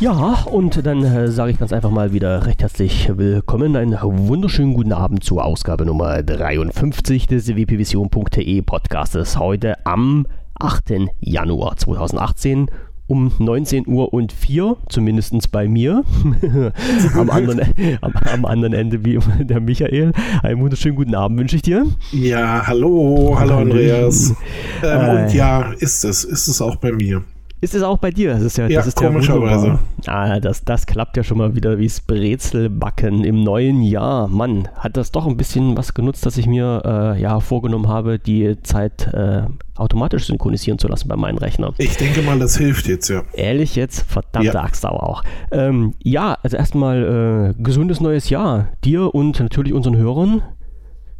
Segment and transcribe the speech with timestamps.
[0.00, 3.76] Ja, und dann äh, sage ich ganz einfach mal wieder recht herzlich willkommen.
[3.76, 9.38] Einen wunderschönen guten Abend zur Ausgabe Nummer 53 des wpvision.de Podcastes.
[9.38, 10.26] Heute am
[10.58, 10.94] 8.
[11.20, 12.70] Januar 2018
[13.06, 16.04] um 19 Uhr und 4, zumindest bei mir.
[17.14, 17.60] am, anderen,
[18.00, 20.12] am, am, anderen Ende wie der Michael.
[20.42, 21.86] Einen wunderschönen guten Abend wünsche ich dir.
[22.12, 24.34] Ja, hallo, hallo Andreas.
[24.82, 27.22] Ähm, äh, und ja, ist es, ist es auch bei mir.
[27.60, 28.34] Ist es auch bei dir?
[28.34, 29.78] Das ist ja, ja das ist komischerweise.
[30.06, 34.28] ah, das, das klappt ja schon mal wieder wie Brezelbacken im neuen Jahr.
[34.28, 38.18] Mann, hat das doch ein bisschen was genutzt, dass ich mir äh, ja vorgenommen habe,
[38.18, 39.44] die Zeit äh,
[39.76, 41.72] automatisch synchronisieren zu lassen bei meinem Rechner.
[41.78, 43.22] Ich denke mal, das hilft jetzt, ja.
[43.32, 44.02] Ehrlich jetzt?
[44.10, 44.62] Verdammte ja.
[44.62, 45.22] Axt aber auch.
[45.50, 48.68] Ähm, ja, also erstmal äh, gesundes neues Jahr.
[48.84, 50.42] Dir und natürlich unseren Hörern.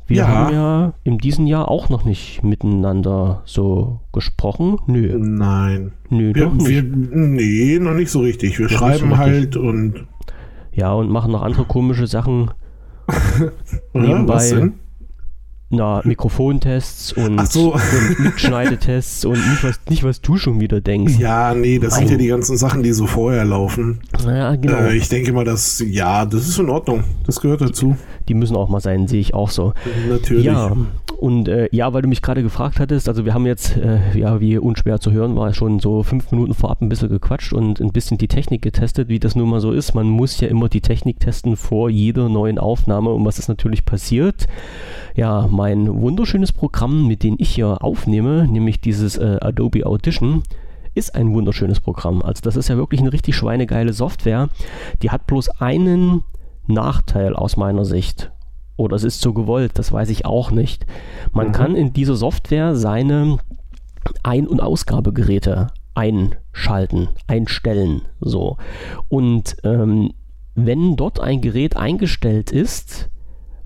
[0.06, 0.26] Wir ja.
[0.28, 4.78] haben ja in diesem Jahr auch noch nicht miteinander so gesprochen.
[4.86, 5.16] Nö.
[5.18, 5.92] Nein.
[6.10, 6.68] Nö, wir, nicht.
[6.68, 8.58] Wir, nee, noch nicht so richtig.
[8.58, 10.06] Wir noch schreiben so halt und.
[10.72, 12.50] Ja, und machen noch andere komische Sachen.
[13.94, 14.34] nebenbei.
[14.34, 14.74] Was denn?
[15.70, 17.74] Na, Mikrofontests und, so.
[17.74, 21.18] und Mitschneidetests und nicht was, nicht, was du schon wieder denkst.
[21.18, 24.00] Ja, nee, das sind ja die ganzen Sachen, die so vorher laufen.
[24.24, 24.76] Ja, genau.
[24.76, 27.04] Äh, ich denke mal, dass, ja, das ist in Ordnung.
[27.26, 27.96] Das gehört dazu.
[28.28, 29.74] Die müssen auch mal sein, sehe ich auch so.
[30.08, 30.44] Natürlich.
[30.44, 30.72] Ja,
[31.18, 34.40] und äh, ja, weil du mich gerade gefragt hattest, also wir haben jetzt, äh, ja,
[34.40, 37.92] wie unschwer zu hören war, schon so fünf Minuten vorab ein bisschen gequatscht und ein
[37.92, 39.94] bisschen die Technik getestet, wie das nun mal so ist.
[39.94, 43.84] Man muss ja immer die Technik testen vor jeder neuen Aufnahme und was ist natürlich
[43.84, 44.46] passiert.
[45.14, 50.42] Ja, mein wunderschönes Programm, mit dem ich hier aufnehme, nämlich dieses äh, Adobe Audition,
[50.94, 52.22] ist ein wunderschönes Programm.
[52.22, 54.48] Also das ist ja wirklich eine richtig schweinegeile Software.
[55.02, 56.24] Die hat bloß einen
[56.66, 58.30] Nachteil aus meiner Sicht.
[58.76, 60.86] Oder es ist so gewollt, das weiß ich auch nicht.
[61.32, 61.52] Man mhm.
[61.52, 63.38] kann in dieser Software seine
[64.22, 68.02] Ein- und Ausgabegeräte einschalten, einstellen.
[68.20, 68.56] So.
[69.08, 70.12] Und ähm,
[70.56, 73.10] wenn dort ein Gerät eingestellt ist,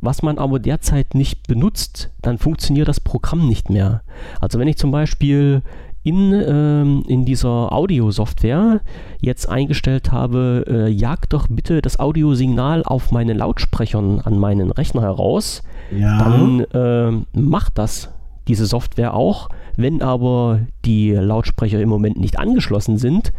[0.01, 4.03] was man aber derzeit nicht benutzt, dann funktioniert das Programm nicht mehr.
[4.41, 5.63] Also wenn ich zum Beispiel
[6.03, 8.81] in, ähm, in dieser Audiosoftware
[9.21, 15.03] jetzt eingestellt habe, äh, jag doch bitte das Audiosignal auf meinen Lautsprechern an meinen Rechner
[15.03, 16.19] heraus, ja.
[16.19, 18.11] dann äh, macht das
[18.47, 19.49] diese Software auch.
[19.77, 23.33] Wenn aber die Lautsprecher im Moment nicht angeschlossen sind,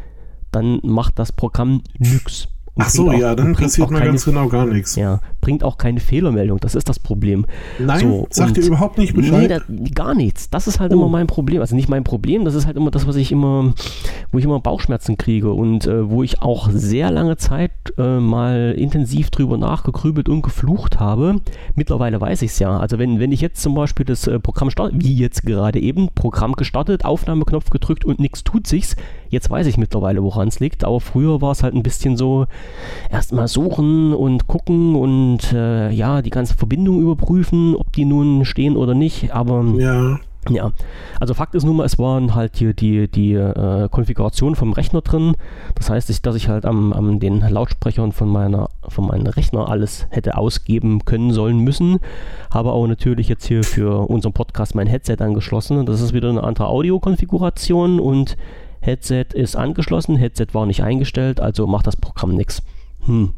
[0.52, 2.48] dann macht das Programm nichts.
[2.80, 4.96] Ach so, auch, ja, dann passiert mal ganz genau gar nichts.
[4.96, 7.46] Ja, bringt auch keine Fehlermeldung, das ist das Problem.
[7.78, 9.64] Nein, so, sagt ihr überhaupt nicht Bescheid?
[9.68, 10.50] Nee, da, gar nichts.
[10.50, 10.96] Das ist halt oh.
[10.96, 11.62] immer mein Problem.
[11.62, 13.74] Also nicht mein Problem, das ist halt immer das, was ich immer,
[14.32, 18.76] wo ich immer Bauchschmerzen kriege und äh, wo ich auch sehr lange Zeit äh, mal
[18.78, 21.42] intensiv drüber nachgegrübelt und geflucht habe.
[21.76, 22.78] Mittlerweile weiß ich es ja.
[22.78, 26.10] Also wenn, wenn ich jetzt zum Beispiel das äh, Programm starte, wie jetzt gerade eben,
[26.14, 28.96] Programm gestartet, Aufnahmeknopf gedrückt und nichts tut sich's,
[29.30, 30.84] jetzt weiß ich mittlerweile, woran es liegt.
[30.84, 32.46] Aber früher war es halt ein bisschen so,
[33.12, 38.76] erstmal suchen und gucken und äh, ja, die ganze Verbindung überprüfen, ob die nun stehen
[38.76, 39.34] oder nicht.
[39.34, 40.20] Aber ja.
[40.48, 40.72] Ja,
[41.20, 45.02] also Fakt ist nun mal, es waren halt hier die, die äh, Konfiguration vom Rechner
[45.02, 45.36] drin.
[45.76, 49.70] Das heißt, ich, dass ich halt am, am den Lautsprechern von meiner von meinem Rechner
[49.70, 52.00] alles hätte ausgeben können sollen müssen.
[52.52, 55.86] Habe aber natürlich jetzt hier für unseren Podcast mein Headset angeschlossen.
[55.86, 58.38] Das ist wieder eine andere Audiokonfiguration und
[58.82, 62.62] Headset ist angeschlossen, Headset war nicht eingestellt, also macht das Programm nichts.
[63.06, 63.34] Hm.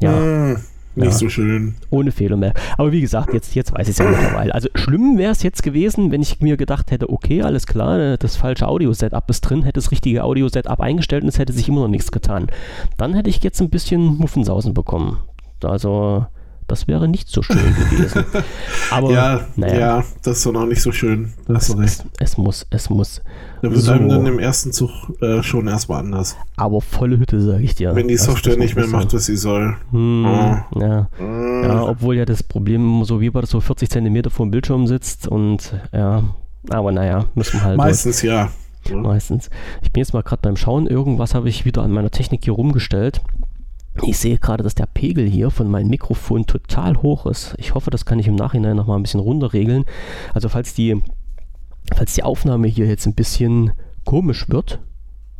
[0.00, 0.56] Ja.
[0.96, 1.12] Nicht ja.
[1.12, 1.76] so schön.
[1.90, 2.52] Ohne Fehler mehr.
[2.76, 4.52] Aber wie gesagt, jetzt, jetzt weiß ich es ja mittlerweile.
[4.52, 8.36] Also schlimm wäre es jetzt gewesen, wenn ich mir gedacht hätte, okay, alles klar, das
[8.36, 11.88] falsche Audio-Setup ist drin, hätte das richtige Audio-Setup eingestellt und es hätte sich immer noch
[11.88, 12.48] nichts getan.
[12.96, 15.18] Dann hätte ich jetzt ein bisschen Muffensausen bekommen.
[15.62, 16.26] Also
[16.70, 18.24] das wäre nicht so schön gewesen.
[18.90, 19.78] Aber ja, naja.
[19.78, 21.32] ja, das ist doch noch nicht so schön.
[21.48, 23.22] Es, es, es, muss, es muss.
[23.60, 23.92] Da wird so.
[23.92, 26.36] einem dann im ersten Zug äh, schon erstmal anders.
[26.56, 27.94] Aber volle Hütte, sage ich dir.
[27.96, 29.76] Wenn die Software nicht mehr macht, was sie soll.
[29.90, 30.80] Hm, oh.
[30.80, 31.08] ja.
[31.18, 31.64] Mm.
[31.64, 34.86] ja, obwohl ja das Problem so wie war das so 40 Zentimeter vor dem Bildschirm
[34.86, 36.22] sitzt und ja,
[36.68, 37.76] aber naja, müssen wir halt.
[37.78, 38.32] Meistens durch.
[38.32, 38.50] ja.
[38.88, 39.50] Meistens.
[39.82, 42.54] Ich bin jetzt mal gerade beim Schauen, irgendwas habe ich wieder an meiner Technik hier
[42.54, 43.20] rumgestellt.
[44.06, 47.54] Ich sehe gerade, dass der Pegel hier von meinem Mikrofon total hoch ist.
[47.58, 49.84] Ich hoffe, das kann ich im Nachhinein nochmal ein bisschen runterregeln.
[50.32, 51.02] Also falls die,
[51.94, 53.72] falls die Aufnahme hier jetzt ein bisschen
[54.04, 54.80] komisch wird,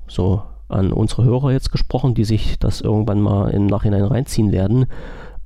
[0.06, 4.86] so an unsere Hörer jetzt gesprochen, die sich das irgendwann mal im Nachhinein reinziehen werden.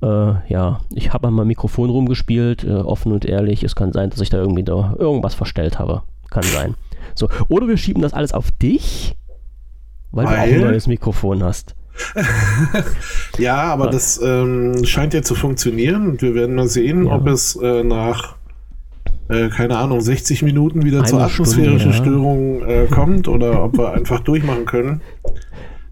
[0.01, 3.63] Äh, ja, ich habe an meinem Mikrofon rumgespielt, äh, offen und ehrlich.
[3.63, 6.03] Es kann sein, dass ich da irgendwie da irgendwas verstellt habe.
[6.29, 6.75] Kann sein.
[7.15, 9.15] So, oder wir schieben das alles auf dich,
[10.11, 10.33] weil, weil?
[10.33, 11.75] du auch ein neues Mikrofon hast.
[13.37, 17.15] ja, aber das ähm, scheint ja zu funktionieren und wir werden mal sehen, ja.
[17.15, 18.35] ob es äh, nach
[19.27, 22.11] äh, keine Ahnung, 60 Minuten wieder Eine zur atmosphärischen Stunde.
[22.11, 25.01] Störung äh, kommt oder ob wir einfach durchmachen können.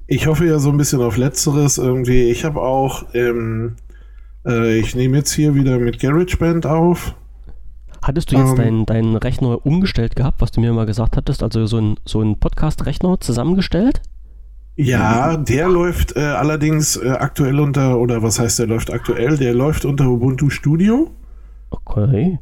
[0.06, 2.30] Ich hoffe ja so ein bisschen auf Letzteres irgendwie.
[2.30, 3.76] Ich habe auch, ähm,
[4.46, 7.16] äh, ich nehme jetzt hier wieder mit GarageBand auf.
[8.04, 11.42] Hattest du jetzt ähm, deinen, deinen Rechner umgestellt gehabt, was du mir mal gesagt hattest?
[11.42, 14.02] Also so ein, so ein Podcast-Rechner zusammengestellt?
[14.76, 19.38] Ja, der läuft äh, allerdings äh, aktuell unter, oder was heißt der läuft aktuell?
[19.38, 21.12] Der läuft unter Ubuntu Studio.
[21.70, 22.40] Okay.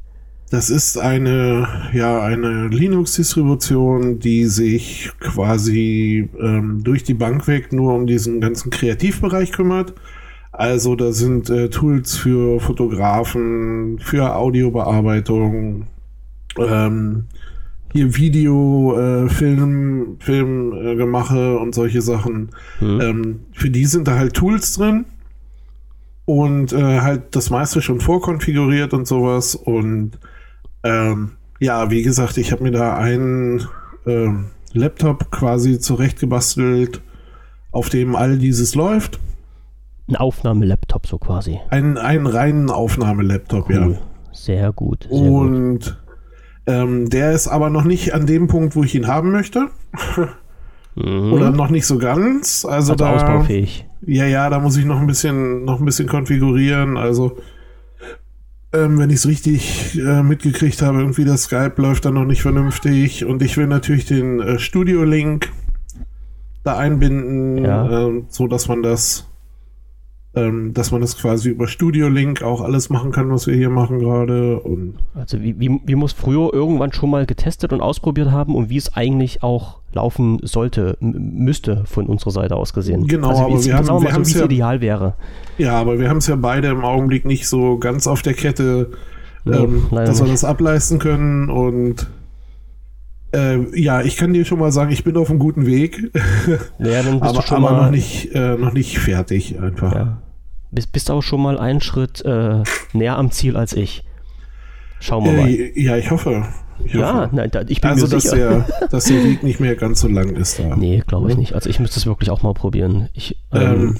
[0.49, 7.93] Das ist eine, ja, eine Linux-Distribution, die sich quasi ähm, durch die Bank weg nur
[7.93, 9.93] um diesen ganzen Kreativbereich kümmert.
[10.51, 15.87] Also da sind äh, Tools für Fotografen, für Audiobearbeitung,
[16.57, 17.25] ähm,
[17.91, 22.49] hier Video, äh, Film, Filmgemache äh, und solche Sachen.
[22.79, 23.01] Mhm.
[23.01, 25.05] Ähm, für die sind da halt Tools drin
[26.25, 30.17] und äh, halt das meiste schon vorkonfiguriert und sowas und
[30.83, 33.67] ähm, ja, wie gesagt, ich habe mir da einen
[34.07, 37.01] ähm, Laptop quasi zurechtgebastelt,
[37.71, 39.19] auf dem all dieses läuft.
[40.07, 41.59] Ein Aufnahmelaptop so quasi.
[41.69, 43.75] Ein, einen reinen Aufnahmelaptop, cool.
[43.75, 44.01] ja.
[44.33, 45.07] Sehr gut.
[45.09, 45.97] Sehr Und gut.
[46.67, 49.67] Ähm, der ist aber noch nicht an dem Punkt, wo ich ihn haben möchte.
[50.95, 51.33] mhm.
[51.33, 52.65] Oder noch nicht so ganz.
[52.65, 53.87] Also, also da, ausbaufähig.
[54.05, 56.97] Ja, ja, da muss ich noch ein bisschen, noch ein bisschen konfigurieren.
[56.97, 57.37] Also
[58.73, 62.41] ähm, wenn ich es richtig äh, mitgekriegt habe, irgendwie das Skype läuft dann noch nicht
[62.41, 65.51] vernünftig und ich will natürlich den äh, Studio-Link
[66.63, 68.07] da einbinden, ja.
[68.07, 69.27] äh, so dass man das
[70.33, 73.69] ähm, dass man das quasi über Studio Link auch alles machen kann, was wir hier
[73.69, 74.59] machen gerade.
[74.59, 78.69] Und also wie, wie, wie muss früher irgendwann schon mal getestet und ausprobiert haben und
[78.69, 83.07] wie es eigentlich auch laufen sollte, müsste von unserer Seite aus gesehen.
[83.07, 85.15] Genau, also aber wir haben, wir mal so, wie es ja, ideal wäre.
[85.57, 88.91] Ja, aber wir haben es ja beide im Augenblick nicht so ganz auf der Kette,
[89.45, 90.33] ähm, dass wir nicht.
[90.33, 92.07] das ableisten können und
[93.33, 96.11] äh, ja, ich kann dir schon mal sagen, ich bin auf einem guten Weg.
[96.79, 99.93] Ja, dann bist aber, du schon aber mal, noch, nicht, äh, noch nicht fertig einfach.
[99.93, 100.21] Ja.
[100.71, 102.63] Bist, bist auch schon mal einen Schritt äh,
[102.93, 104.03] näher am Ziel als ich.
[104.99, 105.49] Schauen wir mal.
[105.49, 106.45] Äh, ja, ich hoffe.
[106.83, 107.35] Ich ja, hoffe.
[107.35, 108.65] nein, da, ich bin also, mir dass sicher.
[108.79, 110.75] Der, dass der Weg nicht mehr ganz so lang ist da.
[110.75, 111.53] Nee, glaube ich nicht.
[111.53, 113.09] Also ich müsste es wirklich auch mal probieren.
[113.13, 113.97] Ich, ähm, ähm,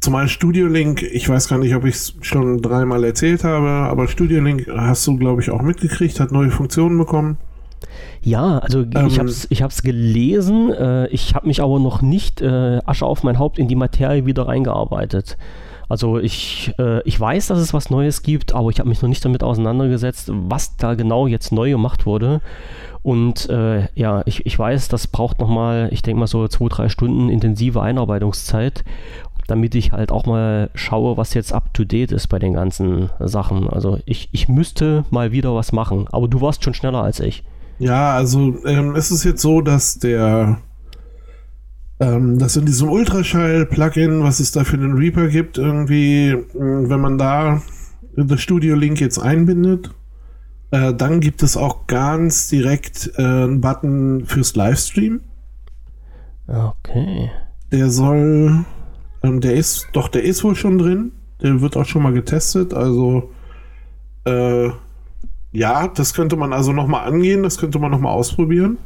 [0.00, 4.08] zumal Studio Link, ich weiß gar nicht, ob ich es schon dreimal erzählt habe, aber
[4.08, 7.38] Studio Link hast du, glaube ich, auch mitgekriegt, hat neue Funktionen bekommen.
[8.22, 12.02] Ja, also ähm, ich habe es ich hab's gelesen, äh, ich habe mich aber noch
[12.02, 15.36] nicht äh, Asche auf mein Haupt in die Materie wieder reingearbeitet.
[15.88, 19.08] Also ich, äh, ich weiß, dass es was Neues gibt, aber ich habe mich noch
[19.08, 22.40] nicht damit auseinandergesetzt, was da genau jetzt neu gemacht wurde.
[23.02, 26.88] Und äh, ja, ich, ich weiß, das braucht nochmal, ich denke mal so zwei, drei
[26.90, 28.84] Stunden intensive Einarbeitungszeit,
[29.46, 33.66] damit ich halt auch mal schaue, was jetzt up-to-date ist bei den ganzen Sachen.
[33.66, 37.44] Also ich, ich müsste mal wieder was machen, aber du warst schon schneller als ich.
[37.78, 40.58] Ja, also ähm, es ist jetzt so, dass der
[42.00, 47.18] ähm, dass in diesem Ultraschall-Plugin, was es da für den Reaper gibt, irgendwie, wenn man
[47.18, 47.60] da
[48.16, 49.90] das Studio-Link jetzt einbindet,
[50.70, 55.20] äh, dann gibt es auch ganz direkt äh, einen Button fürs Livestream.
[56.46, 57.30] Okay.
[57.72, 58.64] Der soll,
[59.22, 61.12] ähm, der ist, doch, der ist wohl schon drin.
[61.42, 62.74] Der wird auch schon mal getestet.
[62.74, 63.30] Also,
[64.24, 64.70] äh,
[65.52, 68.78] ja, das könnte man also nochmal angehen, das könnte man nochmal ausprobieren.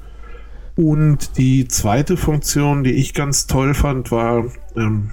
[0.77, 4.45] Und die zweite Funktion, die ich ganz toll fand, war,
[4.77, 5.11] ähm,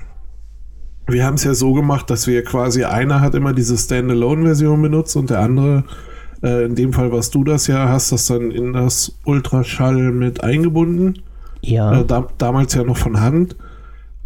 [1.08, 5.16] wir haben es ja so gemacht, dass wir quasi einer hat immer diese Standalone-Version benutzt
[5.16, 5.84] und der andere,
[6.44, 10.44] äh, in dem Fall warst du das ja, hast das dann in das Ultraschall mit
[10.44, 11.24] eingebunden.
[11.62, 12.02] Ja.
[12.02, 13.58] Äh, da, damals ja noch von Hand.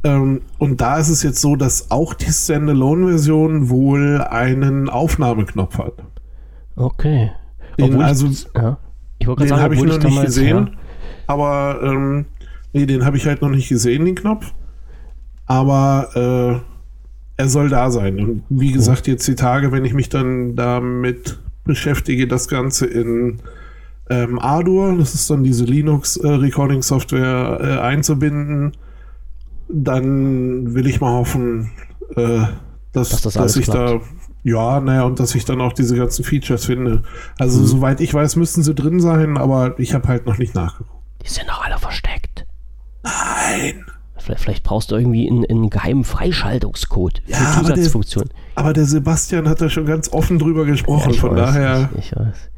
[0.04, 5.94] Ähm, und da ist es jetzt so, dass auch die Standalone-Version wohl einen Aufnahmeknopf hat.
[6.76, 7.32] Okay.
[7.80, 8.78] Den, also, ja.
[9.20, 10.68] ich den habe ich noch nicht gesehen.
[10.72, 10.80] Ja.
[11.28, 12.26] Aber ähm,
[12.74, 14.54] nee, den habe ich halt noch nicht gesehen, den Knopf.
[15.46, 18.20] Aber äh, er soll da sein.
[18.20, 23.40] Und wie gesagt, jetzt die Tage, wenn ich mich dann damit beschäftige, das Ganze in
[24.10, 28.74] ähm, Ardour, das ist dann diese Linux-Recording-Software, äh, einzubinden,
[29.70, 31.72] dann will ich mal hoffen,
[32.16, 32.44] äh,
[32.92, 34.04] dass, dass, das dass ich klappt.
[34.04, 34.08] da
[34.44, 37.04] ja, naja, und dass ich dann auch diese ganzen Features finde.
[37.40, 37.66] Also, mhm.
[37.66, 41.02] soweit ich weiß, müssten sie drin sein, aber ich habe halt noch nicht nachgeguckt.
[41.24, 42.46] Die sind doch alle versteckt.
[43.04, 43.86] Nein.
[44.18, 48.30] Vielleicht, vielleicht brauchst du irgendwie einen, einen geheimen Freischaltungscode für ja, Zusatzfunktionen.
[48.56, 51.90] Aber, aber der, Sebastian hat da schon ganz offen drüber gesprochen, ja, von weiß, daher.
[51.98, 52.50] Ich, ich weiß.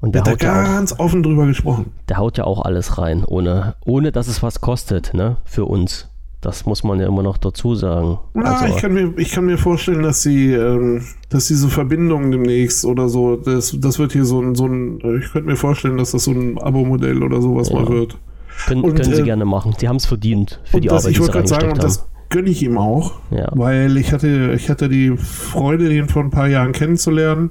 [0.00, 1.92] Und der, der hat da ganz auch, offen drüber gesprochen.
[2.08, 6.07] Der haut ja auch alles rein, ohne, ohne dass es was kostet, ne, für uns.
[6.40, 8.18] Das muss man ja immer noch dazu sagen.
[8.34, 12.30] Na, also, ich, kann mir, ich kann mir vorstellen, dass sie, ähm, dass diese Verbindung
[12.30, 15.96] demnächst oder so, das, das wird hier so ein, so ein, ich könnte mir vorstellen,
[15.96, 17.80] dass das so ein Abo-Modell oder sowas Ja.
[17.80, 18.18] mal wird.
[18.66, 19.74] können, und, können sie äh, gerne machen.
[19.78, 21.80] Sie haben es verdient für die das, Arbeit, ich die sie gerade sagen, und haben.
[21.80, 23.48] das gönne ich ihm auch, Ja.
[23.54, 27.50] weil ich hatte, ich hatte die Freude, den vor ein paar Jahren kennenzulernen.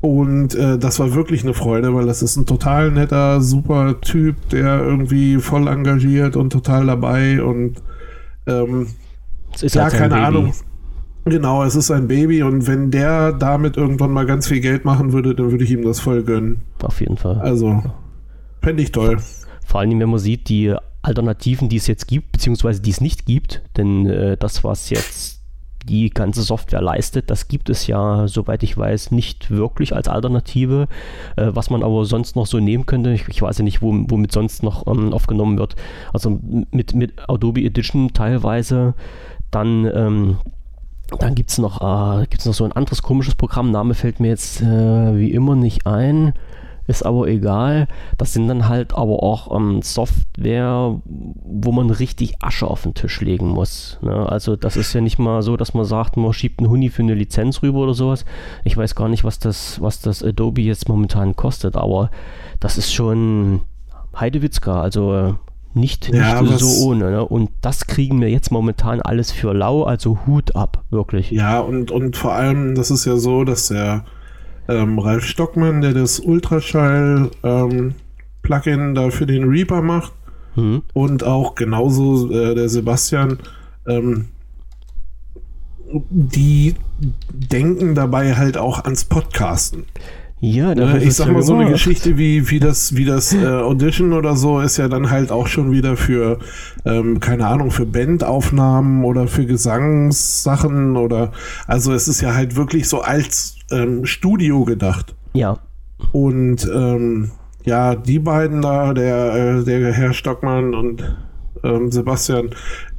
[0.00, 4.48] Und äh, das war wirklich eine Freude, weil das ist ein total netter, super Typ,
[4.50, 7.82] der irgendwie voll engagiert und total dabei und
[8.46, 8.88] ähm,
[9.52, 10.26] Es ist ja, halt keine Baby.
[10.26, 10.52] Ahnung.
[11.24, 15.12] Genau, es ist ein Baby und wenn der damit irgendwann mal ganz viel Geld machen
[15.12, 16.62] würde, dann würde ich ihm das voll gönnen.
[16.82, 17.38] Auf jeden Fall.
[17.40, 17.82] Also,
[18.62, 19.18] fände ich toll.
[19.66, 23.26] Vor allem, wenn man sieht, die Alternativen, die es jetzt gibt, beziehungsweise die es nicht
[23.26, 25.37] gibt, denn äh, das, was jetzt
[25.88, 30.86] die ganze Software leistet, das gibt es ja, soweit ich weiß, nicht wirklich als Alternative.
[31.36, 33.92] Äh, was man aber sonst noch so nehmen könnte, ich, ich weiß ja nicht, wo,
[34.08, 35.76] womit sonst noch ähm, aufgenommen wird.
[36.12, 36.38] Also
[36.70, 38.94] mit, mit Adobe Edition teilweise,
[39.50, 39.90] dann.
[39.92, 40.36] Ähm,
[41.18, 44.60] dann gibt es noch, äh, noch so ein anderes komisches Programm, Name fällt mir jetzt
[44.60, 46.34] äh, wie immer nicht ein,
[46.88, 47.86] ist aber egal.
[48.16, 53.20] Das sind dann halt aber auch ähm, Software, wo man richtig Asche auf den Tisch
[53.20, 53.98] legen muss.
[54.00, 54.26] Ne?
[54.28, 57.02] Also das ist ja nicht mal so, dass man sagt, man schiebt einen Huni für
[57.02, 58.24] eine Lizenz rüber oder sowas.
[58.64, 62.10] Ich weiß gar nicht, was das, was das Adobe jetzt momentan kostet, aber
[62.58, 63.60] das ist schon
[64.18, 65.34] Heidewitzka, also äh,
[65.74, 67.10] nicht, Ja, nicht so ohne.
[67.10, 67.24] Ne?
[67.24, 71.30] Und das kriegen wir jetzt momentan alles für lau, also Hut ab, wirklich.
[71.30, 74.06] Ja, und, und vor allem, das ist ja so, dass der
[74.68, 77.94] ähm, Ralf Stockmann, der das Ultraschall ähm,
[78.42, 80.12] Plugin da für den Reaper macht
[80.58, 80.82] Hm.
[80.92, 83.38] und auch genauso äh, der Sebastian,
[83.86, 84.26] ähm,
[86.10, 86.74] die
[87.30, 89.84] denken dabei halt auch ans Podcasten.
[90.40, 91.70] Ja, da Ne, ich sag ja mal, so eine.
[91.70, 95.48] Geschichte wie, wie das, wie das äh, Audition oder so ist ja dann halt auch
[95.48, 96.38] schon wieder für,
[96.84, 101.32] ähm, keine Ahnung, für Bandaufnahmen oder für Gesangssachen oder,
[101.66, 105.16] also es ist ja halt wirklich so als ähm, Studio gedacht.
[105.32, 105.58] Ja,
[106.12, 107.32] Und ähm,
[107.64, 111.04] ja, die beiden da, der, äh, der Herr Stockmann und
[111.64, 112.50] ähm, Sebastian,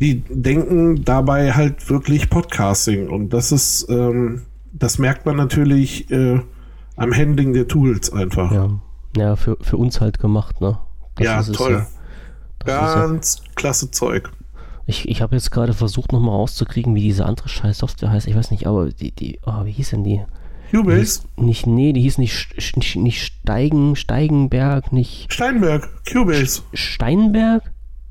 [0.01, 3.07] die denken dabei halt wirklich Podcasting.
[3.07, 4.41] Und das ist, ähm,
[4.73, 6.41] das merkt man natürlich äh,
[6.99, 8.51] am Handling der Tools einfach.
[8.51, 8.69] ja.
[9.17, 10.77] Ja, für, für uns halt gemacht, ne?
[11.15, 11.83] Das ja, toll.
[12.67, 14.29] Ja, Ganz klasse Zeug.
[14.85, 18.27] ich ich habe jetzt gerade versucht, nochmal rauszukriegen, wie diese andere scheiß Software heißt.
[18.27, 20.21] Ich weiß nicht, aber die, die oh, wie hieß denn die?
[20.71, 27.63] Cubase, nicht, nee, die hieß nicht, Sch- nicht Steigen, Steigenberg, nicht Steinberg, Cubase, Steinberg?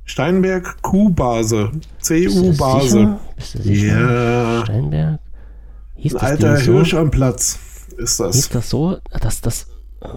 [0.05, 1.71] Steinberg Q-Base,
[2.05, 2.89] CU-Base.
[2.89, 3.21] sicher?
[3.37, 4.57] Bist du sicher?
[4.59, 5.21] Ja, Steinberg?
[5.95, 6.73] Hieß ein das alter Ding so?
[6.73, 7.59] Hirsch am Platz
[7.99, 8.49] ist das.
[8.49, 8.99] das so?
[9.21, 9.67] Das, das,
[10.01, 10.09] äh,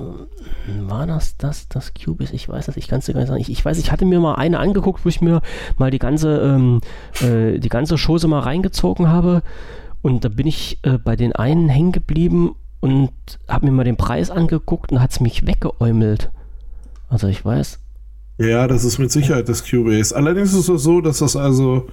[0.81, 2.33] war das das, das Cubase?
[2.33, 3.41] Ich weiß das, ich kann es dir gar nicht sagen.
[3.41, 5.41] Ich, ich weiß, ich hatte mir mal eine angeguckt, wo ich mir
[5.77, 6.81] mal die ganze, ähm,
[7.21, 9.41] äh, die ganze Chose mal reingezogen habe.
[10.01, 13.11] Und da bin ich äh, bei den einen hängen geblieben und
[13.47, 16.31] habe mir mal den Preis angeguckt und hat es mich weggeäumelt.
[17.09, 17.79] Also ich weiß.
[18.37, 20.15] Ja, das ist mit Sicherheit das Cubase.
[20.15, 21.87] Allerdings ist es so, dass das also,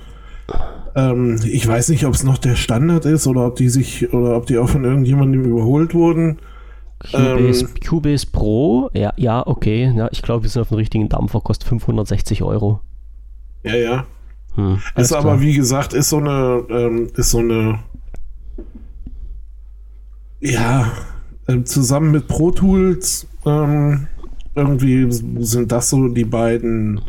[0.98, 4.36] ähm, ich weiß nicht, ob es noch der Standard ist oder ob die sich oder
[4.36, 6.38] ob die auch von irgendjemandem überholt wurden.
[6.98, 7.74] Cubase, Ähm.
[7.86, 9.92] Cubase Pro, ja, ja, okay.
[9.96, 12.80] Ja, ich glaube, wir sind auf dem richtigen Dampfer, kostet 560 Euro.
[13.62, 14.06] Ja, ja.
[14.56, 15.40] Hm, Ist aber, klar.
[15.40, 17.78] wie gesagt, ist so eine, ähm, ist so eine,
[20.40, 20.90] ja,
[21.46, 24.08] ähm, zusammen mit Pro Tools, ähm,
[24.56, 25.06] irgendwie
[25.44, 27.00] sind das so die beiden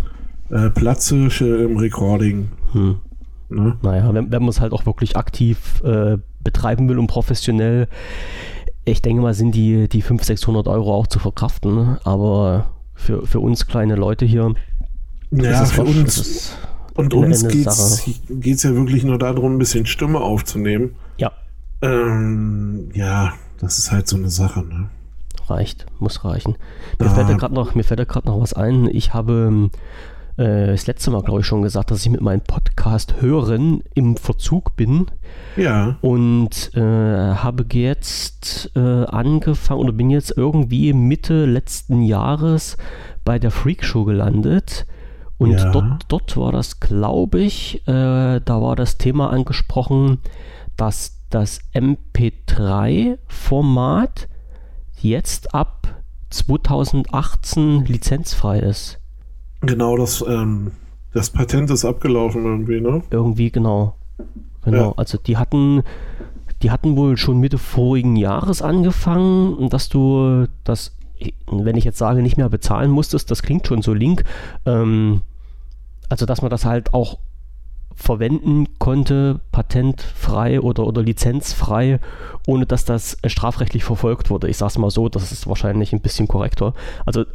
[0.52, 2.50] äh, Platzhirsche im Recording.
[2.74, 2.98] Hm.
[3.50, 3.78] Ne?
[3.82, 7.88] Naja, wenn, wenn man es halt auch wirklich aktiv äh, betreiben will und professionell,
[8.86, 11.76] ich denke mal, sind die, die 500, 600 Euro auch zu verkraften.
[11.76, 12.00] ne?
[12.04, 14.54] Aber für, für uns kleine Leute hier
[15.32, 16.18] Ja, ist es für doch- uns.
[16.18, 16.58] es-
[16.96, 18.12] Und uns Sache.
[18.30, 20.96] geht's ja wirklich nur darum, ein bisschen Stimme aufzunehmen.
[21.18, 21.32] ja,
[21.82, 24.90] Ähm, ja, das ist halt so eine Sache, ne?
[25.48, 26.56] reicht, muss reichen.
[27.00, 27.16] Mir Ah.
[27.16, 28.88] fällt da gerade noch, mir fällt da gerade noch was ein.
[28.88, 29.72] Ich habe ähm,
[30.40, 34.18] äh, das letzte Mal, glaube ich, schon gesagt, dass ich mit meinem Podcast hören im
[34.18, 35.06] Verzug bin.
[35.58, 42.78] Ja, und äh, habe jetzt äh, angefangen oder bin jetzt irgendwie Mitte letzten Jahres
[43.26, 44.86] bei der Freak Show gelandet.
[45.38, 45.72] Und Ja.
[45.72, 50.20] dort, dort war das, glaube ich, äh, da war das Thema angesprochen,
[50.76, 54.28] dass das MP3-Format
[55.02, 55.96] jetzt ab
[56.30, 59.00] 2018 lizenzfrei ist.
[59.62, 60.72] Genau, das, ähm,
[61.14, 63.02] das Patent ist abgelaufen irgendwie, ne?
[63.10, 63.96] Irgendwie, genau.
[64.64, 64.94] Genau, Ja.
[64.98, 65.84] also die hatten,
[66.62, 70.96] die hatten wohl schon Mitte vorigen Jahres angefangen, dass du das,
[71.50, 74.24] wenn ich jetzt sage, nicht mehr bezahlen musstest, das klingt schon so link,
[74.66, 75.22] ähm,
[76.10, 77.18] also dass man das halt auch
[77.96, 82.00] verwenden konnte, patentfrei oder, oder lizenzfrei,
[82.48, 84.48] ohne dass das strafrechtlich verfolgt wurde.
[84.48, 86.74] Ich sage es mal so, das ist wahrscheinlich ein bisschen korrekter.
[87.06, 87.26] Also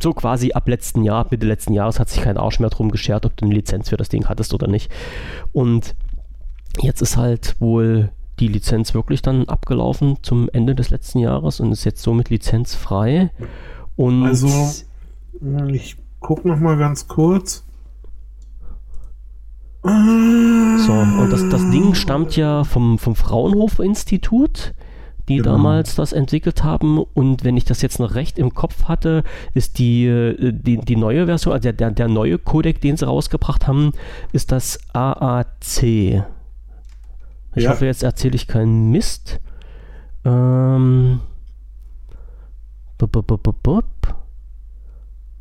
[0.00, 3.26] so quasi ab letzten Jahr, Mitte letzten Jahres hat sich kein Arsch mehr drum geschert,
[3.26, 4.90] ob du eine Lizenz für das Ding hattest oder nicht.
[5.52, 5.94] Und
[6.80, 8.10] jetzt ist halt wohl
[8.40, 13.30] die Lizenz wirklich dann abgelaufen zum Ende des letzten Jahres und ist jetzt somit lizenzfrei.
[13.96, 14.48] Und also,
[15.68, 17.64] ich gucke noch mal ganz kurz.
[19.82, 24.74] So, und das, das Ding stammt ja vom, vom Fraunhofer-Institut,
[25.28, 25.52] die genau.
[25.52, 26.98] damals das entwickelt haben.
[26.98, 30.96] Und wenn ich das jetzt noch recht im Kopf hatte, ist die, äh, die, die
[30.96, 33.92] neue Version, also der, der neue Codec, den sie rausgebracht haben,
[34.32, 35.82] ist das AAC.
[37.56, 37.70] Ich ja.
[37.70, 39.40] hoffe, jetzt erzähle ich keinen Mist.
[40.24, 41.20] Ähm.
[42.98, 44.16] Bup, bup, bup,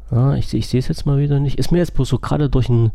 [0.09, 1.57] ah, ich, ich sehe es jetzt mal wieder nicht.
[1.57, 2.91] Ist mir jetzt bloß so gerade durch den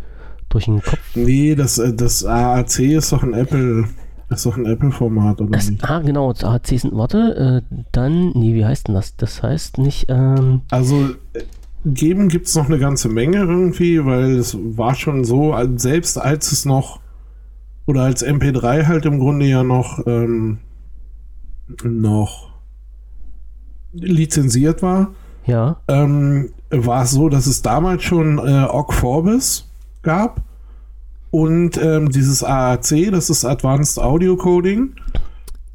[0.49, 0.99] durch den Kopf.
[1.14, 3.88] Nee, das, äh, das AAC ist doch ein Apple.
[4.30, 5.88] Ist doch ein Apple-Format, oder das, nicht?
[5.88, 9.16] Ah, genau, das AAC sind, warte, äh, dann, nee, wie heißt denn das?
[9.16, 11.42] Das heißt nicht, ähm, Also, äh,
[11.85, 16.52] geben gibt es noch eine ganze Menge irgendwie, weil es war schon so, selbst als
[16.52, 17.00] es noch,
[17.87, 20.58] oder als MP3 halt im Grunde ja noch, ähm,
[21.82, 22.49] noch
[23.92, 25.12] lizenziert war,
[25.47, 25.80] ja.
[25.88, 29.70] ähm, war es so, dass es damals schon äh, Ogg Forbes
[30.02, 30.42] gab.
[31.30, 34.94] Und ähm, dieses AAC, das ist Advanced Audio Coding,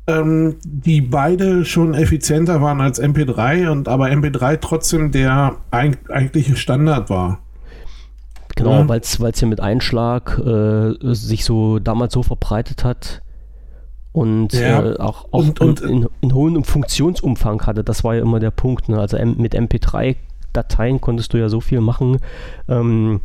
[0.08, 6.56] ähm, die beide schon effizienter waren als MP3 und aber MP3 trotzdem der eig eigentliche
[6.56, 7.40] Standard war.
[8.56, 8.90] Genau, ja.
[8.90, 13.22] weil es ja mit Einschlag äh, sich so damals so verbreitet hat
[14.14, 14.92] und ja.
[14.92, 17.84] äh, auch, auch und, und, in, in hohem Funktionsumfang hatte.
[17.84, 18.90] Das war ja immer der Punkt.
[18.90, 19.00] Ne?
[19.00, 22.20] Also mit MP3-Dateien konntest du ja so viel machen.
[22.70, 23.22] Ähm,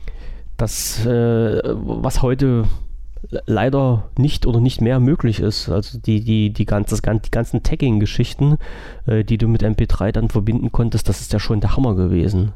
[0.58, 2.64] das, äh, was heute
[3.46, 5.68] leider nicht oder nicht mehr möglich ist.
[5.68, 8.58] Also die, die, die, ganz, das, die ganzen Tagging-Geschichten,
[9.06, 12.52] äh, die du mit MP3 dann verbinden konntest, das ist ja schon der Hammer gewesen.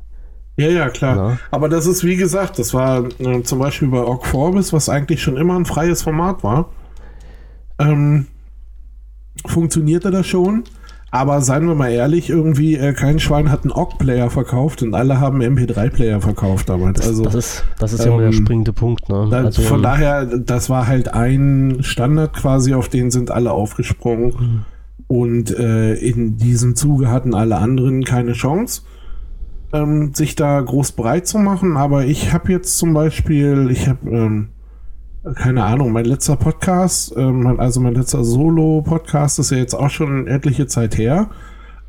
[0.57, 1.17] Ja, ja, klar.
[1.17, 1.39] Ja.
[1.51, 5.23] Aber das ist, wie gesagt, das war äh, zum Beispiel bei Ogg Forbes, was eigentlich
[5.23, 6.71] schon immer ein freies Format war.
[7.79, 8.27] Ähm,
[9.47, 10.65] funktionierte das schon.
[11.15, 15.21] Aber seien wir mal ehrlich, irgendwie äh, kein Schwein hat einen OGG-Player verkauft und alle
[15.21, 17.07] haben MP3-Player verkauft damals.
[17.07, 19.11] Also, das ist, das ist ähm, ja immer der springende Punkt.
[19.11, 19.29] Ne?
[19.31, 24.29] Da, also, von daher, das war halt ein Standard quasi, auf den sind alle aufgesprungen.
[24.29, 24.65] Mhm.
[25.07, 28.81] Und äh, in diesem Zuge hatten alle anderen keine Chance,
[29.75, 31.77] ähm, sich da groß breit zu machen.
[31.77, 34.49] Aber ich habe jetzt zum Beispiel, ich habe ähm,
[35.35, 40.27] keine Ahnung, mein letzter Podcast, ähm, also mein letzter Solo-Podcast ist ja jetzt auch schon
[40.27, 41.31] etliche Zeit her.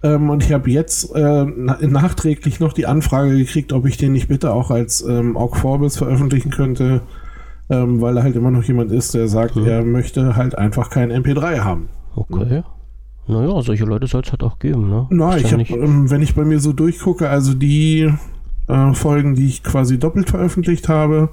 [0.03, 4.27] Ähm, und ich habe jetzt äh, nachträglich noch die Anfrage gekriegt, ob ich den nicht
[4.27, 7.01] bitte auch als ähm, Org Forbes veröffentlichen könnte,
[7.69, 9.65] ähm, weil er halt immer noch jemand ist, der sagt, mhm.
[9.65, 11.89] er möchte halt einfach kein MP3 haben.
[12.15, 12.63] Okay.
[13.25, 15.07] Naja, solche Leute soll es halt auch geben, ne?
[15.09, 18.13] Na, ich ja habe, ähm, wenn ich bei mir so durchgucke, also die
[18.67, 21.29] äh, Folgen, die ich quasi doppelt veröffentlicht habe,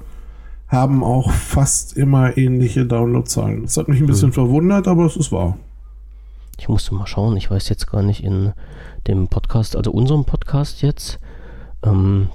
[0.71, 3.63] haben auch fast immer ähnliche Downloadzahlen.
[3.63, 4.33] Das hat mich ein bisschen hm.
[4.33, 5.57] verwundert, aber es ist wahr.
[6.57, 8.53] Ich musste mal schauen, ich weiß jetzt gar nicht in
[9.07, 11.19] dem Podcast, also unserem Podcast jetzt,
[11.83, 12.29] ähm,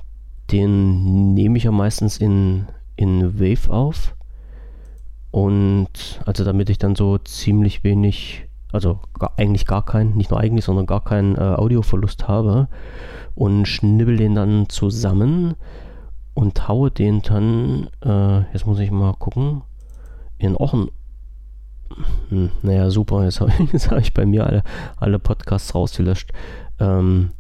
[0.51, 4.15] den nehme ich ja meistens in, in Wave auf.
[5.31, 10.41] Und also damit ich dann so ziemlich wenig, also gar, eigentlich gar keinen, nicht nur
[10.41, 12.69] eigentlich, sondern gar keinen äh, Audioverlust habe
[13.35, 15.55] und schnibbel den dann zusammen
[16.37, 19.63] und haue den dann, äh, jetzt muss ich mal gucken,
[20.37, 20.91] in auch ein
[22.29, 24.63] hm, naja, super, jetzt habe ich, hab ich bei mir alle,
[24.99, 26.33] alle Podcasts rausgelöscht.
[26.79, 27.31] Ähm,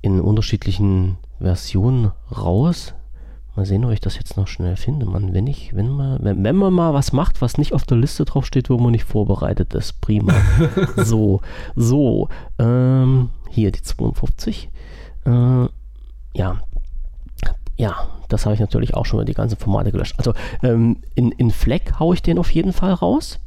[0.00, 2.94] in unterschiedlichen Versionen raus.
[3.56, 5.04] Mal sehen, ob ich das jetzt noch schnell finde.
[5.04, 7.98] Man, wenn ich, wenn man, wenn, wenn man mal was macht, was nicht auf der
[7.98, 10.34] Liste drauf steht, wo man nicht vorbereitet ist, prima.
[10.96, 11.40] so,
[11.74, 12.28] so,
[12.60, 14.70] ähm, hier die 52.
[15.24, 15.66] Äh,
[16.34, 16.62] ja,
[17.76, 20.14] ja, das habe ich natürlich auch schon mal die ganzen Formate gelöscht.
[20.18, 23.38] Also ähm, in, in Fleck haue ich den auf jeden Fall raus.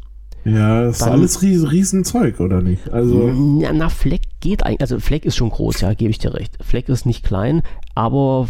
[0.43, 2.91] Ja, das Dann, ist alles riesen, Riesenzeug, oder nicht?
[2.91, 6.35] Also ja, na, Fleck geht eigentlich, also Fleck ist schon groß, ja, gebe ich dir
[6.35, 6.57] recht.
[6.63, 7.63] Fleck ist nicht klein,
[7.95, 8.47] aber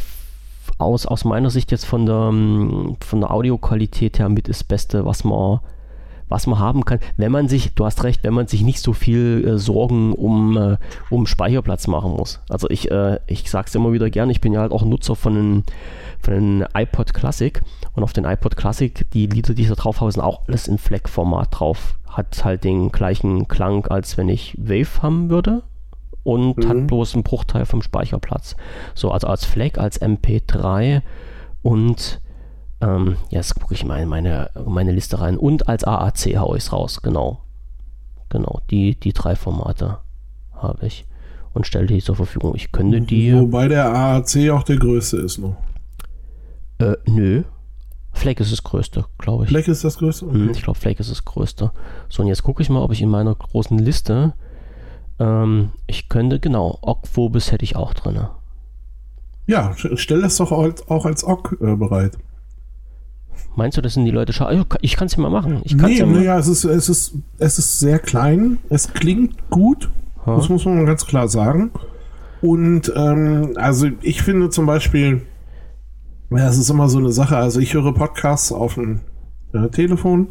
[0.77, 5.23] aus, aus meiner Sicht jetzt von der, von der Audioqualität her mit das Beste, was
[5.23, 5.59] man
[6.36, 8.91] was man haben kann, wenn man sich, du hast recht, wenn man sich nicht so
[8.91, 10.78] viel äh, Sorgen um, äh,
[11.10, 12.41] um Speicherplatz machen muss.
[12.50, 15.15] Also ich, äh, ich sage es immer wieder gerne, ich bin ja halt auch Nutzer
[15.15, 15.63] von einem,
[16.19, 17.62] von einem iPod Classic
[17.93, 20.67] und auf den iPod Classic, die Lieder, die ich da drauf habe, sind auch alles
[20.67, 21.95] in FLAC-Format drauf.
[22.10, 25.63] Hat halt den gleichen Klang, als wenn ich Wave haben würde
[26.24, 26.67] und mhm.
[26.67, 28.58] hat bloß einen Bruchteil vom Speicherplatz.
[28.93, 31.02] So, also als FLAC, als MP3
[31.62, 32.19] und
[32.81, 35.38] ähm, jetzt gucke ich mal in meine, meine Liste rein.
[35.38, 37.41] Und als AAC haue ich es raus, genau.
[38.29, 39.99] Genau, die, die drei Formate
[40.53, 41.05] habe ich
[41.53, 42.53] und stelle die zur Verfügung.
[42.55, 43.33] Ich könnte die.
[43.33, 45.55] Wobei der AAC auch der größte ist noch.
[46.79, 47.43] Äh, nö.
[48.11, 49.49] Flake ist das größte, glaube ich.
[49.49, 50.25] Flake ist das größte?
[50.25, 50.49] Okay.
[50.51, 51.71] Ich glaube, Flake ist das größte.
[52.09, 54.33] So, und jetzt gucke ich mal, ob ich in meiner großen Liste.
[55.19, 58.27] Ähm, ich könnte, genau, Ogg-Phobis hätte ich auch drin.
[59.47, 62.17] Ja, stell das doch auch als Ogg äh, bereit.
[63.56, 64.65] Meinst du, das sind die Leute schade?
[64.82, 65.62] Ich kann es ja mal machen.
[65.63, 68.58] Ich kann's nee, ja, naja, es ist, es, ist, es ist sehr klein.
[68.70, 69.89] Es klingt gut.
[70.26, 70.36] Ha?
[70.36, 71.72] Das muss man ganz klar sagen.
[72.41, 75.22] Und ähm, also ich finde zum Beispiel,
[76.32, 77.38] ja, es ist immer so eine Sache.
[77.38, 79.02] Also ich höre Podcasts auf dem
[79.54, 80.30] äh, Telefon,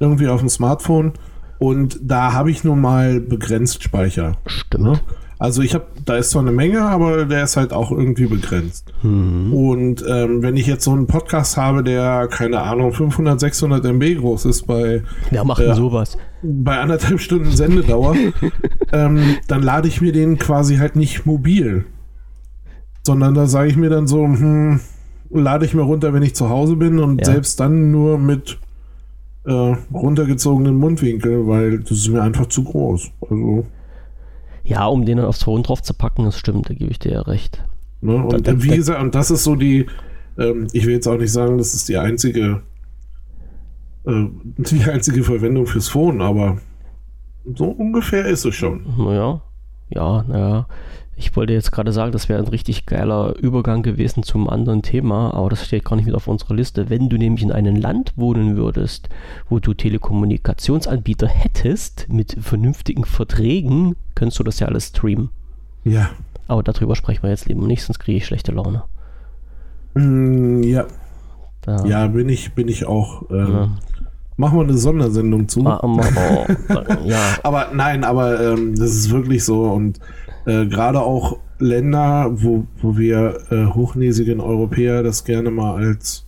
[0.00, 1.12] irgendwie auf dem Smartphone
[1.58, 4.36] und da habe ich nun mal begrenzt Speicher.
[4.46, 4.84] Stimmt.
[4.84, 5.00] Ne?
[5.40, 8.92] Also ich habe, da ist zwar eine Menge, aber der ist halt auch irgendwie begrenzt.
[9.02, 9.54] Mhm.
[9.54, 14.18] Und ähm, wenn ich jetzt so einen Podcast habe, der, keine Ahnung, 500, 600 MB
[14.18, 15.02] groß ist bei...
[15.30, 16.18] Wer macht äh, sowas?
[16.42, 18.16] Bei anderthalb Stunden Sendedauer,
[18.92, 21.86] ähm, dann lade ich mir den quasi halt nicht mobil.
[23.06, 24.80] Sondern da sage ich mir dann so, hm,
[25.30, 27.32] lade ich mir runter, wenn ich zu Hause bin und ja.
[27.32, 28.58] selbst dann nur mit
[29.46, 33.10] äh, runtergezogenen Mundwinkel, weil das ist mir einfach zu groß.
[33.22, 33.64] Also...
[34.64, 37.12] Ja, um den dann aufs Phone drauf zu packen, das stimmt, da gebe ich dir
[37.12, 37.64] ja recht.
[38.00, 38.14] Ne?
[38.14, 39.86] Und da, da, wie gesagt, und das ist so die,
[40.38, 42.62] ähm, ich will jetzt auch nicht sagen, das ist die einzige,
[44.06, 46.58] äh, die einzige Verwendung fürs Phone, aber
[47.54, 48.84] so ungefähr ist es schon.
[48.98, 49.42] Naja,
[49.88, 50.66] ja, naja.
[51.20, 55.34] Ich wollte jetzt gerade sagen, das wäre ein richtig geiler Übergang gewesen zum anderen Thema,
[55.34, 56.88] aber das steht gar nicht mit auf unserer Liste.
[56.88, 59.10] Wenn du nämlich in einem Land wohnen würdest,
[59.50, 65.28] wo du Telekommunikationsanbieter hättest mit vernünftigen Verträgen, könntest du das ja alles streamen.
[65.84, 66.08] Ja.
[66.48, 68.84] Aber darüber sprechen wir jetzt lieber nicht, sonst kriege ich schlechte Laune.
[69.92, 70.86] Mm, ja.
[71.60, 71.84] Da.
[71.84, 73.28] Ja, bin ich, bin ich auch.
[73.30, 73.68] Ähm, ja.
[74.40, 75.66] Machen wir eine Sondersendung zu.
[75.66, 76.00] Ah, oh,
[77.04, 77.18] ja.
[77.42, 80.00] aber nein, aber ähm, das ist wirklich so und
[80.46, 86.24] äh, gerade auch Länder, wo, wo wir äh, hochnäsigen Europäer das gerne mal als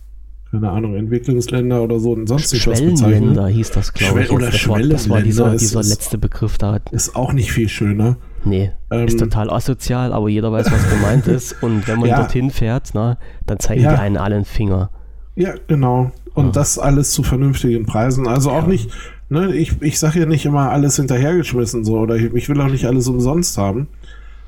[0.51, 3.47] keine Ahnung, Entwicklungsländer oder so und sonst was bezeichnen.
[3.47, 4.29] hieß das, glaube ich.
[4.29, 6.79] Oder war, das war dieser, dieser letzte Begriff da.
[6.91, 8.17] Ist auch nicht viel schöner.
[8.45, 11.63] Nee, ähm, ist total asozial, aber jeder weiß, was gemeint ist.
[11.63, 12.17] Und wenn man ja.
[12.17, 13.95] dorthin fährt, na, dann zeigen ja.
[13.95, 14.91] die einen allen Finger.
[15.35, 16.11] Ja, genau.
[16.33, 16.51] Und ja.
[16.51, 18.27] das alles zu vernünftigen Preisen.
[18.27, 18.89] Also auch nicht,
[19.29, 22.69] ne, ich, ich sage ja nicht immer alles hinterhergeschmissen so oder ich, ich will auch
[22.69, 23.87] nicht alles umsonst haben.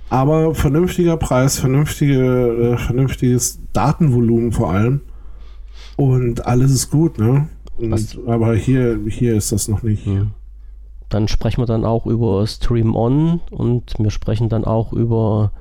[0.10, 5.02] Aber vernünftiger Preis, vernünftige, äh, vernünftiges Datenvolumen vor allem.
[5.96, 7.48] Und alles ist gut, ne?
[7.78, 10.06] Und, aber hier, hier ist das noch nicht.
[10.06, 10.28] Ja.
[11.10, 15.52] Dann sprechen wir dann auch über Stream On und wir sprechen dann auch über,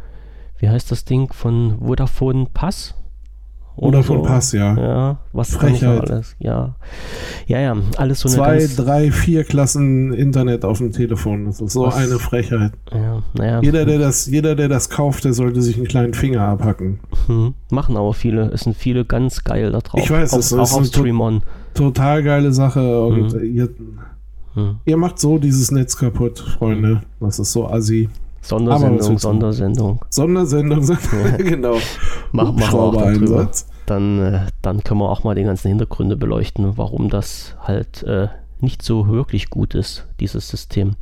[0.59, 2.95] wie heißt das Ding von Vodafone Pass?
[3.77, 4.23] Oder von so.
[4.23, 4.77] Pass, ja.
[4.77, 6.09] Ja, was Frechheit.
[6.11, 6.37] alles?
[6.39, 6.77] Ja.
[7.47, 11.47] Ja, ja, alles so eine Zwei, drei, vier Klassen Internet auf dem Telefon.
[11.47, 11.97] Das ist so was?
[11.97, 12.73] eine Frechheit.
[12.93, 13.61] Ja, naja.
[13.63, 17.01] Jeder, der das, jeder, der das kauft, der sollte sich einen kleinen Finger abhacken.
[17.27, 17.55] Hm.
[17.71, 18.51] Machen aber viele.
[18.53, 20.01] Es sind viele ganz geil da drauf.
[20.03, 21.43] Ich weiß, es ist auch auf Stream On.
[21.75, 23.05] total geile Sache.
[23.05, 23.57] Und hm.
[23.57, 23.69] ihr,
[24.55, 24.77] hm.
[24.85, 27.03] ihr macht so dieses Netz kaputt, Freunde.
[27.19, 28.09] Das ist so assi.
[28.45, 30.05] Sondersendung, Sondersendung.
[30.11, 31.37] Sondersendung, ja.
[31.39, 31.77] genau.
[32.33, 33.51] Machen wir auch darüber.
[33.87, 38.29] Dann, äh, dann können wir auch mal die ganzen Hintergründe beleuchten, warum das halt äh,
[38.61, 40.97] nicht so wirklich gut ist, dieses System.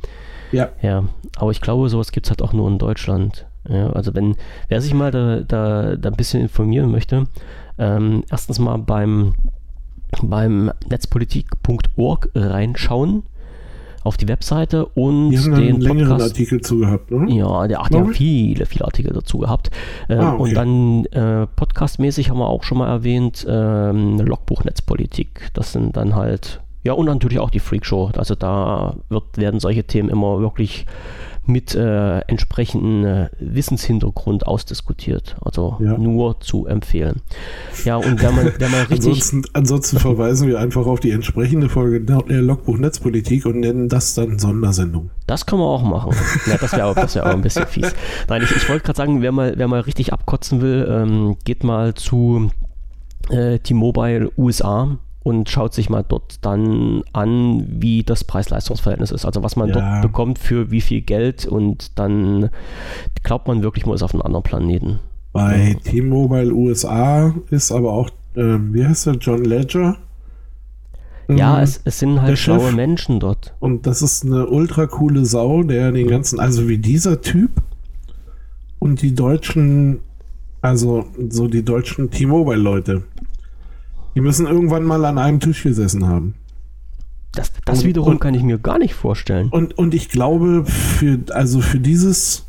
[0.53, 0.69] Ja.
[0.81, 1.03] Ja,
[1.35, 3.45] aber ich glaube, sowas gibt es halt auch nur in Deutschland.
[3.67, 4.35] Ja, also wenn,
[4.69, 7.25] wer sich mal da, da, da ein bisschen informieren möchte,
[7.77, 9.33] ähm, erstens mal beim,
[10.21, 13.23] beim netzpolitik.org reinschauen
[14.03, 16.21] auf die Webseite und die haben den einen Podcast.
[16.21, 17.33] Artikel zu gehabt, ne?
[17.33, 19.71] Ja, der, ach, die haben viele, viele Artikel dazu gehabt.
[20.09, 20.41] Äh, ah, okay.
[20.41, 25.49] Und dann äh, podcastmäßig haben wir auch schon mal erwähnt, ähm, Logbuch Netzpolitik.
[25.53, 28.11] Das sind dann halt, ja, und natürlich auch die Freakshow.
[28.17, 30.85] Also da wird, werden solche Themen immer wirklich
[31.45, 35.35] mit äh, entsprechendem äh, Wissenshintergrund ausdiskutiert.
[35.41, 35.97] Also ja.
[35.97, 37.21] nur zu empfehlen.
[37.85, 39.07] Ja, und wenn man, wenn man richtig.
[39.07, 44.13] Ansonsten, ansonsten verweisen wir einfach auf die entsprechende Folge der Logbuch Netzpolitik und nennen das
[44.13, 45.09] dann Sondersendung.
[45.27, 46.13] Das kann man auch machen.
[46.47, 47.93] Ja, das wäre das wär auch ein bisschen fies.
[48.27, 51.63] Nein, ich, ich wollte gerade sagen, wer mal, wer mal richtig abkotzen will, ähm, geht
[51.63, 52.51] mal zu
[53.29, 59.25] äh, T-Mobile USA und schaut sich mal dort dann an, wie das Preis-Leistungs-Verhältnis ist.
[59.25, 59.73] Also was man ja.
[59.73, 62.49] dort bekommt für wie viel Geld und dann
[63.23, 64.99] glaubt man wirklich, man ist auf einem anderen Planeten.
[65.31, 65.91] Bei ja.
[65.91, 69.97] T-Mobile USA ist aber auch, äh, wie heißt der, John Ledger?
[71.29, 72.75] Ja, ähm, es, es sind halt schlaue Chef.
[72.75, 73.53] Menschen dort.
[73.59, 77.51] Und das ist eine ultra coole Sau, der den ganzen, also wie dieser Typ
[78.79, 79.99] und die deutschen
[80.61, 83.03] Also so die deutschen T-Mobile-Leute.
[84.15, 86.35] Die müssen irgendwann mal an einem Tisch gesessen haben.
[87.33, 89.49] Das, das und, wiederum und, kann ich mir gar nicht vorstellen.
[89.49, 92.45] Und, und ich glaube, für, also für dieses,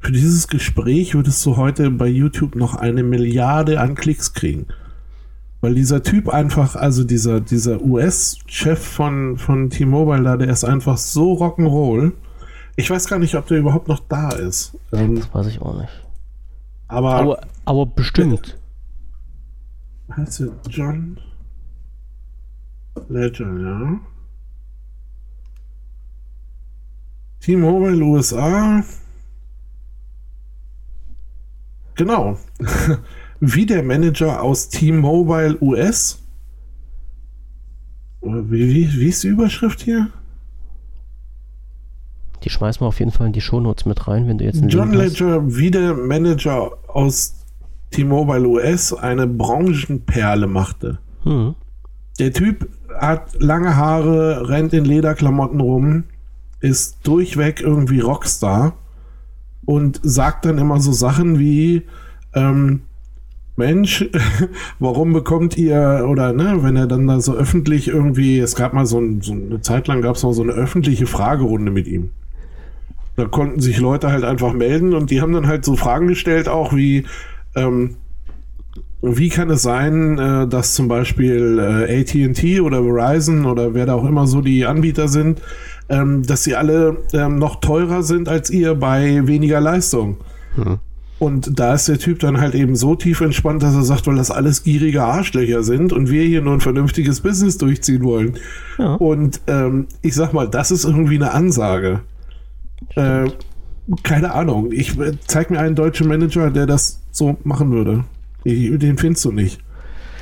[0.00, 4.66] für dieses Gespräch würdest du heute bei YouTube noch eine Milliarde an Klicks kriegen.
[5.60, 10.96] Weil dieser Typ einfach, also dieser, dieser US-Chef von, von T-Mobile da, der ist einfach
[10.96, 12.12] so rock'n'roll.
[12.76, 14.78] Ich weiß gar nicht, ob der überhaupt noch da ist.
[14.92, 15.92] Ähm, das weiß ich auch nicht.
[16.88, 18.58] Aber, aber, aber bestimmt.
[20.14, 21.18] Heißt du John
[23.08, 24.00] Ledger, ja.
[27.40, 28.82] T-Mobile USA.
[31.94, 32.38] Genau.
[33.40, 36.22] Wie der Manager aus T-Mobile US.
[38.22, 40.10] Wie, wie, wie ist die Überschrift hier?
[42.42, 44.68] Die schmeißen wir auf jeden Fall in die Shownotes mit rein, wenn du jetzt einen
[44.68, 47.45] John Ledger, wie der Manager aus
[47.90, 50.98] T-Mobile US eine Branchenperle machte.
[51.22, 51.54] Hm.
[52.18, 52.68] Der Typ
[52.98, 56.04] hat lange Haare, rennt in Lederklamotten rum,
[56.60, 58.74] ist durchweg irgendwie Rockstar
[59.64, 61.82] und sagt dann immer so Sachen wie,
[62.34, 62.82] ähm,
[63.56, 64.08] Mensch,
[64.78, 68.86] warum bekommt ihr, oder ne, wenn er dann da so öffentlich irgendwie, es gab mal
[68.86, 72.10] so, ein, so eine Zeit lang gab es mal so eine öffentliche Fragerunde mit ihm.
[73.16, 76.48] Da konnten sich Leute halt einfach melden und die haben dann halt so Fragen gestellt,
[76.48, 77.04] auch wie,
[77.56, 77.96] ähm,
[79.02, 83.94] wie kann es sein, äh, dass zum Beispiel äh, ATT oder Verizon oder wer da
[83.94, 85.40] auch immer so die Anbieter sind,
[85.88, 90.18] ähm, dass sie alle ähm, noch teurer sind als ihr bei weniger Leistung?
[90.56, 90.78] Hm.
[91.18, 94.16] Und da ist der Typ dann halt eben so tief entspannt, dass er sagt, weil
[94.16, 98.38] das alles gierige Arschlöcher sind und wir hier nur ein vernünftiges Business durchziehen wollen.
[98.78, 98.94] Ja.
[98.96, 102.00] Und ähm, ich sag mal, das ist irgendwie eine Ansage.
[102.96, 103.30] Äh,
[104.02, 104.72] keine Ahnung.
[104.72, 108.04] Ich äh, zeig mir einen deutschen Manager, der das so machen würde.
[108.44, 109.60] Ich, den findest du nicht.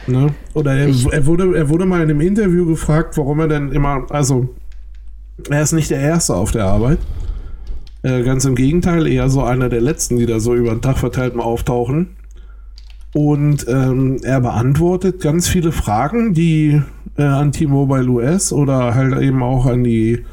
[0.07, 0.35] Ne?
[0.53, 4.07] Oder er, er, wurde, er wurde mal in einem Interview gefragt, warum er denn immer,
[4.11, 4.55] also
[5.49, 6.99] er ist nicht der Erste auf der Arbeit.
[8.03, 10.99] Äh, ganz im Gegenteil, eher so einer der letzten, die da so über den Tag
[10.99, 12.17] verteilt mal auftauchen.
[13.15, 16.83] Und ähm, er beantwortet ganz viele Fragen, die
[17.17, 20.25] äh, an T-Mobile US oder halt eben auch an die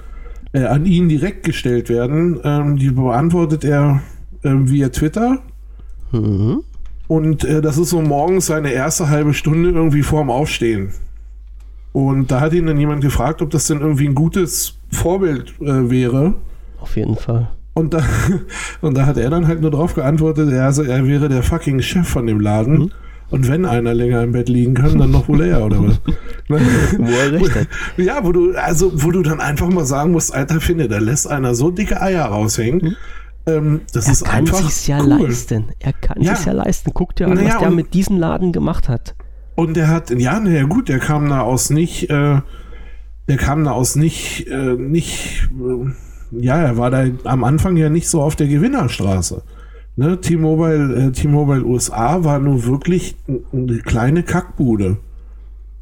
[0.53, 2.39] äh, an ihn direkt gestellt werden.
[2.43, 4.01] Ähm, die beantwortet er
[4.43, 5.39] ähm, via Twitter.
[6.11, 6.63] Mhm.
[7.07, 10.93] Und äh, das ist so morgens seine erste halbe Stunde irgendwie vorm Aufstehen.
[11.93, 15.89] Und da hat ihn dann jemand gefragt, ob das denn irgendwie ein gutes Vorbild äh,
[15.89, 16.35] wäre.
[16.79, 17.49] Auf jeden Fall.
[17.73, 18.03] Und da,
[18.81, 21.81] und da hat er dann halt nur drauf geantwortet, er, also, er wäre der fucking
[21.81, 22.77] Chef von dem Laden.
[22.77, 22.91] Mhm.
[23.31, 26.01] Und wenn einer länger im Bett liegen kann, dann noch wohl er, oder was?
[26.49, 27.67] wo er recht hat.
[27.97, 31.29] Ja, wo du, also, wo du dann einfach mal sagen musst, Alter, finde, da lässt
[31.29, 32.81] einer so dicke Eier raushängen.
[32.81, 32.95] Mhm.
[33.47, 35.23] Ähm, das er ist kann einfach sich's ja cool.
[35.23, 35.69] leisten.
[35.79, 36.35] Er kann ja.
[36.35, 36.91] sich's ja leisten.
[36.93, 39.15] Guck dir an, naja, was der mit diesem Laden gemacht hat.
[39.55, 42.41] Und der hat, ja, naja, gut, der kam da aus nicht, äh,
[43.27, 47.89] der kam da aus nicht, äh, nicht, äh, ja, er war da am Anfang ja
[47.89, 49.41] nicht so auf der Gewinnerstraße.
[49.97, 53.17] Ne, T-Mobile, äh, T-Mobile USA war nur wirklich
[53.51, 54.97] eine kleine Kackbude,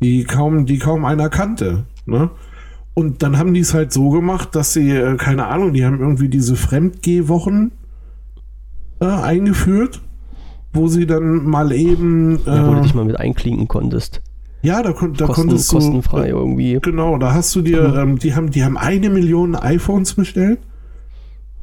[0.02, 1.86] die kaum, die kaum einer kannte.
[2.06, 2.32] Ne?
[2.95, 6.00] Und dann haben die es halt so gemacht, dass sie, äh, keine Ahnung, die haben
[6.00, 7.72] irgendwie diese Fremdgehwochen
[9.00, 10.02] äh, eingeführt,
[10.74, 12.39] wo sie dann mal eben.
[12.45, 14.22] Äh, ja, wo du dich mal mit einklinken konntest.
[14.62, 15.76] Ja, da, kon da Kosten, konntest du.
[15.78, 16.80] Kostenfrei irgendwie.
[16.82, 20.60] Genau, da hast du dir, ähm, die, haben, die haben eine Million iPhones bestellt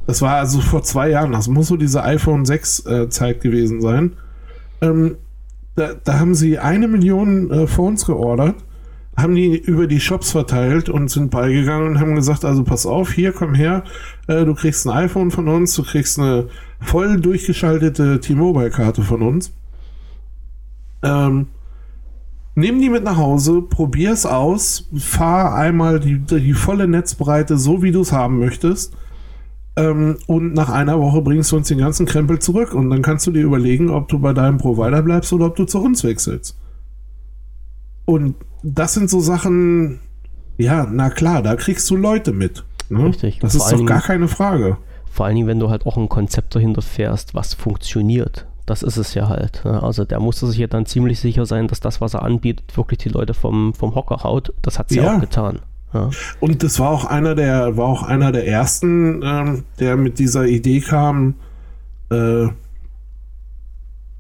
[0.07, 1.33] das war also vor zwei Jahren.
[1.33, 4.13] Das muss so diese iPhone 6 äh, Zeit gewesen sein.
[4.81, 5.17] Ähm,
[5.75, 8.55] da, da, haben sie eine Million äh, Phones geordert,
[9.17, 13.13] haben die über die Shops verteilt und sind beigegangen und haben gesagt, also pass auf,
[13.13, 13.85] hier komm her,
[14.27, 16.49] äh, du kriegst ein iPhone von uns, du kriegst eine
[16.81, 19.53] voll durchgeschaltete T-Mobile-Karte von uns.
[21.03, 21.49] Ähm,
[22.55, 27.83] nimm die mit nach Hause, probier es aus, fahr einmal die, die volle Netzbreite so,
[27.83, 28.95] wie du es haben möchtest
[29.77, 33.27] ähm, und nach einer Woche bringst du uns den ganzen Krempel zurück und dann kannst
[33.27, 36.59] du dir überlegen, ob du bei deinem Provider bleibst oder ob du zu uns wechselst.
[38.07, 40.01] Und das sind so Sachen,
[40.57, 42.65] ja, na klar, da kriegst du Leute mit.
[42.89, 43.05] Ne?
[43.07, 43.41] Richtig.
[43.41, 44.79] Das ist doch gar keine Frage.
[45.11, 48.47] Vor allen Dingen, wenn du halt auch ein Konzept dahinter fährst, was funktioniert.
[48.65, 49.63] Das ist es ja halt.
[49.65, 49.83] Ne?
[49.83, 52.99] Also der musste sich ja dann ziemlich sicher sein, dass das, was er anbietet, wirklich
[52.99, 54.53] die Leute vom, vom Hocker haut.
[54.63, 55.17] Das hat sie ja.
[55.17, 55.61] auch getan.
[55.97, 56.11] Ja.
[56.41, 60.47] Und das war auch einer der, war auch einer der ersten, ähm, der mit dieser
[60.47, 61.35] Idee kam,
[62.11, 62.49] äh,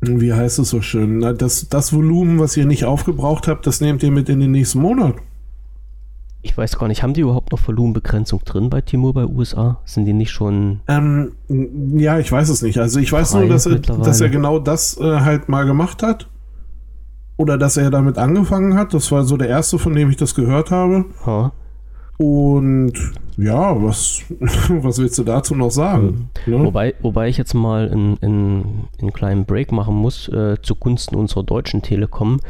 [0.00, 4.02] wie heißt es so schön, das, das Volumen, was ihr nicht aufgebraucht habt, das nehmt
[4.02, 5.14] ihr mit in den nächsten Monat.
[6.42, 9.80] Ich weiß gar nicht, haben die überhaupt noch Volumenbegrenzung drin bei T-Mobile USA?
[9.84, 10.80] Sind die nicht schon.
[10.86, 12.78] Ähm, ja, ich weiß es nicht.
[12.78, 16.28] Also ich weiß nur, dass er, dass er genau das äh, halt mal gemacht hat.
[17.36, 18.94] Oder dass er damit angefangen hat.
[18.94, 21.06] Das war so der erste, von dem ich das gehört habe.
[21.26, 21.52] Ha.
[22.18, 22.94] Und
[23.37, 26.31] ja, was, was willst du dazu noch sagen?
[26.46, 26.52] Mhm.
[26.52, 26.64] Ja?
[26.64, 32.40] Wobei, wobei ich jetzt mal einen kleinen Break machen muss äh, zugunsten unserer deutschen Telekom.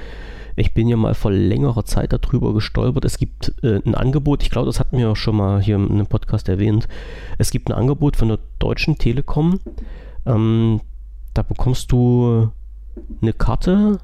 [0.59, 3.05] Ich bin ja mal vor längerer Zeit darüber gestolpert.
[3.05, 5.91] Es gibt äh, ein Angebot, ich glaube, das hatten wir auch schon mal hier in
[5.91, 6.89] einem Podcast erwähnt.
[7.37, 9.61] Es gibt ein Angebot von der Deutschen Telekom.
[10.25, 10.81] Ähm,
[11.35, 12.51] da bekommst du
[13.21, 13.99] eine Karte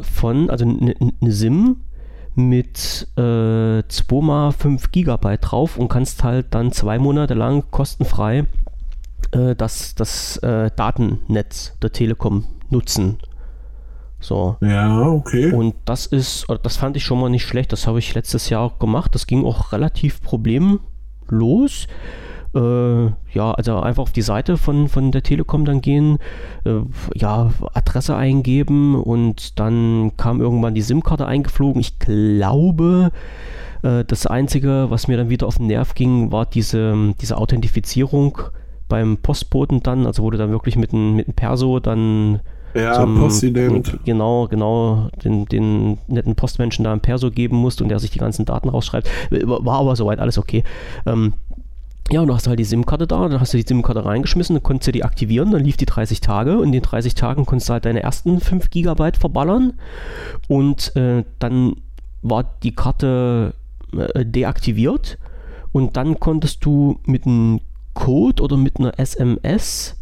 [0.00, 1.76] von, also eine, eine SIM
[2.34, 8.46] mit äh, 2x5 Gigabyte drauf und kannst halt dann zwei Monate lang kostenfrei
[9.32, 13.18] äh, das, das äh, Datennetz der Telekom nutzen.
[14.20, 14.56] So.
[14.62, 15.52] Ja, okay.
[15.52, 17.72] Und das ist, das fand ich schon mal nicht schlecht.
[17.72, 19.14] Das habe ich letztes Jahr auch gemacht.
[19.14, 21.86] Das ging auch relativ problemlos
[22.54, 26.18] äh, ja, also einfach auf die Seite von, von der Telekom dann gehen,
[26.64, 26.80] äh,
[27.14, 31.80] ja, Adresse eingeben und dann kam irgendwann die SIM-Karte eingeflogen.
[31.80, 33.10] Ich glaube,
[33.82, 38.38] äh, das Einzige, was mir dann wieder auf den Nerv ging, war diese, diese Authentifizierung
[38.88, 42.40] beim Postboten dann, also wurde dann wirklich mit einem mit Perso dann
[42.74, 43.98] ja, zum, Postident.
[44.04, 48.18] Genau, genau, den, den netten Postmenschen da ein Perso geben musste und der sich die
[48.18, 49.08] ganzen Daten rausschreibt.
[49.30, 50.64] War aber soweit alles okay.
[51.06, 51.34] Ähm,
[52.10, 54.62] ja, und du hast halt die SIM-Karte da, dann hast du die SIM-Karte reingeschmissen, dann
[54.62, 57.68] konntest du die aktivieren, dann lief die 30 Tage und in den 30 Tagen konntest
[57.68, 59.74] du halt deine ersten 5 GB verballern
[60.48, 61.76] und äh, dann
[62.22, 63.54] war die Karte
[63.96, 65.18] äh, deaktiviert
[65.72, 67.60] und dann konntest du mit einem
[67.94, 69.96] Code oder mit einer SMS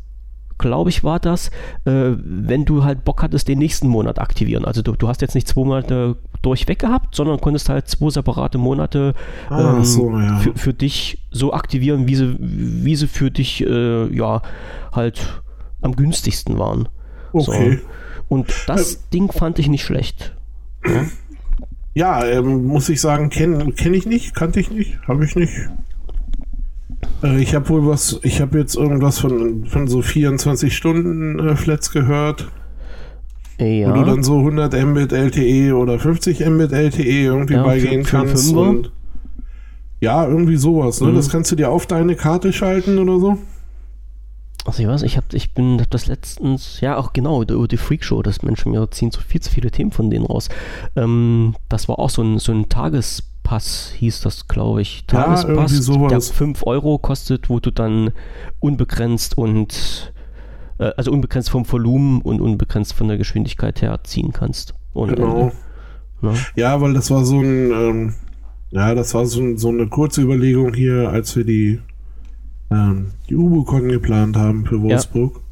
[0.62, 1.48] glaube ich, war das,
[1.84, 4.64] äh, wenn du halt Bock hattest, den nächsten Monat aktivieren.
[4.64, 8.56] Also du, du hast jetzt nicht zwei Monate durchweg gehabt, sondern konntest halt zwei separate
[8.56, 9.14] Monate
[9.50, 10.38] ah, ähm, so, ja.
[10.38, 14.40] für, für dich so aktivieren, wie sie, wie sie für dich äh, ja
[14.92, 15.42] halt
[15.82, 16.88] am günstigsten waren.
[17.32, 17.80] Okay.
[17.82, 18.34] So.
[18.34, 20.34] Und das äh, Ding fand ich nicht schlecht.
[21.94, 25.34] Ja, ja ähm, muss ich sagen, kenne kenn ich nicht, kannte ich nicht, habe ich
[25.36, 25.52] nicht.
[27.22, 31.56] Äh, ich habe wohl was, ich habe jetzt irgendwas von, von so 24 Stunden äh,
[31.56, 32.48] Flats gehört.
[33.58, 33.90] Ja.
[33.90, 38.18] Wo du dann so 100 Mbit LTE oder 50 Mbit LTE irgendwie ja, beigehen für,
[38.20, 38.52] für kannst.
[38.52, 38.90] Und
[40.00, 41.00] ja, irgendwie sowas.
[41.00, 41.08] Ne?
[41.08, 41.14] Mhm.
[41.14, 43.38] Das kannst du dir auf deine Karte schalten oder so.
[44.64, 47.76] Also ich weiß, ich habe ich bin hab das letztens, ja auch genau, die, die
[47.76, 50.48] Freakshow, das Menschen mir ziehen so viel zu viele Themen von denen raus.
[50.94, 55.04] Ähm, das war auch so ein, so ein Tages- Pass hieß das, glaube ich.
[55.06, 58.12] Tagespass, ja, der 5 Euro kostet, wo du dann
[58.60, 60.14] unbegrenzt und
[60.78, 64.72] äh, also unbegrenzt vom Volumen und unbegrenzt von der Geschwindigkeit her ziehen kannst.
[64.94, 65.52] Und, genau.
[66.22, 66.32] Ne?
[66.56, 68.14] Ja, weil das war so ein, ähm,
[68.70, 71.78] ja, das war so, so, eine kurze Überlegung hier, als wir die,
[72.70, 75.42] ähm, die Ubicon geplant haben für Wolfsburg.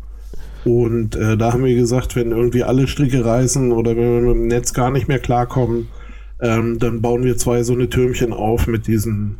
[0.65, 0.73] Ja.
[0.73, 4.37] Und äh, da haben wir gesagt, wenn irgendwie alle Stricke reißen oder wenn wir mit
[4.37, 5.89] dem Netz gar nicht mehr klarkommen,
[6.41, 9.37] ähm, dann bauen wir zwei so eine Türmchen auf mit diesem,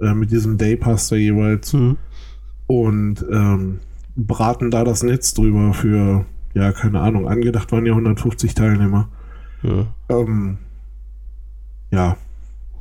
[0.00, 1.72] äh, mit diesem Daypass da jeweils.
[1.72, 1.96] Mhm.
[2.66, 3.80] Und ähm,
[4.16, 9.08] braten da das Netz drüber für, ja, keine Ahnung, angedacht waren ja 150 Teilnehmer.
[9.62, 9.86] Ja.
[10.08, 10.58] Ähm,
[11.90, 12.16] ja.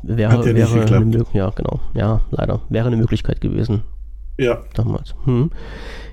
[0.01, 1.33] Wäre, Hat ja wäre nicht geklappt.
[1.33, 1.79] ja, genau.
[1.93, 2.61] Ja, leider.
[2.69, 3.83] Wäre eine Möglichkeit gewesen.
[4.37, 4.59] Ja.
[4.73, 5.13] Damals.
[5.25, 5.51] Hm.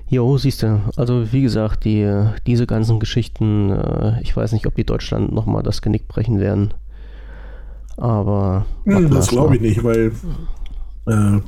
[0.09, 0.81] Jo, siehst du.
[0.95, 2.09] Also wie gesagt, die,
[2.45, 6.73] diese ganzen Geschichten, äh, ich weiß nicht, ob die Deutschland nochmal das Genick brechen werden.
[7.97, 8.65] Aber.
[8.85, 10.11] Hm, das glaube ich nicht, weil.
[11.07, 11.39] Äh,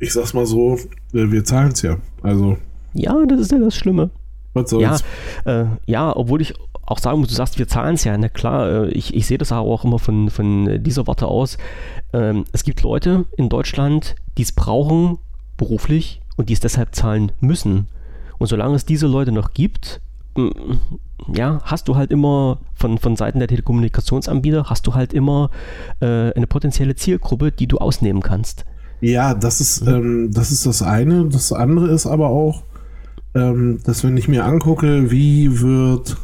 [0.00, 0.74] ich sag's mal so,
[1.12, 1.98] äh, wir zahlen es ja.
[2.22, 2.56] Also.
[2.94, 4.10] Ja, das ist ja das Schlimme.
[4.54, 5.04] Was soll's?
[5.44, 6.54] Ja, äh, ja, obwohl ich
[6.84, 8.16] auch sagen muss, du sagst, wir zahlen es ja.
[8.18, 11.56] Na klar, äh, ich, ich sehe das aber auch immer von, von dieser Warte aus.
[12.12, 15.18] Ähm, es gibt Leute in Deutschland, die es brauchen,
[15.56, 17.88] beruflich, und die es deshalb zahlen müssen.
[18.38, 20.00] Und solange es diese Leute noch gibt,
[21.32, 25.50] ja, hast du halt immer von, von Seiten der Telekommunikationsanbieter, hast du halt immer
[26.00, 28.64] äh, eine potenzielle Zielgruppe, die du ausnehmen kannst.
[29.00, 31.28] Ja, das ist, ähm, das ist das eine.
[31.28, 32.62] Das andere ist aber auch,
[33.34, 36.16] ähm, dass wenn ich mir angucke, wie wird,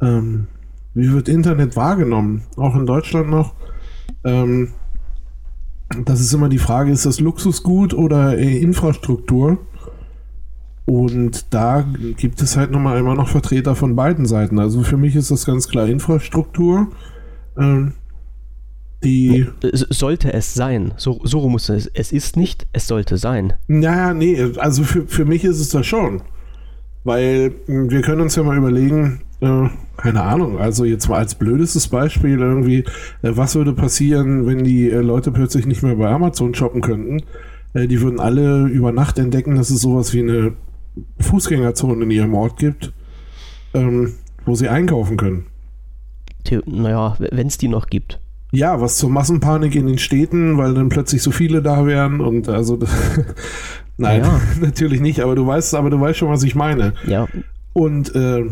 [0.00, 0.46] ähm,
[0.94, 3.54] wie wird Internet wahrgenommen, auch in Deutschland noch,
[4.24, 4.70] ähm,
[6.04, 9.58] das ist immer die Frage, ist das Luxusgut oder Infrastruktur?
[10.88, 11.84] Und da
[12.16, 14.58] gibt es halt nochmal immer noch Vertreter von beiden Seiten.
[14.58, 16.86] Also für mich ist das ganz klar Infrastruktur.
[17.58, 17.92] Ähm,
[19.04, 20.94] die sollte es sein.
[20.96, 21.88] So, so muss es.
[21.88, 23.52] Es ist nicht, es sollte sein.
[23.66, 26.22] Naja, nee, also für, für mich ist es das schon.
[27.04, 29.68] Weil hm, wir können uns ja mal überlegen, äh,
[29.98, 32.78] keine Ahnung, also jetzt mal als blödestes Beispiel irgendwie,
[33.20, 37.24] äh, was würde passieren, wenn die äh, Leute plötzlich nicht mehr bei Amazon shoppen könnten?
[37.74, 40.52] Äh, die würden alle über Nacht entdecken, dass es sowas wie eine
[41.20, 42.92] Fußgängerzone in ihrem Ort gibt,
[43.74, 45.46] ähm, wo sie einkaufen können.
[46.66, 48.20] Naja, wenn es die noch gibt.
[48.52, 52.48] Ja, was zur Massenpanik in den Städten, weil dann plötzlich so viele da wären und
[52.48, 52.78] also
[53.98, 54.40] nein, ja.
[54.60, 56.94] natürlich nicht, aber du weißt, aber du weißt schon, was ich meine.
[57.06, 57.28] Ja.
[57.74, 58.46] Und äh,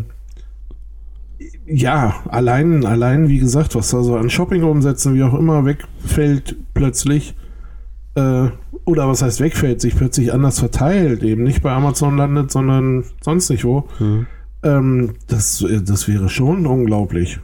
[1.66, 6.56] ja, allein, allein, wie gesagt, was da so an Shopping umsetzen, wie auch immer, wegfällt
[6.74, 7.34] plötzlich,
[8.16, 8.48] äh,
[8.84, 13.50] oder was heißt wegfällt, sich plötzlich anders verteilt, eben nicht bei Amazon landet, sondern sonst
[13.50, 13.88] nicht wo.
[13.98, 14.26] Mhm.
[14.62, 17.38] Ähm, das, das wäre schon unglaublich.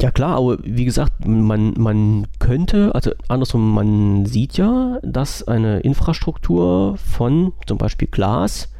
[0.00, 5.80] Ja klar, aber wie gesagt, man, man könnte, also andersrum, man sieht ja, dass eine
[5.80, 8.72] Infrastruktur von zum Beispiel Glas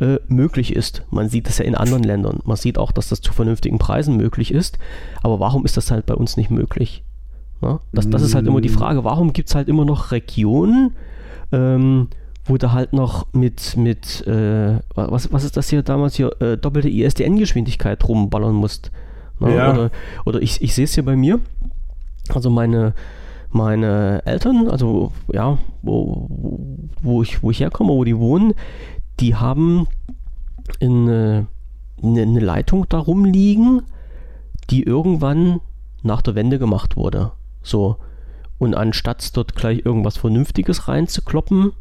[0.00, 1.04] äh, möglich ist.
[1.10, 2.40] Man sieht das ja in anderen Ländern.
[2.44, 4.78] Man sieht auch, dass das zu vernünftigen Preisen möglich ist.
[5.22, 7.02] Aber warum ist das halt bei uns nicht möglich?
[7.60, 10.94] Ja, das, das ist halt immer die Frage, warum gibt es halt immer noch Regionen,
[11.50, 12.08] ähm,
[12.44, 16.56] wo da halt noch mit, mit äh, was, was ist das hier damals hier, äh,
[16.56, 18.92] doppelte ISDN-Geschwindigkeit rumballern musst.
[19.40, 19.56] Ne?
[19.56, 19.72] Ja.
[19.72, 19.90] Oder,
[20.24, 21.40] oder ich, ich sehe es hier bei mir.
[22.32, 22.94] Also meine,
[23.50, 26.28] meine Eltern, also ja, wo,
[27.02, 28.54] wo, ich, wo ich herkomme, wo die wohnen,
[29.20, 29.86] die haben
[30.80, 31.46] eine,
[32.02, 33.82] eine, eine Leitung darum liegen,
[34.70, 35.60] die irgendwann
[36.02, 37.32] nach der Wende gemacht wurde.
[37.68, 37.96] So.
[38.58, 41.72] Und anstatt dort gleich irgendwas Vernünftiges reinzukloppen,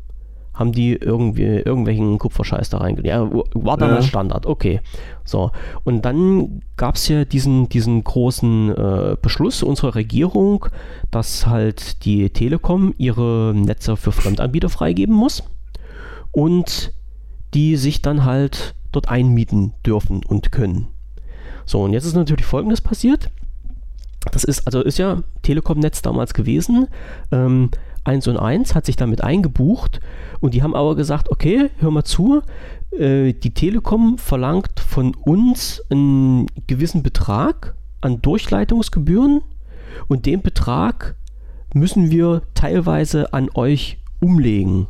[0.53, 3.07] haben die irgendwie irgendwelchen Kupferscheiß da reingelegt.
[3.07, 4.01] Ja, war dann ja.
[4.01, 4.81] Standard, okay.
[5.23, 5.51] So,
[5.83, 10.65] und dann gab es ja diesen, diesen großen äh, Beschluss unserer Regierung,
[11.11, 15.43] dass halt die Telekom ihre Netze für Fremdanbieter freigeben muss
[16.31, 16.91] und
[17.53, 20.87] die sich dann halt dort einmieten dürfen und können.
[21.65, 23.29] So, und jetzt ist natürlich folgendes passiert.
[24.31, 26.87] Das ist, also ist ja Telekom-Netz damals gewesen.
[27.31, 27.71] Ähm,
[28.03, 29.99] 1 und 1 hat sich damit eingebucht
[30.39, 32.41] und die haben aber gesagt, okay, hör mal zu,
[32.91, 39.41] äh, die Telekom verlangt von uns einen gewissen Betrag an Durchleitungsgebühren
[40.07, 41.15] und den Betrag
[41.73, 44.87] müssen wir teilweise an euch umlegen.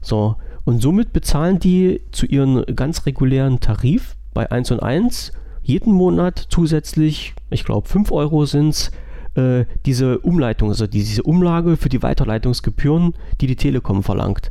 [0.00, 5.32] So, und somit bezahlen die zu ihrem ganz regulären Tarif bei 1 und 1
[5.62, 8.90] jeden Monat zusätzlich, ich glaube 5 Euro sind es,
[9.34, 14.50] äh, diese Umleitung, also diese Umlage für die Weiterleitungsgebühren, die die Telekom verlangt.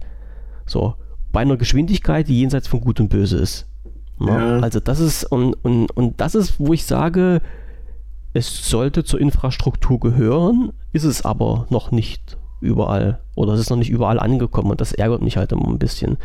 [0.66, 0.96] So,
[1.32, 3.68] bei einer Geschwindigkeit, die jenseits von Gut und Böse ist.
[4.20, 4.60] Ja.
[4.60, 7.42] Also das ist, und, und, und das ist, wo ich sage,
[8.34, 13.20] es sollte zur Infrastruktur gehören, ist es aber noch nicht überall.
[13.36, 16.18] Oder es ist noch nicht überall angekommen und das ärgert mich halt immer ein bisschen.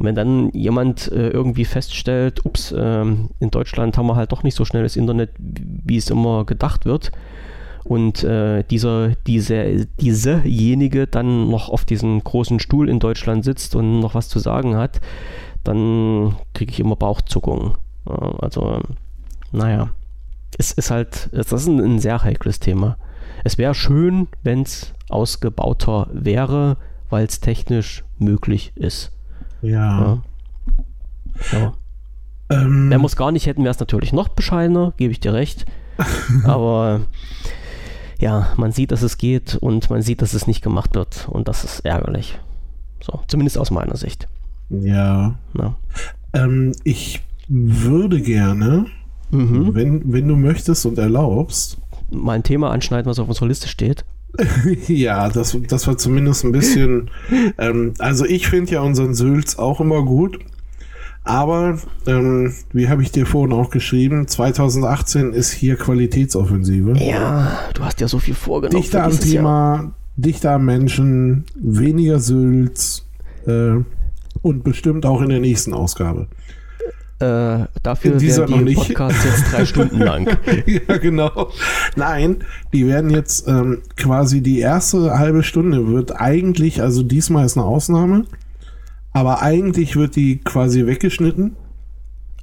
[0.00, 4.42] Und wenn dann jemand äh, irgendwie feststellt, ups, äh, in Deutschland haben wir halt doch
[4.42, 7.12] nicht so schnelles Internet, wie es immer gedacht wird,
[7.84, 14.00] und äh, dieser, diese, diesejenige dann noch auf diesem großen Stuhl in Deutschland sitzt und
[14.00, 15.02] noch was zu sagen hat,
[15.64, 17.74] dann kriege ich immer Bauchzuckungen.
[18.06, 18.80] also,
[19.52, 19.90] naja,
[20.56, 22.96] es ist halt, das ist ein, ein sehr heikles Thema.
[23.44, 26.78] Es wäre schön, wenn es ausgebauter wäre,
[27.10, 29.12] weil es technisch möglich ist.
[29.62, 30.22] Ja.
[31.52, 31.58] ja.
[31.58, 31.72] ja.
[32.50, 35.32] Ähm, Wenn wir es gar nicht hätten, wäre es natürlich noch bescheidener, gebe ich dir
[35.32, 35.66] recht.
[36.44, 37.02] Aber
[38.18, 41.48] ja, man sieht, dass es geht und man sieht, dass es nicht gemacht wird und
[41.48, 42.38] das ist ärgerlich.
[43.00, 44.28] So, zumindest aus meiner Sicht.
[44.68, 45.36] Ja.
[46.32, 48.86] Ähm, ich würde gerne,
[49.30, 49.74] mhm.
[49.74, 51.78] wenn, wenn du möchtest und erlaubst,
[52.10, 54.04] mal ein Thema anschneiden, was auf unserer Liste steht.
[54.88, 57.10] ja, das, das war zumindest ein bisschen.
[57.58, 60.38] ähm, also, ich finde ja unseren Sülz auch immer gut.
[61.22, 66.94] Aber, ähm, wie habe ich dir vorhin auch geschrieben, 2018 ist hier Qualitätsoffensive.
[66.96, 68.82] Ja, du hast ja so viel vorgenommen.
[68.82, 69.94] Dichter am Thema, Jahr.
[70.16, 73.06] dichter am Menschen, weniger Sülz
[73.46, 73.74] äh,
[74.42, 76.26] und bestimmt auch in der nächsten Ausgabe.
[77.20, 80.26] Äh, dafür werden die Podcasts jetzt drei Stunden lang.
[80.66, 81.50] ja, genau.
[81.94, 87.58] Nein, die werden jetzt ähm, quasi die erste halbe Stunde wird eigentlich, also diesmal ist
[87.58, 88.24] eine Ausnahme,
[89.12, 91.56] aber eigentlich wird die quasi weggeschnitten.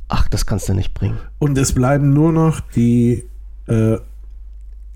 [0.09, 1.17] Ach, das kannst du nicht bringen.
[1.39, 3.23] Und es bleiben nur noch die
[3.65, 3.97] äh,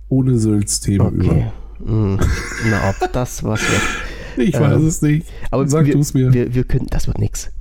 [0.10, 1.52] ohne Sülz-Themen okay.
[1.80, 1.92] über.
[1.92, 2.20] Mm.
[2.70, 3.82] Na, ob das was wird.
[4.38, 5.28] Ich weiß ähm, es nicht.
[5.52, 6.34] Aber Sag du es mir.
[6.34, 7.52] Wir, wir können, das wird nichts.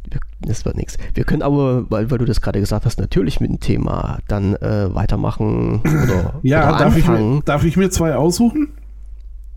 [0.40, 0.96] Das wird nichts.
[1.14, 4.54] Wir können aber, weil, weil du das gerade gesagt hast, natürlich mit dem Thema dann
[4.56, 7.28] äh, weitermachen oder, ja, oder darf anfangen.
[7.30, 8.68] Ich mir, darf ich mir zwei aussuchen?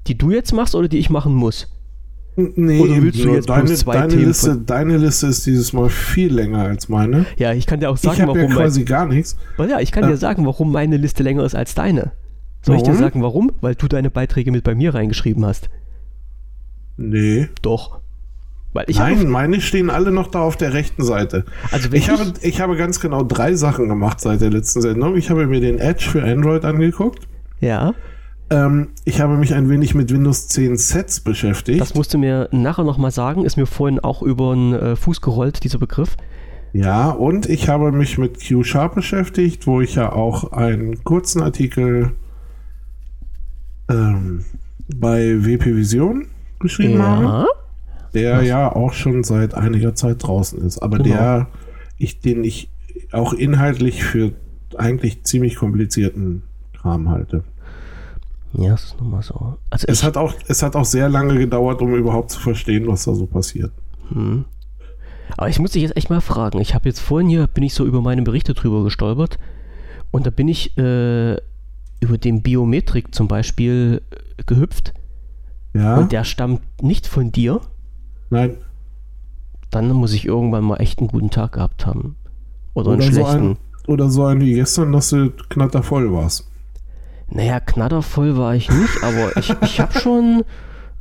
[0.08, 1.68] Die du jetzt machst oder die ich machen muss?
[2.36, 5.90] Nee, Oder willst du jetzt deine, zwei deine, Themen Liste, deine Liste ist dieses Mal
[5.90, 7.28] viel länger als meine.
[7.38, 8.42] Ja, ich kann dir auch Ich sagen, ja warum.
[8.42, 9.38] mein- quasi gar nichts.
[9.60, 10.10] ja, ich kann Ja.
[10.10, 12.12] dir sagen, warum meine Liste länger ist als deine.
[12.66, 13.00] Soll ich dir Warum?
[13.02, 13.52] sagen, warum?
[13.62, 15.70] Weil du deine Beiträge mit bei mir reingeschrieben hast.
[16.98, 17.50] Nee.
[17.62, 18.00] Doch.
[18.74, 21.46] Weil ich Nein, habe, meine stehen alle noch da auf der rechten Seite.
[21.72, 25.16] also Ich habe, ich habe ganz genau drei Sachen gemacht seit der letzten Sendung.
[25.16, 27.28] Ich habe mir den Edge für Android angeguckt.
[27.60, 27.94] ja,
[28.50, 31.82] Ähm, ich habe mich ein wenig mit Windows 10 Sets beschäftigt.
[31.82, 33.46] das musst du mir nachher nochmal sagen.
[33.46, 36.18] Ist mir vorhin auch über den äh, Fuß gerollt, dieser Begriff.
[36.74, 42.12] ja, und ich habe mich mit Q-Sharp beschäftigt, wo ich ja auch einen kurzen Artikel
[43.90, 44.44] ähm,
[44.96, 46.28] bei WP Vision
[46.64, 47.46] geschrieben habe,
[48.16, 50.80] der ja auch schon seit einiger Zeit draußen ist.
[50.80, 51.10] Aber Genau.
[51.16, 51.48] der,
[52.00, 52.70] ich, den ich
[53.12, 54.32] auch inhaltlich für
[54.78, 56.42] eigentlich ziemlich komplizierten
[56.82, 57.44] Kram halte.
[58.54, 59.58] Ja, das ist nun mal so.
[59.70, 63.04] Also Es hat, auch, es hat auch sehr lange gedauert, um überhaupt zu verstehen, was
[63.06, 63.72] da so passiert.
[64.10, 64.46] hm.
[65.38, 66.60] Aber ich muss dich jetzt echt mal fragen.
[66.60, 69.40] Ich habe jetzt vorhin hier, bin ich so über meine Berichte drüber gestolpert
[70.12, 71.34] und da bin ich äh,
[72.02, 74.94] über den Biometrik zum Beispiel äh, gehüpft
[75.74, 75.98] Ja?
[75.98, 77.62] und der stammt nicht von dir.
[78.30, 78.58] Nein.
[79.72, 82.16] Dann muss ich irgendwann mal echt einen guten Tag gehabt haben.
[82.76, 83.50] Oder, einen Oder so, schlechten.
[83.52, 83.58] ein,
[83.88, 86.48] oder so ein wie gestern, dass du knattervoll warst.
[87.30, 90.44] Naja, knattervoll war ich nicht, aber ich, ich habe schon,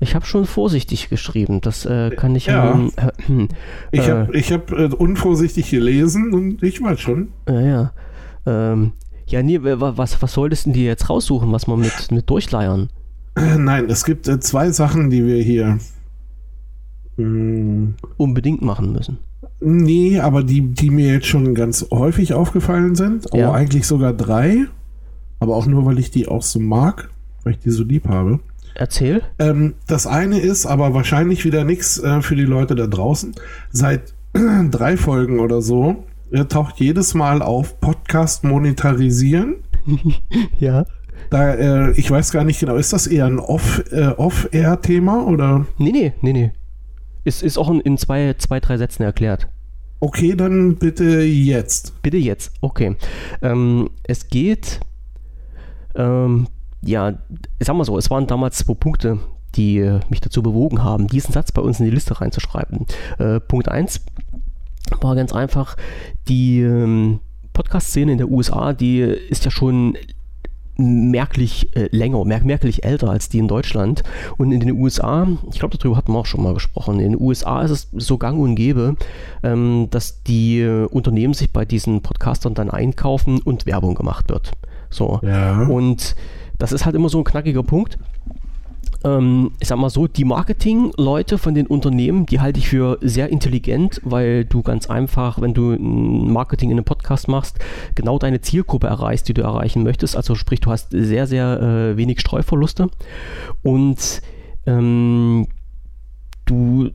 [0.00, 1.60] ich habe schon vorsichtig geschrieben.
[1.60, 2.72] Das äh, kann ich Ja.
[2.72, 2.90] ähm,
[3.28, 3.48] äh,
[3.90, 7.28] Ich äh, habe ich hab, äh, unvorsichtig gelesen und ich weiß schon.
[7.48, 7.92] Ja, ja.
[8.46, 8.92] Ähm,
[9.26, 12.88] ja, nee, wa- was, was solltest du dir jetzt raussuchen, was wir mit, mit durchleiern?
[13.58, 15.78] Nein, es gibt äh, zwei Sachen, die wir hier.
[17.16, 19.18] Mh, Unbedingt machen müssen.
[19.60, 23.26] nee, aber die, die mir jetzt schon ganz häufig aufgefallen sind.
[23.32, 23.50] Ja.
[23.50, 24.66] Oh, eigentlich sogar drei.
[25.40, 27.10] Aber auch nur, weil ich die auch so mag,
[27.42, 28.40] weil ich die so lieb habe.
[28.74, 29.22] Erzähl.
[29.38, 33.34] Ähm, das eine ist aber wahrscheinlich wieder nichts äh, für die Leute da draußen.
[33.70, 34.14] Seit
[34.70, 39.56] drei Folgen oder so äh, taucht jedes Mal auf Podcast monetarisieren.
[40.58, 40.86] Ja.
[41.30, 45.66] Da, äh, ich weiß gar nicht genau, ist das eher ein Off, äh, Off-Air-Thema oder?
[45.78, 46.52] Nee, nee, nee, nee.
[47.24, 49.48] Ist, ist auch in, in zwei, zwei, drei Sätzen erklärt.
[50.00, 52.02] Okay, dann bitte jetzt.
[52.02, 52.52] Bitte jetzt.
[52.60, 52.96] Okay.
[53.40, 54.80] Ähm, es geht,
[55.94, 56.48] ähm,
[56.84, 57.10] ja,
[57.60, 59.20] ich sag mal so, es waren damals zwei Punkte,
[59.54, 62.86] die äh, mich dazu bewogen haben, diesen Satz bei uns in die Liste reinzuschreiben.
[63.18, 64.04] Äh, Punkt 1
[65.00, 65.76] war ganz einfach,
[66.28, 67.20] die ähm,
[67.52, 69.96] Podcast-Szene in der USA, die ist ja schon
[70.76, 74.02] merklich äh, länger, merk merklich älter als die in Deutschland.
[74.36, 77.20] Und in den USA, ich glaube, darüber hatten wir auch schon mal gesprochen, in den
[77.20, 78.96] USA ist es so gang und gäbe,
[79.42, 84.52] ähm, dass die äh, Unternehmen sich bei diesen Podcastern dann einkaufen und Werbung gemacht wird.
[84.90, 85.20] So.
[85.22, 85.66] Ja.
[85.66, 86.16] Und
[86.58, 87.98] das ist halt immer so ein knackiger Punkt.
[89.04, 93.30] Ähm, ich sag mal so, die Marketing-Leute von den Unternehmen, die halte ich für sehr
[93.30, 97.58] intelligent, weil du ganz einfach, wenn du Marketing in einem Podcast machst,
[97.94, 100.16] genau deine Zielgruppe erreichst, die du erreichen möchtest.
[100.16, 102.88] Also sprich, du hast sehr, sehr äh, wenig Streuverluste
[103.62, 104.22] und
[104.66, 105.46] ähm,
[106.44, 106.90] du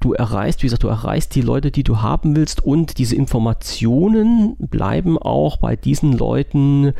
[0.00, 4.56] du erreichst, wie gesagt, du erreichst die Leute, die du haben willst und diese Informationen
[4.58, 6.92] bleiben auch bei diesen Leuten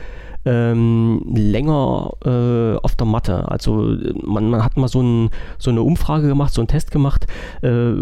[0.49, 3.51] ähm, länger äh, auf der Matte.
[3.51, 7.27] Also man, man hat mal so, ein, so eine Umfrage gemacht, so einen Test gemacht,
[7.61, 7.93] äh,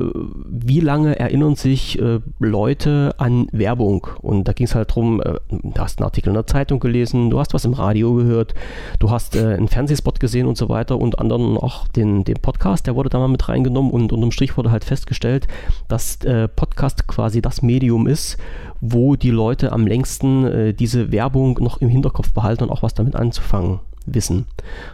[0.48, 4.06] wie lange erinnern sich äh, Leute an Werbung?
[4.22, 7.30] Und da ging es halt darum, äh, du hast einen Artikel in der Zeitung gelesen,
[7.30, 8.54] du hast was im Radio gehört,
[9.00, 12.86] du hast äh, einen Fernsehspot gesehen und so weiter und anderen auch den, den Podcast,
[12.86, 15.48] der wurde da mal mit reingenommen und unterm Strich wurde halt festgestellt,
[15.88, 18.38] dass äh, Podcast quasi das Medium ist,
[18.80, 22.94] wo die Leute am längsten äh, diese Werbung noch im Hinterkopf behalten und auch was
[22.94, 24.46] damit anzufangen wissen.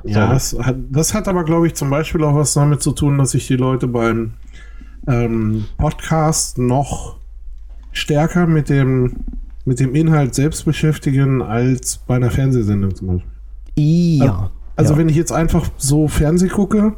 [0.04, 3.18] Ja, das hat, das hat aber, glaube ich, zum Beispiel auch was damit zu tun,
[3.18, 4.34] dass sich die Leute beim
[5.06, 7.16] ähm, Podcast noch
[7.92, 9.16] stärker mit dem,
[9.64, 13.30] mit dem Inhalt selbst beschäftigen als bei einer Fernsehsendung zum Beispiel.
[13.76, 14.50] Ja.
[14.76, 14.98] Also ja.
[14.98, 16.94] wenn ich jetzt einfach so Fernseh gucke,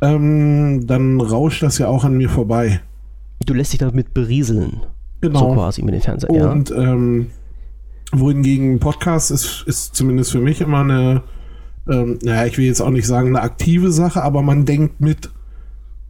[0.00, 2.80] ähm, dann rauscht das ja auch an mir vorbei.
[3.44, 4.80] du lässt dich damit berieseln.
[5.32, 5.54] So Genau.
[5.54, 6.34] quasi mit den Fernsehen.
[6.34, 6.50] Ja.
[6.50, 7.26] Und ähm,
[8.12, 11.22] wohingegen Podcast ist, ist zumindest für mich immer eine,
[11.88, 15.30] ähm, naja, ich will jetzt auch nicht sagen eine aktive Sache, aber man denkt mit.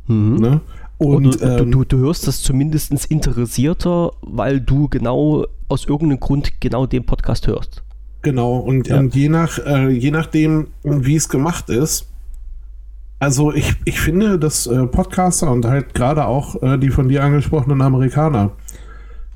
[0.07, 0.37] Mhm.
[0.37, 0.61] Ne?
[0.99, 6.21] Und, Und, du, ähm, du, du hörst das zumindest interessierter, weil du genau aus irgendeinem
[6.21, 7.83] Grund genau den Podcast hörst.
[8.23, 8.99] Genau, und, Ja.
[8.99, 12.09] und je, nach, äh, je nachdem, wie es gemacht ist,
[13.19, 17.23] also ich, ich finde, dass äh, Podcaster und halt gerade auch äh, die von dir
[17.25, 18.53] angesprochenen Amerikaner,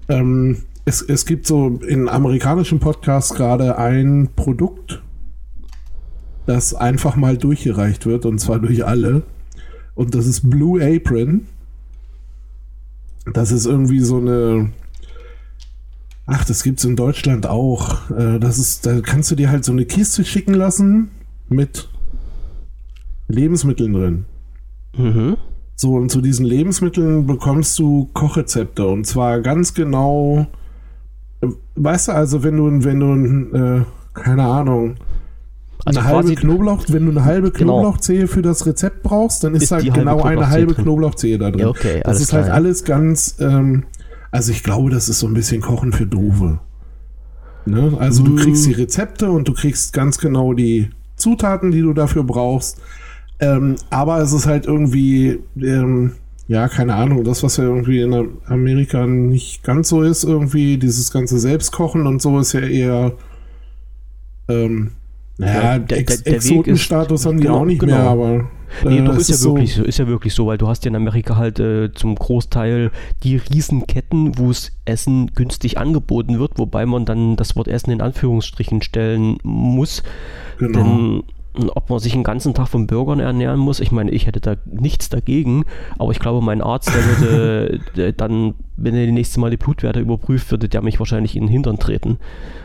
[0.09, 5.03] ähm, es, es gibt so in amerikanischen Podcasts gerade ein Produkt,
[6.47, 9.23] das einfach mal durchgereicht wird, und zwar durch alle.
[9.95, 11.47] Und das ist Blue Apron.
[13.35, 14.71] Das ist irgendwie so eine.
[16.25, 18.11] Ach, das gibt's in Deutschland auch.
[18.11, 21.11] Äh, das ist, da kannst du dir halt so eine Kiste schicken lassen
[21.49, 21.89] mit
[23.29, 24.25] Lebensmitteln drin.
[24.97, 25.37] Mhm.
[25.81, 28.85] So, und zu diesen Lebensmitteln bekommst du Kochrezepte.
[28.85, 30.49] Und zwar ganz genau.
[31.77, 34.97] Weißt du, also wenn du, wenn du, äh, keine Ahnung,
[35.85, 37.75] Also eine halbe Knoblauch, wenn du eine halbe Genau.
[37.81, 40.83] Knoblauchzehe für das Rezept brauchst, dann ist, Ist halt halbe genau eine halbe drin.
[40.85, 41.61] Knoblauchzehe da drin.
[41.61, 42.61] Ja, okay, das ist halt klar, ja.
[42.61, 43.85] alles ganz, ähm,
[44.33, 46.59] also ich glaube, das ist so ein bisschen Kochen für Doofe.
[47.67, 47.93] Ne?
[48.01, 48.37] Also du Mm.
[48.37, 52.79] kriegst die Rezepte und du kriegst ganz genau die Zutaten, die du dafür brauchst.
[53.41, 56.13] Ähm, aber es ist halt irgendwie, ähm,
[56.49, 58.15] ja, keine Ahnung, das, was ja irgendwie in
[58.47, 63.13] Amerika nicht ganz so ist, irgendwie, dieses ganze Selbstkochen und so ist ja eher,
[64.49, 64.93] ähm,
[65.37, 67.95] naja, Ja, der- Ex der- der ist- Exotenstatus haben die genau, auch nicht genau.
[67.95, 68.51] mehr, aber.
[68.85, 70.67] Nee, äh, doch, es ist ja, so- wirklich so, ist ja wirklich so, weil du
[70.69, 72.91] hast ja in Amerika halt äh, zum Großteil
[73.23, 78.01] die Riesenketten, wo es Essen günstig angeboten wird, wobei man dann das Wort Essen in
[78.03, 80.03] Anführungsstrichen stellen muss.
[80.59, 80.79] Genau.
[80.83, 81.23] Denn
[81.75, 84.57] ob man sich den ganzen Tag von Burgern ernähren muss, ich meine, ich hätte da
[84.67, 85.65] nichts dagegen,
[85.99, 90.01] aber ich glaube, mein Arzt, der würde dann, wenn er das nächste Mal die Blutwerte
[90.01, 92.19] überprüft, würde der mich wahrscheinlich in den Hintern treten.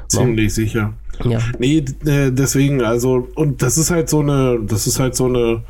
[0.08, 0.94] Ziemlich sicher.
[1.24, 1.40] Ja.
[1.60, 5.64] Nee, äh, deswegen, also, und das ist halt so eine, das ist halt so eine,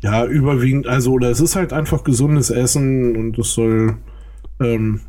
[0.00, 3.96] ja, überwiegend, also, oder es ist halt einfach gesundes Essen und es soll,
[4.60, 5.00] ähm,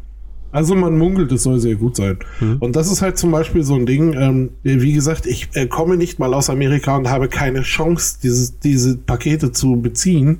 [0.51, 2.17] also man munkelt, es soll sehr gut sein.
[2.39, 2.57] Mhm.
[2.59, 5.97] Und das ist halt zum Beispiel so ein Ding, ähm, wie gesagt, ich äh, komme
[5.97, 10.39] nicht mal aus Amerika und habe keine Chance, dieses, diese Pakete zu beziehen.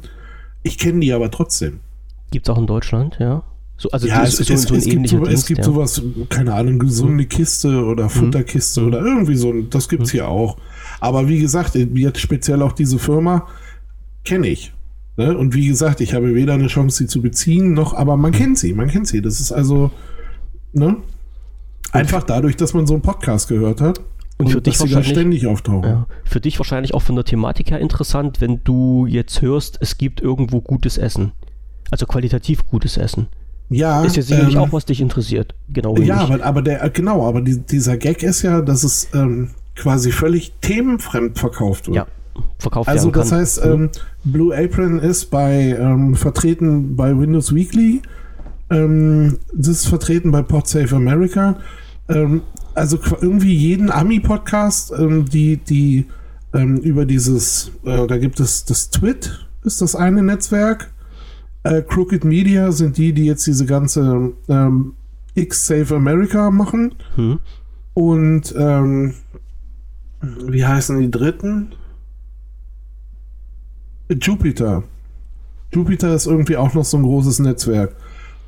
[0.63, 1.79] Ich kenne die aber trotzdem.
[2.31, 3.43] Gibt es auch in Deutschland, ja?
[3.77, 5.67] So, also Ja, es, so, es, so es, gibt, so, es Dienst, gibt ja.
[5.69, 5.73] Mhm.
[5.73, 9.53] sowas, keine Ahnung, gesunde Kiste oder Futterkiste oder irgendwie so.
[9.61, 9.89] Das Mhm.
[9.89, 10.57] gibt's hier auch.
[10.99, 13.47] Aber wie gesagt, jetzt speziell auch diese Firma
[14.25, 14.73] kenne ich.
[15.19, 15.37] Ne?
[15.37, 18.57] Und wie gesagt, ich habe weder eine Chance, sie zu beziehen, noch, aber man kennt
[18.57, 19.21] sie, man kennt sie.
[19.21, 19.91] Das ist also,
[20.71, 20.95] ne?
[21.91, 23.99] Einfach dadurch, dass man so einen Podcast gehört hat.
[24.37, 25.83] Und für dich dass sie da wahrscheinlich- ständig auftauchen.
[25.89, 26.07] Ja.
[26.23, 30.21] Für dich wahrscheinlich auch von der Thematik her interessant, wenn du jetzt hörst, es gibt
[30.21, 31.33] irgendwo gutes Essen.
[31.91, 33.27] Also qualitativ gutes Essen.
[33.69, 35.53] Ja, Ist ja sicherlich ähm, auch, was dich interessiert.
[35.67, 39.49] Genau Ja, aber, aber der, genau, aber die, dieser Gag ist ja, dass es ähm,
[39.75, 41.97] quasi völlig themenfremd verkauft wird.
[41.97, 42.07] ja,
[42.57, 43.21] verkauft Also werden kann.
[43.21, 43.89] das heißt, ähm,
[44.23, 48.01] Blue Apron ist bei ähm, vertreten bei Windows Weekly,
[48.69, 51.57] ähm, das ist vertreten bei PodSafe America.
[52.07, 52.41] Ähm,
[52.75, 56.05] also irgendwie jeden Ami-Podcast, ähm, die, die
[56.53, 60.91] ähm, über dieses, äh, da gibt es das Twit, ist das eine Netzwerk.
[61.63, 64.31] Äh, Crooked Media sind die, die jetzt diese ganze
[65.35, 66.95] X-Save America machen.
[67.15, 67.39] Hm.
[67.93, 69.13] Und ähm,
[70.21, 71.73] wie heißen die dritten?
[74.09, 74.83] Jupiter.
[75.73, 77.95] Jupiter ist irgendwie auch noch so ein großes Netzwerk.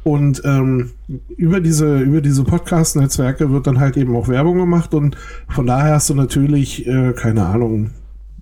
[0.04, 0.92] Und ähm,
[1.38, 5.16] über diese, über diese Podcast-Netzwerke wird dann halt eben auch Werbung gemacht und
[5.48, 7.92] von daher hast du natürlich, äh, keine Ahnung,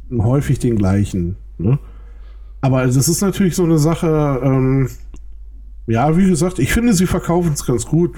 [0.09, 1.35] häufig den gleichen.
[1.57, 1.77] Ne?
[2.61, 4.89] Aber das ist natürlich so eine Sache, ähm,
[5.87, 8.15] ja, wie gesagt, ich finde, sie verkaufen es ganz gut.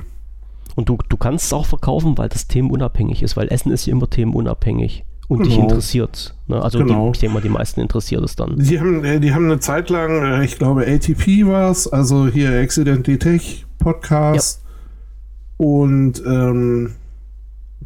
[0.75, 3.93] Und du, du kannst es auch verkaufen, weil das themenunabhängig ist, weil Essen ist ja
[3.93, 5.67] immer themenunabhängig und dich Genau.
[5.69, 6.35] interessiert.
[6.47, 6.61] Ne?
[6.61, 7.05] Also Genau.
[7.05, 8.57] die, ich denke mal, die meisten interessiert es dann.
[8.57, 12.27] Die haben, äh, die haben eine Zeit lang, äh, ich glaube, ATP war es, also
[12.27, 14.61] hier Accidentally Tech Podcast.
[15.57, 16.93] Und ähm,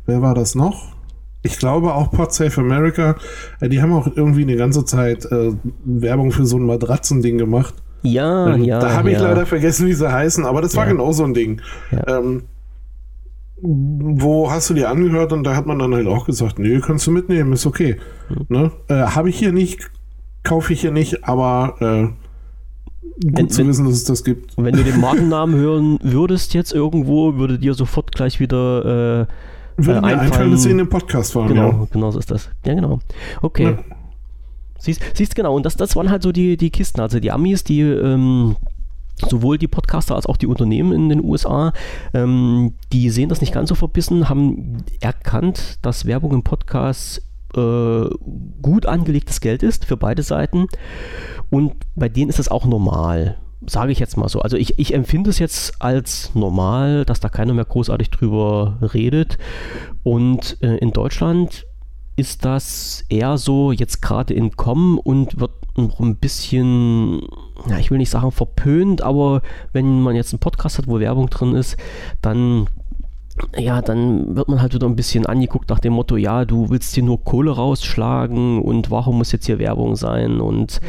[0.05, 0.93] wer war das noch?
[1.43, 3.15] Ich glaube auch PodSafe America.
[3.59, 5.51] Äh, die haben auch irgendwie eine ganze Zeit äh,
[5.83, 7.75] Werbung für so ein Matratzending gemacht.
[8.01, 8.79] Ja, Ähm, ja.
[8.79, 9.23] da habe ich ja.
[9.27, 10.91] leider vergessen, wie sie heißen, aber das war Ja.
[10.91, 11.61] genau so ein Ding.
[11.91, 12.19] Ja.
[12.19, 12.43] Ähm,
[13.68, 17.07] wo hast du dir angehört und da hat man dann halt auch gesagt, nö, kannst
[17.07, 17.97] du mitnehmen, ist okay.
[18.49, 18.72] Ne?
[18.88, 19.89] Äh, habe ich hier nicht,
[20.43, 22.03] kaufe ich hier nicht, aber äh,
[23.26, 24.57] gut Wenn- zu wissen, dass es das gibt.
[24.57, 29.82] Und wenn du den Markennamen hören würdest jetzt irgendwo, würde dir sofort gleich wieder äh,
[29.84, 31.88] Würde äh, mir einfallen, einfallen- dass sie in dem Podcast waren, Genau, ja.
[31.91, 32.49] genau so ist das.
[32.66, 32.99] Ja, genau.
[33.41, 33.63] Okay.
[33.63, 33.78] Ja.
[34.78, 37.01] Siehst, siehst genau, und das, das waren halt so die, die Kisten.
[37.01, 38.55] Also die Amis, die ähm,
[39.16, 41.74] sowohl die Podcaster als auch die Unternehmen in den USA,
[42.13, 47.22] ähm, die sehen das nicht ganz so verbissen, haben erkannt, dass Werbung im Podcast
[47.55, 48.09] äh,
[48.61, 50.68] gut angelegtes Geld ist für beide Seiten.
[51.49, 53.38] Und bei denen ist das auch normal.
[53.68, 54.41] Sage ich jetzt mal so.
[54.41, 59.38] Also ich, ich empfinde es jetzt als normal, dass da keiner mehr großartig drüber redet.
[60.03, 61.66] Und äh, in Deutschland
[62.16, 67.21] ist das eher so jetzt gerade in Kommen und wird ein bisschen,
[67.67, 69.41] ja, ich will nicht sagen verpönt, aber
[69.73, 71.78] wenn man jetzt einen Podcast hat, wo Werbung drin ist,
[72.21, 72.67] dann
[73.57, 76.93] ja, dann wird man halt wieder ein bisschen angeguckt nach dem Motto, ja, du willst
[76.93, 80.80] hier nur Kohle rausschlagen und warum muss jetzt hier Werbung sein und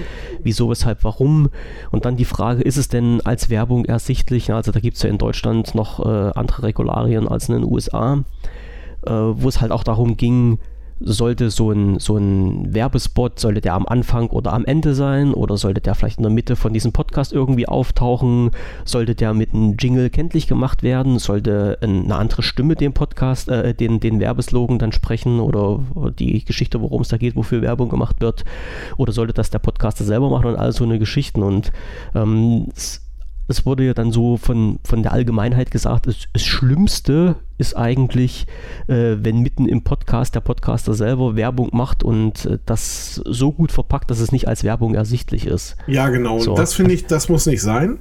[0.44, 1.48] wieso, weshalb, warum?
[1.90, 4.52] Und dann die Frage, ist es denn als Werbung ersichtlich?
[4.52, 8.22] Also da gibt es ja in Deutschland noch äh, andere Regularien als in den USA,
[9.04, 10.58] äh, wo es halt auch darum ging,
[11.00, 15.56] sollte so ein, so ein Werbespot, sollte der am Anfang oder am Ende sein oder
[15.56, 18.50] sollte der vielleicht in der Mitte von diesem Podcast irgendwie auftauchen?
[18.84, 21.18] Sollte der mit einem Jingle kenntlich gemacht werden?
[21.18, 25.80] Sollte eine andere Stimme den Podcast, äh, den, den Werbeslogan dann sprechen oder
[26.18, 28.44] die Geschichte, worum es da geht, wofür Werbung gemacht wird?
[28.96, 31.42] Oder sollte das der Podcaster selber machen und all so eine Geschichten?
[31.42, 31.72] Und
[32.14, 33.05] ähm, es
[33.64, 38.46] wurde ja dann so von, von der Allgemeinheit gesagt, das, das Schlimmste ist eigentlich,
[38.88, 43.72] äh, wenn mitten im Podcast der Podcaster selber Werbung macht und äh, das so gut
[43.72, 45.76] verpackt, dass es nicht als Werbung ersichtlich ist.
[45.86, 46.38] Ja, genau.
[46.40, 46.54] So.
[46.54, 47.98] Das finde ich, das muss nicht sein.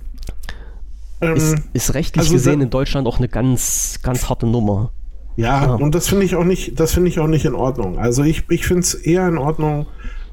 [1.21, 4.91] Ähm, ist, ist, rechtlich also gesehen in Deutschland auch eine ganz, ganz harte Nummer.
[5.37, 5.73] Ja, ja.
[5.73, 7.99] und das finde ich auch nicht, das finde ich auch nicht in Ordnung.
[7.99, 9.85] Also ich, ich finde es eher in Ordnung,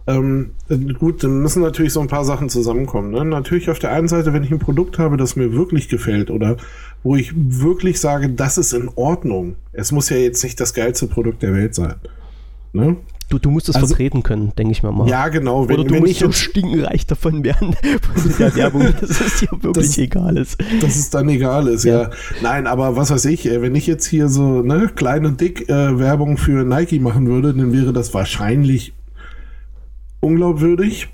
[0.07, 0.51] ähm,
[0.99, 3.11] gut, dann müssen natürlich so ein paar Sachen zusammenkommen.
[3.11, 3.25] Ne?
[3.25, 6.57] Natürlich auf der einen Seite, wenn ich ein Produkt habe, das mir wirklich gefällt oder
[7.03, 9.57] wo ich wirklich sage, das ist in Ordnung.
[9.73, 11.95] Es muss ja jetzt nicht das geilste Produkt der Welt sein.
[12.73, 12.97] Ne?
[13.29, 15.09] Du, du musst es also, vertreten können, denke ich mal.
[15.09, 15.67] Ja, genau.
[15.67, 19.49] Wenn, Oder du wenn musst so stinkenreich davon werden, von der Werbung, dass es dir
[19.63, 20.61] wirklich das, egal ist.
[20.83, 22.03] Dass es dann egal ist, ja.
[22.03, 22.11] ja.
[22.43, 25.99] Nein, aber was weiß ich, wenn ich jetzt hier so ne, klein und dick äh,
[25.99, 28.93] Werbung für Nike machen würde, dann wäre das wahrscheinlich
[30.23, 31.09] unglaubwürdig.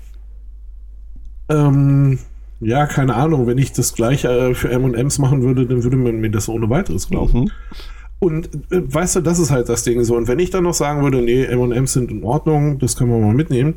[1.49, 2.19] Ähm,
[2.61, 6.21] ja, keine Ahnung, wenn ich das gleiche äh, für M&M's machen würde, dann würde man
[6.21, 7.41] mir das ohne weiteres glauben.
[7.41, 7.51] Mhm.
[8.19, 10.15] Und äh, weißt du, das ist halt das Ding so.
[10.15, 13.19] Und wenn ich dann noch sagen würde, nee, M&M's sind in Ordnung, das können wir
[13.19, 13.75] mal mitnehmen,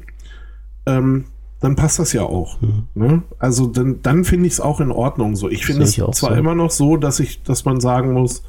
[0.87, 1.25] ähm,
[1.61, 2.61] dann passt das ja auch.
[2.61, 2.87] Mhm.
[2.95, 3.23] Ne?
[3.39, 5.49] Also dann, dann finde ich es auch in Ordnung so.
[5.49, 6.29] Ich finde es zwar so.
[6.29, 8.43] immer noch so, dass ich, dass man sagen muss,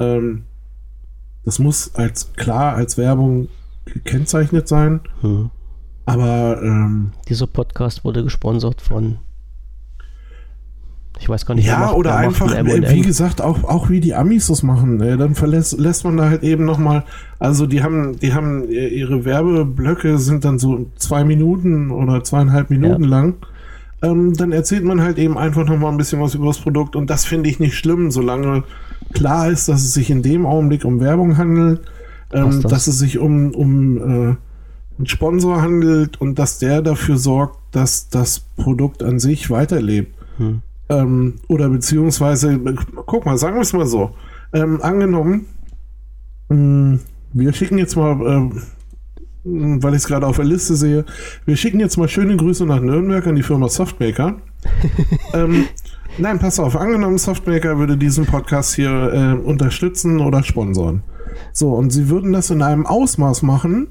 [0.00, 0.44] ähm,
[1.44, 3.48] das muss als klar als Werbung
[3.84, 5.00] gekennzeichnet sein.
[5.20, 5.50] Mhm.
[6.04, 9.18] Aber ähm, dieser Podcast wurde gesponsert von
[11.22, 14.48] ich weiß gar nicht, ja, macht, oder einfach, wie gesagt, auch, auch wie die Amis
[14.48, 14.96] das machen.
[14.96, 15.16] Ne?
[15.16, 17.04] Dann verlässt, lässt man da halt eben nochmal,
[17.38, 23.04] also die haben, die haben, ihre Werbeblöcke sind dann so zwei Minuten oder zweieinhalb Minuten
[23.04, 23.08] ja.
[23.08, 23.34] lang.
[24.02, 27.08] Ähm, dann erzählt man halt eben einfach nochmal ein bisschen was über das Produkt und
[27.08, 28.64] das finde ich nicht schlimm, solange
[29.12, 31.82] klar ist, dass es sich in dem Augenblick um Werbung handelt,
[32.32, 32.72] ähm, das?
[32.72, 34.36] dass es sich um, um äh,
[34.98, 40.14] einen Sponsor handelt und dass der dafür sorgt, dass das Produkt an sich weiterlebt.
[40.36, 40.62] Hm.
[40.88, 42.60] Ähm, oder beziehungsweise,
[43.06, 44.14] guck mal, sagen wir es mal so.
[44.52, 45.46] Ähm, angenommen,
[46.48, 47.00] mh, hm,
[47.32, 48.56] wir schicken jetzt mal, äh,
[49.44, 51.04] weil ich es gerade auf der Liste sehe,
[51.46, 54.36] wir schicken jetzt mal schöne Grüße nach Nürnberg an die Firma Softmaker.
[55.34, 55.64] ähm,
[56.18, 61.02] nein, pass auf, angenommen, Softmaker würde diesen Podcast hier äh, unterstützen oder sponsoren.
[61.52, 63.88] So, und sie würden das in einem Ausmaß machen,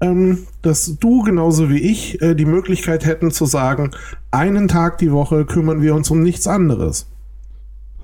[0.00, 3.90] ähm, dass du genauso wie ich äh, die Möglichkeit hätten zu sagen,
[4.30, 7.06] einen Tag die Woche kümmern wir uns um nichts anderes.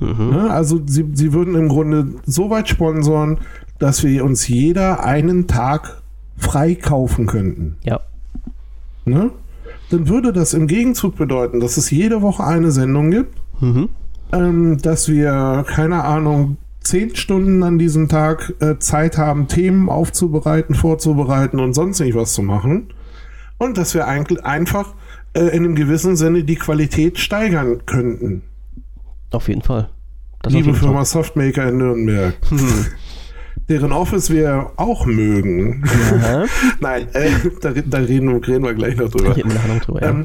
[0.00, 0.30] Mhm.
[0.30, 0.50] Ne?
[0.50, 3.38] Also sie, sie würden im Grunde so weit sponsoren,
[3.78, 6.02] dass wir uns jeder einen Tag
[6.36, 7.76] freikaufen könnten.
[7.84, 8.00] Ja.
[9.04, 9.30] Ne?
[9.90, 13.88] Dann würde das im Gegenzug bedeuten, dass es jede Woche eine Sendung gibt, mhm.
[14.32, 20.74] ähm, dass wir, keine Ahnung, zehn Stunden an diesem Tag äh, Zeit haben, Themen aufzubereiten,
[20.74, 22.92] vorzubereiten und sonst nicht was zu machen.
[23.58, 24.94] Und dass wir eigentlich einfach
[25.34, 28.42] äh, in einem gewissen Sinne die Qualität steigern könnten.
[29.30, 29.90] Auf jeden Fall.
[30.42, 31.04] Das Liebe jeden Firma Fall.
[31.04, 32.34] Softmaker in Nürnberg.
[32.48, 32.86] Hm.
[33.68, 35.84] Deren Office wir auch mögen.
[36.80, 39.34] Nein, äh, da, da reden, reden, wir gleich noch drüber.
[39.34, 40.24] drüber ja.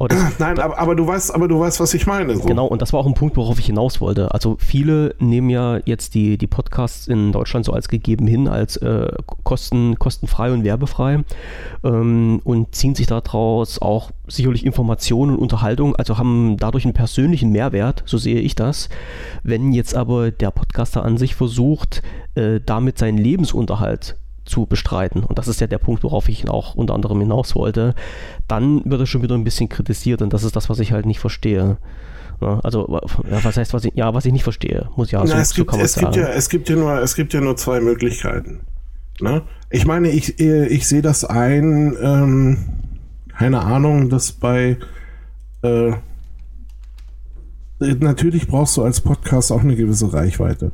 [0.00, 2.36] Oh, das, Nein, aber, aber, du weißt, aber du weißt, was ich meine.
[2.36, 2.44] So.
[2.44, 4.32] Genau, und das war auch ein Punkt, worauf ich hinaus wollte.
[4.32, 8.76] Also viele nehmen ja jetzt die, die Podcasts in Deutschland so als gegeben hin, als
[8.76, 9.10] äh,
[9.42, 11.24] kosten, kostenfrei und werbefrei
[11.84, 17.50] ähm, und ziehen sich daraus auch sicherlich Informationen und Unterhaltung, also haben dadurch einen persönlichen
[17.50, 18.88] Mehrwert, so sehe ich das.
[19.42, 22.02] Wenn jetzt aber der Podcaster an sich versucht,
[22.34, 24.16] äh, damit seinen Lebensunterhalt
[24.48, 27.94] zu bestreiten, und das ist ja der Punkt, worauf ich auch unter anderem hinaus wollte,
[28.48, 31.06] dann wird er schon wieder ein bisschen kritisiert und das ist das, was ich halt
[31.06, 31.78] nicht verstehe.
[32.40, 35.26] Ja, also, ja, was heißt, was ich, ja, was ich nicht verstehe, muss ja Na,
[35.26, 36.12] so, es gibt, so es sagen.
[36.12, 38.60] Gibt ja, es gibt ja nur, es gibt ja nur zwei Möglichkeiten.
[39.20, 39.42] Ne?
[39.70, 42.58] Ich meine, ich, ich sehe das ein, ähm,
[43.36, 44.78] keine Ahnung, dass bei
[45.62, 45.92] äh,
[47.80, 50.72] natürlich brauchst du als Podcast auch eine gewisse Reichweite.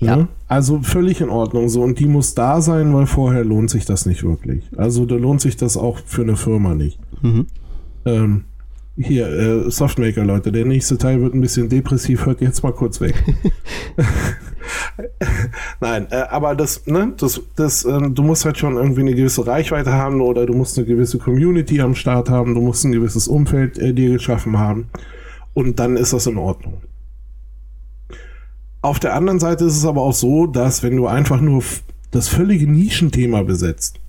[0.00, 0.16] Ja.
[0.16, 0.28] Ne?
[0.46, 1.82] Also völlig in Ordnung so.
[1.82, 4.64] Und die muss da sein, weil vorher lohnt sich das nicht wirklich.
[4.76, 6.98] Also da lohnt sich das auch für eine Firma nicht.
[7.22, 7.46] Mhm.
[8.04, 8.44] Ähm,
[9.00, 13.00] hier, äh, Softmaker, Leute, der nächste Teil wird ein bisschen depressiv, hört jetzt mal kurz
[13.00, 13.14] weg.
[15.80, 19.46] Nein, äh, aber das, ne, das, das, äh, du musst halt schon irgendwie eine gewisse
[19.46, 23.28] Reichweite haben oder du musst eine gewisse Community am Start haben, du musst ein gewisses
[23.28, 24.88] Umfeld äh, dir geschaffen haben
[25.54, 26.82] und dann ist das in Ordnung.
[28.80, 31.62] Auf der anderen Seite ist es aber auch so, dass wenn du einfach nur
[32.10, 34.00] das völlige Nischenthema besetzt,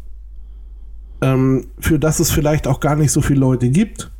[1.22, 4.12] ähm, für das es vielleicht auch gar nicht so viele Leute gibt,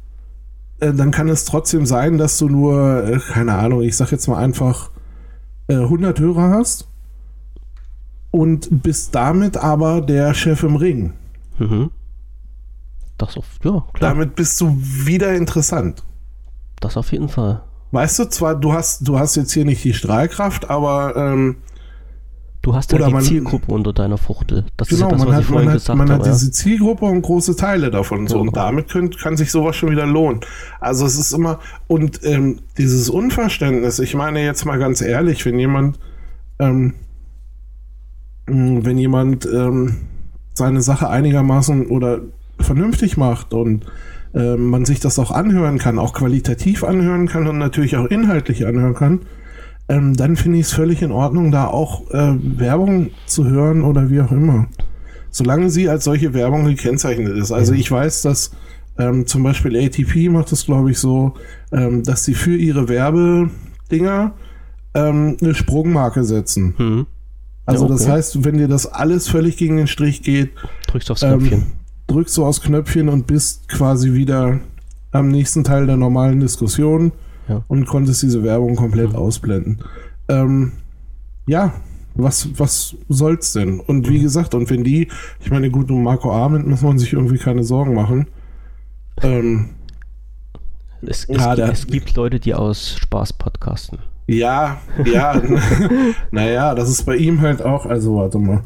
[0.80, 4.28] äh, dann kann es trotzdem sein, dass du nur, äh, keine Ahnung, ich sag jetzt
[4.28, 4.92] mal einfach
[5.68, 6.88] äh, 100 Hörer hast
[8.32, 11.14] und bist damit aber der Chef im Ring.
[11.58, 11.92] Mhm.
[13.18, 14.14] Das auf, ja, klar.
[14.14, 16.04] Damit bist du wieder interessant.
[16.80, 17.62] Das auf jeden Fall.
[17.92, 21.58] Weißt du, zwar, du hast, du hast jetzt hier nicht die Strahlkraft, aber ähm,
[22.62, 24.66] Du hast ja die man, Zielgruppe unter deiner Fuchtel.
[24.76, 27.22] Das genau, ist ja das, man hat, man hat, man habe, hat diese Zielgruppe und
[27.22, 28.28] große Teile davon.
[28.28, 28.42] So, ja.
[28.42, 30.42] Und damit könnt, kann sich sowas schon wieder lohnen.
[30.82, 35.58] Also es ist immer, und ähm, dieses Unverständnis, ich meine jetzt mal ganz ehrlich, wenn
[35.58, 36.00] jemand,
[36.60, 36.96] ähm,
[38.46, 40.02] wenn jemand ähm,
[40.54, 42.20] seine Sache einigermaßen oder
[42.60, 43.86] vernünftig macht und
[44.34, 48.66] äh, man sich das auch anhören kann, auch qualitativ anhören kann und natürlich auch inhaltlich
[48.66, 49.20] anhören kann,
[49.88, 54.10] ähm, dann finde ich es völlig in Ordnung, da auch äh, Werbung zu hören oder
[54.10, 54.68] wie auch immer.
[55.32, 57.52] Solange sie als solche Werbung gekennzeichnet ist.
[57.52, 58.52] Also ich weiß, dass
[58.98, 61.34] ähm, zum Beispiel ATP macht es, glaube ich, so,
[61.72, 64.34] ähm, dass sie für ihre Werbedinger
[64.94, 66.76] ähm, eine Sprungmarke setzen.
[66.78, 67.06] Mhm.
[67.66, 68.00] Also ja, okay.
[68.00, 70.52] das heißt, wenn dir das alles völlig gegen den Strich geht,
[70.88, 71.79] drückst du aufs Knöpfchen.
[72.10, 74.60] Drückst du aufs Knöpfchen und bist quasi wieder
[75.12, 77.14] am nächsten Teil der normalen Diskussion
[77.48, 77.64] ja.
[77.68, 79.18] und konntest diese Werbung komplett ja.
[79.18, 79.84] ausblenden.
[80.28, 80.74] Ähm,
[81.48, 81.74] ja,
[82.16, 83.80] was, was soll's denn?
[83.80, 85.08] Und wie gesagt, und wenn die,
[85.40, 88.28] ich meine, gut, um Marco Arment muss man sich irgendwie keine Sorgen machen.
[89.22, 89.70] Ähm,
[91.02, 94.00] es, es, ja, gibt, es gibt Leute, die aus Spaß podcasten.
[94.28, 95.42] Ja, ja.
[96.32, 98.64] naja, das ist bei ihm halt auch, also warte mal.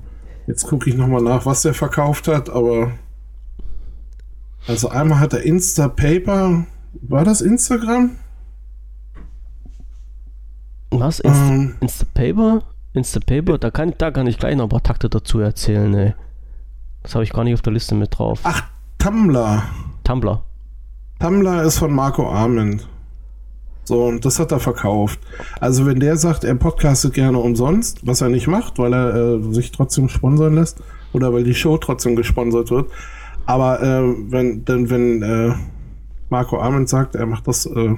[0.48, 2.92] Jetzt gucke ich nochmal nach, was er verkauft hat, aber.
[4.68, 6.66] Also einmal hat er Instapaper.
[7.02, 8.12] War das Instagram?
[10.92, 11.20] Was?
[11.20, 11.76] Insta, ähm.
[11.82, 12.64] Instapaper?
[12.94, 13.58] Instapaper?
[13.58, 16.14] Da kann, da kann ich gleich noch ein paar Takte dazu erzählen, ey.
[17.02, 18.40] Das habe ich gar nicht auf der Liste mit drauf.
[18.44, 18.64] Ach,
[19.00, 19.64] Tumblr.
[20.04, 20.44] Tumblr.
[21.20, 22.88] Tumblr ist von Marco Arment.
[23.86, 25.20] So, und das hat er verkauft.
[25.60, 29.54] Also, wenn der sagt, er podcastet gerne umsonst, was er nicht macht, weil er äh,
[29.54, 32.90] sich trotzdem sponsern lässt oder weil die Show trotzdem gesponsert wird.
[33.46, 35.54] Aber äh, wenn, denn, wenn äh,
[36.30, 37.96] Marco Arment sagt, er macht das äh,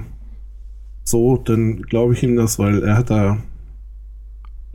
[1.04, 3.38] so, dann glaube ich ihm das, weil er hat da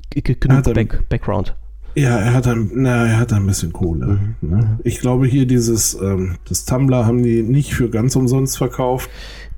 [0.09, 1.55] genug hat Back, Background.
[1.95, 4.35] Ja, er hat dann, na, er hat da ein bisschen Kohle.
[4.41, 4.49] Mhm.
[4.49, 4.79] Ne?
[4.83, 9.09] Ich glaube hier dieses, ähm, das Tumblr haben die nicht für ganz umsonst verkauft.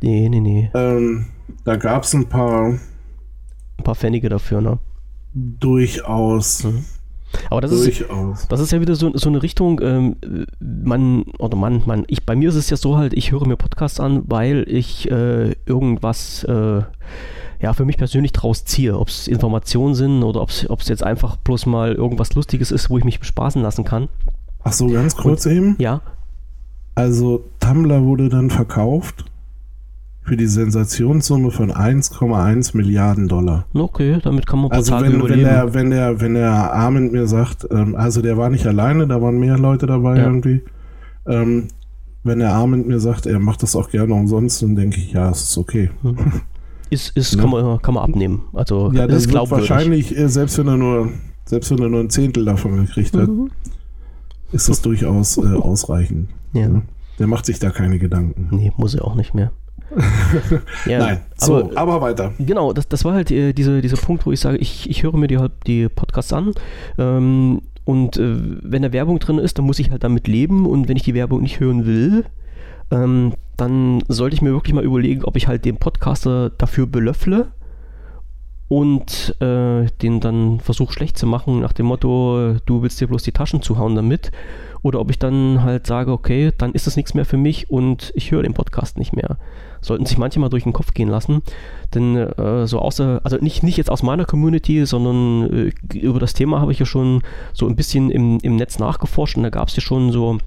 [0.01, 0.71] Nee, nee, nee.
[0.73, 1.27] Ähm,
[1.63, 2.79] da gab es ein paar.
[3.77, 4.79] Ein paar Pfennige dafür, ne?
[5.33, 6.63] Durchaus.
[6.63, 6.85] Mhm.
[7.49, 8.05] Aber das ist,
[8.49, 10.15] das ist ja wieder so, so eine Richtung, ähm,
[10.59, 13.57] man, oder man, man, ich, bei mir ist es ja so halt, ich höre mir
[13.57, 16.81] Podcasts an, weil ich äh, irgendwas, äh,
[17.61, 18.97] ja, für mich persönlich draus ziehe.
[18.97, 22.97] Ob es Informationen sind oder ob es jetzt einfach bloß mal irgendwas Lustiges ist, wo
[22.97, 24.09] ich mich bespaßen lassen kann.
[24.63, 25.75] Ach so, ganz kurz Und, eben?
[25.79, 26.01] Ja.
[26.95, 29.25] Also, Tumblr wurde dann verkauft
[30.23, 33.65] für die Sensationssumme von 1,1 Milliarden Dollar.
[33.73, 37.27] Okay, damit kann man ein also wenn, wenn der, wenn der, wenn der Armin mir
[37.27, 40.23] sagt, ähm, also der war nicht alleine, da waren mehr Leute dabei ja.
[40.23, 40.61] irgendwie.
[41.25, 41.67] Ähm,
[42.23, 45.29] wenn der Armin mir sagt, er macht das auch gerne umsonst, dann denke ich, ja,
[45.29, 45.89] es ist okay.
[46.01, 46.17] Hm.
[46.89, 47.41] Ist, ist, ne?
[47.41, 48.43] kann, man, kann man abnehmen.
[48.53, 51.09] Also ja, das ist wahrscheinlich, äh, selbst wenn er nur,
[51.45, 53.49] selbst wenn er nur ein Zehntel davon gekriegt hat, mhm.
[54.51, 56.29] ist das durchaus äh, ausreichend.
[56.53, 56.69] Ja.
[56.69, 56.83] Ne?
[57.19, 58.47] Der macht sich da keine Gedanken.
[58.51, 59.51] Nee, muss er auch nicht mehr.
[60.87, 62.33] ja, Nein, so, aber, aber, weiter.
[62.39, 65.15] Genau, das, das war halt äh, diese, dieser Punkt, wo ich sage, ich, ich höre
[65.15, 66.53] mir die, halt die Podcasts an
[66.97, 70.87] ähm, und äh, wenn da Werbung drin ist, dann muss ich halt damit leben und
[70.87, 72.25] wenn ich die Werbung nicht hören will,
[72.91, 77.51] ähm, dann sollte ich mir wirklich mal überlegen, ob ich halt den Podcaster dafür belöffle
[78.73, 83.21] und äh, den dann versuche schlecht zu machen nach dem Motto, du willst dir bloß
[83.21, 84.31] die Taschen zuhauen damit
[84.81, 88.11] oder ob ich dann halt sage, okay, dann ist das nichts mehr für mich und
[88.15, 89.37] ich höre den Podcast nicht mehr.
[89.81, 91.43] Sollten sich manche mal durch den Kopf gehen lassen,
[91.93, 96.33] denn äh, so außer, also nicht, nicht jetzt aus meiner Community, sondern äh, über das
[96.33, 97.21] Thema habe ich ja schon
[97.53, 100.39] so ein bisschen im, im Netz nachgeforscht und da gab es ja schon so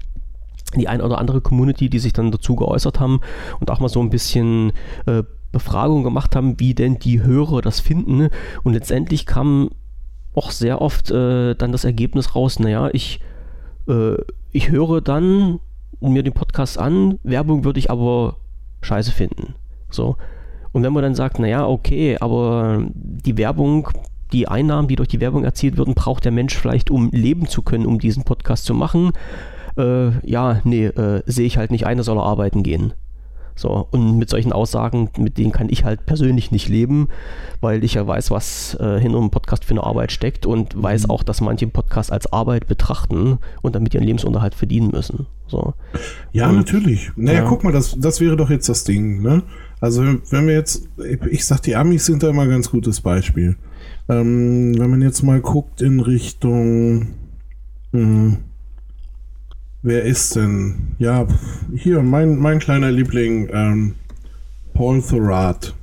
[0.75, 3.21] die ein oder andere Community, die sich dann dazu geäußert haben
[3.61, 4.73] und auch mal so ein bisschen
[5.07, 5.23] äh,
[5.57, 8.29] Befragung gemacht haben, wie denn die Hörer das finden.
[8.63, 9.71] Und letztendlich kam
[10.35, 13.21] auch sehr oft äh, dann das Ergebnis raus, naja, ich
[13.89, 14.17] äh,
[14.53, 15.61] ich höre dann
[16.01, 18.37] mir den Podcast an, Werbung würde ich aber
[18.83, 19.55] scheiße finden.
[19.91, 20.17] So.
[20.73, 23.89] Und wenn man dann sagt, naja, okay, aber die Werbung,
[24.33, 27.63] die Einnahmen, die durch die Werbung erzielt würden, braucht der Mensch vielleicht, um leben zu
[27.63, 29.13] können, um diesen Podcast zu machen.
[29.79, 32.93] Äh, ja, nee, äh, sehe ich halt nicht ein, soll er arbeiten gehen.
[33.57, 37.09] So, und mit solchen Aussagen, mit denen kann ich halt persönlich nicht leben,
[37.63, 41.05] weil ich ja weiß, was äh, hinter einem Podcast für eine Arbeit steckt und weiß
[41.05, 41.11] mhm.
[41.11, 45.27] auch, dass manche Podcast als Arbeit betrachten und damit ihren Lebensunterhalt verdienen müssen.
[45.47, 45.73] So.
[46.33, 47.11] Ja, und, natürlich.
[47.17, 47.49] Naja, ja.
[47.49, 49.43] guck mal, das, das wäre doch jetzt das Ding, ne?
[49.81, 50.89] Also, wenn wir jetzt,
[51.31, 53.57] ich sag, die Amis sind da immer ein ganz gutes Beispiel.
[54.09, 56.99] Ähm, wenn man jetzt mal guckt in Richtung,
[57.93, 58.37] mh, hm,
[59.87, 60.75] Wer ist denn?
[60.99, 61.29] Ja,
[61.73, 63.95] hier, mein, mein kleiner Liebling, ähm,
[64.75, 65.77] Paul Thurrott.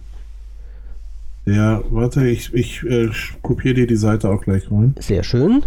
[1.45, 3.10] Ja, warte, ich, ich äh,
[3.41, 4.93] kopiere dir die Seite auch gleich rein.
[4.99, 5.64] Sehr schön.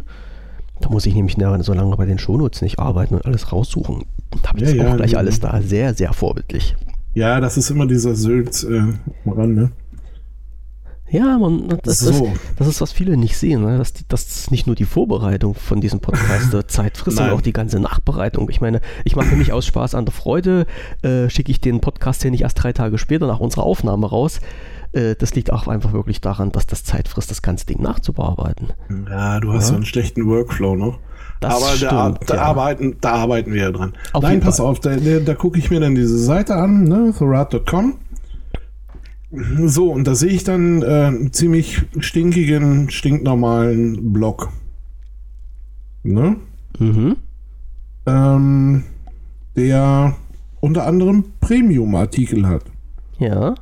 [0.83, 4.05] Da muss ich nämlich so lange bei den Shownotes nicht arbeiten und alles raussuchen.
[4.43, 5.19] Da habe ich ja, ja, auch gleich ja.
[5.19, 5.63] alles da.
[5.63, 6.77] Sehr, sehr vorbildlich.
[7.15, 8.83] Ja, das ist immer dieser Sylt äh,
[9.31, 9.71] ran, ne?
[11.09, 12.11] Ja, man, das, so.
[12.11, 13.79] ist, das ist, was viele nicht sehen, ne?
[13.79, 17.79] dass, dass nicht nur die Vorbereitung von diesem Podcast Zeit frisst, sondern auch die ganze
[17.79, 18.51] Nachbereitung.
[18.51, 20.67] Ich meine, ich mache mich aus Spaß an der Freude,
[21.03, 24.41] äh, schicke ich den Podcast hier nicht erst drei Tage später nach unserer Aufnahme raus.
[24.93, 28.71] Äh, das liegt auch einfach wirklich daran, dass das Zeit frisst, das ganze Ding nachzubearbeiten.
[29.09, 30.99] Ja, du hast ja, so einen schlechten Workflow noch.
[31.41, 32.43] Das Aber stimmt, da, da ja.
[32.43, 33.93] arbeiten, da arbeiten wir ja dran.
[34.13, 34.67] Auf Nein, pass Fall.
[34.67, 37.99] auf, da, da gucke ich mir dann diese Seite an, ne, thorat.com
[39.31, 44.51] so, und da sehe ich dann äh, einen ziemlich stinkigen, stinknormalen Block.
[46.05, 46.37] Ne?
[46.79, 47.17] Mhm.
[48.07, 48.85] Ähm,
[49.57, 50.17] der
[50.61, 52.65] unter anderem Premium-Artikel hat.
[53.19, 53.55] Ja.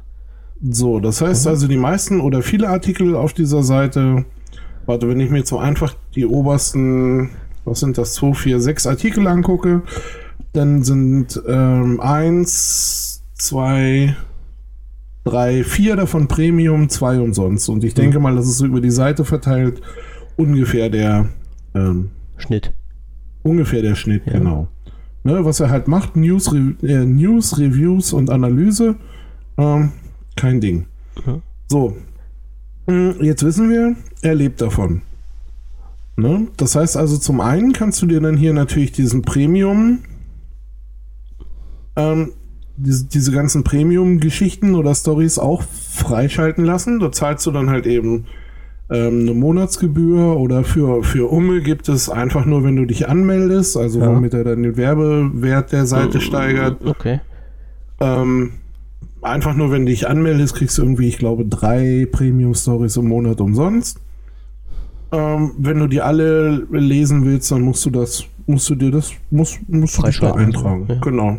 [0.63, 1.51] So, das heißt mhm.
[1.51, 4.25] also, die meisten oder viele Artikel auf dieser Seite,
[4.87, 7.31] warte, wenn ich mir jetzt so einfach die obersten,
[7.65, 9.83] was sind das, 2, 4, 6 Artikel angucke,
[10.53, 14.15] dann sind ähm, 1, 2,
[15.25, 17.69] drei, vier davon Premium, zwei umsonst.
[17.69, 18.23] Und ich denke mhm.
[18.23, 19.81] mal, das ist so über die Seite verteilt
[20.37, 21.29] ungefähr der
[21.75, 22.73] ähm, Schnitt.
[23.43, 24.35] Ungefähr der Schnitt, ja.
[24.35, 24.69] genau.
[25.23, 28.97] Ne, was er halt macht, News, äh, News Reviews und Analyse,
[29.57, 29.93] ähm,
[30.37, 30.87] kein Ding.
[31.25, 31.43] Mhm.
[31.69, 31.97] So,
[32.87, 35.01] hm, jetzt wissen wir, er lebt davon.
[36.17, 36.49] Ne?
[36.57, 40.01] Das heißt also, zum einen kannst du dir dann hier natürlich diesen Premium
[41.97, 42.33] ähm,
[42.77, 47.01] diese, diese ganzen Premium-Geschichten oder Stories auch freischalten lassen.
[47.01, 48.27] Da zahlst du dann halt eben
[48.91, 53.77] ähm, eine Monatsgebühr oder für, für Umme gibt es einfach nur, wenn du dich anmeldest,
[53.77, 54.09] also ja.
[54.09, 56.85] womit er dann den Werbewert der Seite mm, steigert.
[56.85, 57.21] Okay.
[58.01, 58.53] Ähm,
[59.23, 63.41] einfach nur, wenn du dich anmeldest, kriegst du irgendwie, ich glaube, drei Premium-Stories im Monat
[63.41, 64.01] umsonst.
[65.13, 69.13] Ähm, wenn du die alle lesen willst, dann musst du das, musst du dir das,
[69.31, 70.87] musst, musst du dich da eintragen.
[70.89, 70.97] Ja.
[70.97, 71.39] Genau.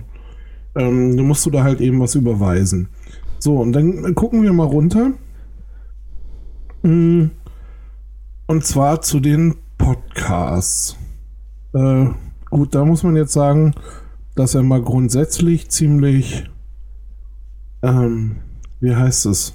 [0.75, 2.89] Ähm, du musst du da halt eben was überweisen.
[3.39, 5.11] So, und dann gucken wir mal runter.
[6.83, 7.25] Mm.
[8.47, 10.97] Und zwar zu den Podcasts.
[11.73, 12.07] Äh,
[12.49, 13.73] gut, da muss man jetzt sagen,
[14.35, 16.49] dass er mal grundsätzlich ziemlich,
[17.81, 18.37] ähm,
[18.79, 19.53] wie heißt es,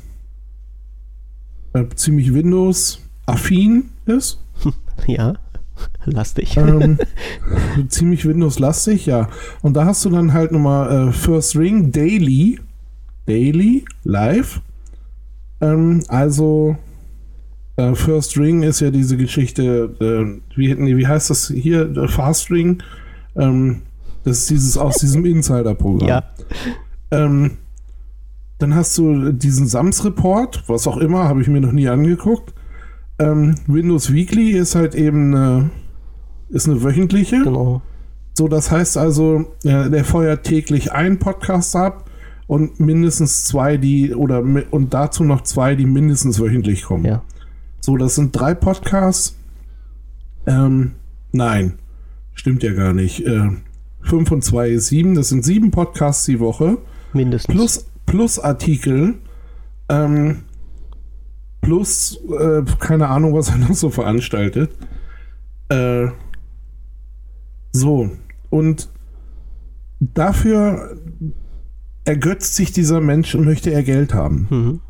[1.72, 4.40] äh, ziemlich Windows-affin ist.
[5.06, 5.32] Ja.
[6.04, 6.56] Lastig.
[6.56, 6.98] Ähm,
[7.88, 9.28] ziemlich Windows-lastig, ja.
[9.62, 12.58] Und da hast du dann halt nochmal äh, First Ring Daily.
[13.26, 14.60] Daily, live.
[15.60, 16.76] Ähm, also,
[17.76, 22.08] äh, First Ring ist ja diese Geschichte, äh, wie, nee, wie heißt das hier?
[22.08, 22.82] Fast Ring.
[23.36, 23.82] Ähm,
[24.24, 26.08] das ist dieses aus diesem Insider-Programm.
[26.08, 26.24] Ja.
[27.10, 27.52] Ähm,
[28.58, 32.52] dann hast du diesen Sams-Report, was auch immer, habe ich mir noch nie angeguckt.
[33.20, 35.70] Ähm, Windows Weekly ist halt eben eine,
[36.48, 37.42] ist eine wöchentliche.
[37.42, 37.82] Genau.
[38.32, 42.08] So, das heißt also, äh, der feuert täglich einen Podcast ab
[42.46, 47.04] und mindestens zwei, die oder und dazu noch zwei, die mindestens wöchentlich kommen.
[47.04, 47.22] Ja.
[47.80, 49.36] So, das sind drei Podcasts.
[50.46, 50.92] Ähm,
[51.32, 51.74] nein,
[52.32, 53.26] stimmt ja gar nicht.
[53.26, 53.50] Äh,
[54.00, 55.14] fünf und zwei ist sieben.
[55.14, 56.78] Das sind sieben Podcasts die Woche.
[57.12, 57.54] Mindestens.
[57.54, 59.16] Plus, plus Artikel.
[59.90, 60.38] Ähm,
[61.70, 64.72] plus, äh, keine Ahnung, was er noch so veranstaltet.
[65.68, 66.08] Äh,
[67.70, 68.10] so,
[68.50, 68.88] und
[70.00, 70.96] dafür
[72.04, 74.48] ergötzt sich dieser Mensch und möchte er Geld haben.
[74.50, 74.80] Mhm.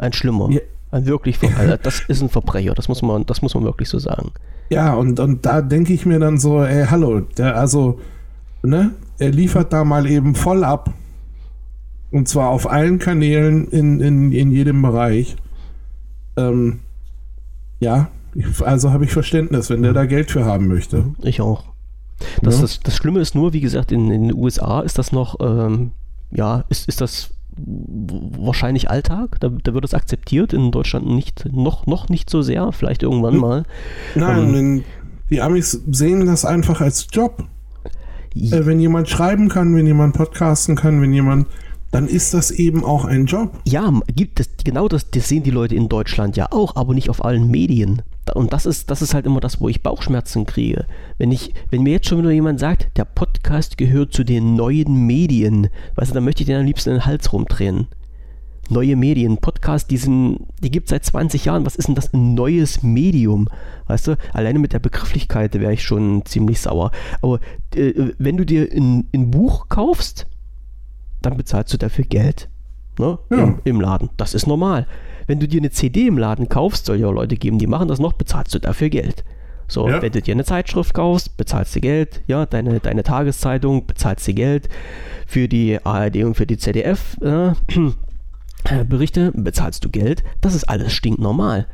[0.00, 0.50] Ein Schlimmer.
[0.50, 0.60] Ja.
[0.90, 4.00] Ein wirklich, also das ist ein Verbrecher, das muss man, das muss man wirklich so
[4.00, 4.32] sagen.
[4.70, 8.00] Ja, und, und da denke ich mir dann so, ey, hallo, der, also,
[8.64, 10.92] ne, er liefert da mal eben voll ab.
[12.10, 15.36] Und zwar auf allen Kanälen in, in, in jedem Bereich.
[16.36, 16.80] Ähm,
[17.80, 18.08] ja,
[18.60, 21.14] also habe ich Verständnis, wenn der da Geld für haben möchte.
[21.22, 21.64] Ich auch.
[22.40, 22.62] Das, ja.
[22.62, 25.92] das, das Schlimme ist nur, wie gesagt, in, in den USA ist das noch ähm,
[26.32, 29.36] ja, ist, ist das wahrscheinlich Alltag.
[29.40, 33.36] Da, da, wird es akzeptiert, in Deutschland nicht, noch, noch nicht so sehr, vielleicht irgendwann
[33.36, 33.64] mal.
[34.14, 34.84] Nein, ähm,
[35.30, 37.44] die Amis sehen das einfach als Job.
[38.34, 38.58] Ja.
[38.58, 41.46] Äh, wenn jemand schreiben kann, wenn jemand podcasten kann, wenn jemand
[41.92, 43.60] dann ist das eben auch ein Job.
[43.64, 47.10] Ja, gibt es genau das, das sehen die Leute in Deutschland ja auch, aber nicht
[47.10, 48.02] auf allen Medien.
[48.34, 50.86] Und das ist, das ist halt immer das, wo ich Bauchschmerzen kriege.
[51.18, 55.06] Wenn ich, wenn mir jetzt schon wieder jemand sagt, der Podcast gehört zu den neuen
[55.06, 57.88] Medien, weißt du, dann möchte ich den am liebsten in den Hals rumdrehen.
[58.70, 59.98] Neue Medien, Podcast, die,
[60.62, 61.66] die gibt es seit 20 Jahren.
[61.66, 63.48] Was ist denn das ein neues Medium?
[63.86, 66.90] Weißt du, alleine mit der Begrifflichkeit wäre ich schon ziemlich sauer.
[67.20, 67.38] Aber
[67.74, 70.26] äh, wenn du dir ein, ein Buch kaufst,
[71.26, 72.48] dann bezahlst du dafür Geld.
[72.98, 73.18] Ne?
[73.30, 73.36] Ja.
[73.36, 74.10] Im, Im, Laden.
[74.16, 74.86] Das ist normal.
[75.26, 77.98] Wenn du dir eine CD im Laden kaufst, soll ja Leute geben, die machen das
[77.98, 79.24] noch, bezahlst du dafür Geld.
[79.68, 80.02] So, ja.
[80.02, 84.34] wenn du dir eine Zeitschrift kaufst, bezahlst du Geld, ja, deine, deine Tageszeitung, bezahlst du
[84.34, 84.68] Geld.
[85.26, 90.22] Für die ARD und für die ZDF äh, Berichte bezahlst du Geld.
[90.42, 91.66] Das ist alles stinknormal.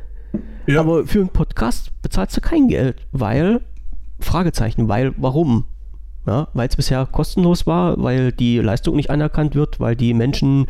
[0.65, 0.79] Ja.
[0.79, 3.61] Aber für einen Podcast bezahlst du kein Geld, weil,
[4.19, 5.65] Fragezeichen, weil, warum?
[6.29, 10.67] Ja, weil es bisher kostenlos war, weil die Leistung nicht anerkannt wird, weil die Menschen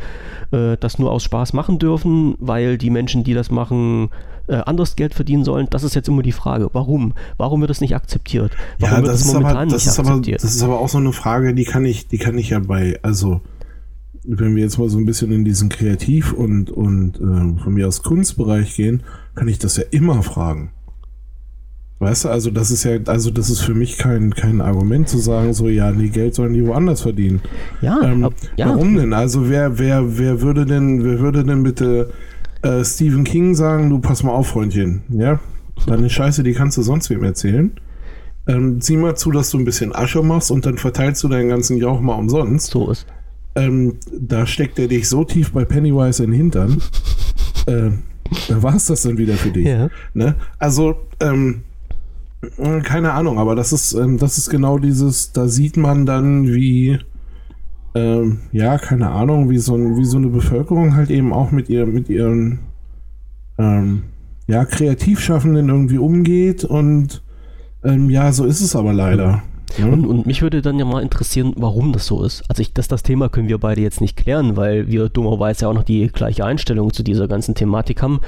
[0.52, 4.08] äh, das nur aus Spaß machen dürfen, weil die Menschen, die das machen,
[4.46, 5.66] äh, anderes Geld verdienen sollen.
[5.68, 6.70] Das ist jetzt immer die Frage.
[6.72, 7.12] Warum?
[7.36, 8.52] Warum wird das nicht akzeptiert?
[8.78, 10.40] Warum ja, das wird das momentan aber, das nicht akzeptiert?
[10.40, 12.60] Aber, das ist aber auch so eine Frage, die kann ich, die kann ich ja
[12.60, 13.42] bei, also
[14.24, 17.86] wenn wir jetzt mal so ein bisschen in diesen Kreativ- und, und äh, von mir
[17.86, 19.02] aus Kunstbereich gehen,
[19.34, 20.70] kann ich das ja immer fragen.
[22.00, 25.18] Weißt du, also das ist ja, also das ist für mich kein, kein Argument zu
[25.18, 27.42] sagen, so ja, nee, Geld sollen die woanders verdienen.
[27.82, 28.70] Ja, ähm, ab, ja.
[28.70, 29.12] Warum denn?
[29.12, 32.10] Also wer, wer, wer würde denn, wer würde denn bitte
[32.62, 35.40] äh, Stephen King sagen, du pass mal auf, Freundchen, ja?
[35.86, 37.70] Deine Scheiße, die kannst du sonst wem erzählen.
[38.46, 41.50] Ähm, sieh mal zu, dass du ein bisschen Asche machst und dann verteilst du deinen
[41.50, 42.68] ganzen Jauch mal umsonst.
[42.68, 43.06] So ist.
[43.54, 46.82] Ähm, da steckt er dich so tief bei Pennywise in den Hintern.
[47.66, 47.90] äh,
[48.48, 49.66] da war es das dann wieder für dich.
[49.66, 49.90] Ja.
[50.14, 50.34] Ne?
[50.58, 51.69] Also, ähm, äh,
[52.84, 56.98] keine Ahnung, aber das ist, ähm, das ist genau dieses, da sieht man dann, wie,
[57.94, 61.86] ähm, ja, keine Ahnung, wie so, wie so eine Bevölkerung halt eben auch mit ihr,
[61.86, 62.60] mit ihren,
[63.58, 64.04] ähm,
[64.46, 67.22] ja, Kreativschaffenden irgendwie umgeht und,
[67.84, 69.42] ähm, ja, so ist es aber leider.
[69.78, 69.86] Ja.
[69.86, 72.42] Und, und, mich würde dann ja mal interessieren, warum das so ist.
[72.48, 75.74] Also ich, das, das Thema können wir beide jetzt nicht klären, weil wir dummerweise auch
[75.74, 78.20] noch die gleiche Einstellung zu dieser ganzen Thematik haben.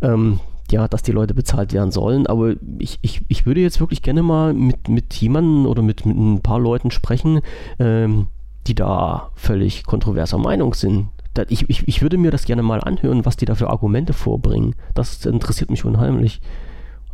[0.00, 0.40] Ähm,
[0.72, 2.26] ja, dass die Leute bezahlt werden sollen.
[2.26, 6.16] Aber ich, ich, ich würde jetzt wirklich gerne mal mit, mit jemandem oder mit, mit
[6.16, 7.40] ein paar Leuten sprechen,
[7.78, 8.26] ähm,
[8.66, 11.08] die da völlig kontroverser Meinung sind.
[11.48, 14.74] Ich, ich, ich würde mir das gerne mal anhören, was die da für Argumente vorbringen.
[14.94, 16.40] Das interessiert mich unheimlich.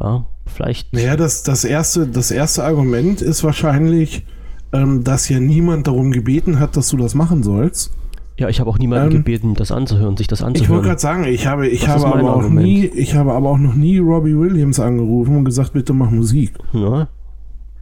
[0.01, 0.93] Ja, vielleicht.
[0.93, 4.25] Naja, das, das, erste, das erste Argument ist wahrscheinlich,
[4.73, 7.93] ähm, dass ja niemand darum gebeten hat, dass du das machen sollst.
[8.39, 10.65] Ja, ich habe auch niemanden ähm, gebeten, das anzuhören, sich das anzuhören.
[10.65, 13.59] Ich wollte gerade sagen, ich habe, ich habe aber auch nie, ich habe aber auch
[13.59, 16.53] noch nie Robbie Williams angerufen und gesagt, bitte mach Musik.
[16.73, 17.09] Ja.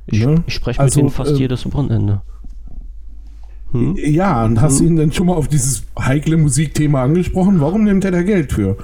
[0.07, 0.35] Ich, ja?
[0.47, 2.23] ich spreche also, mit denen fast äh, jedes Wochenende.
[3.73, 3.97] Hm?
[3.97, 4.87] Ja, und hast hm?
[4.87, 7.61] ihn dann schon mal auf dieses heikle Musikthema angesprochen?
[7.61, 8.79] Warum nimmt er da Geld für?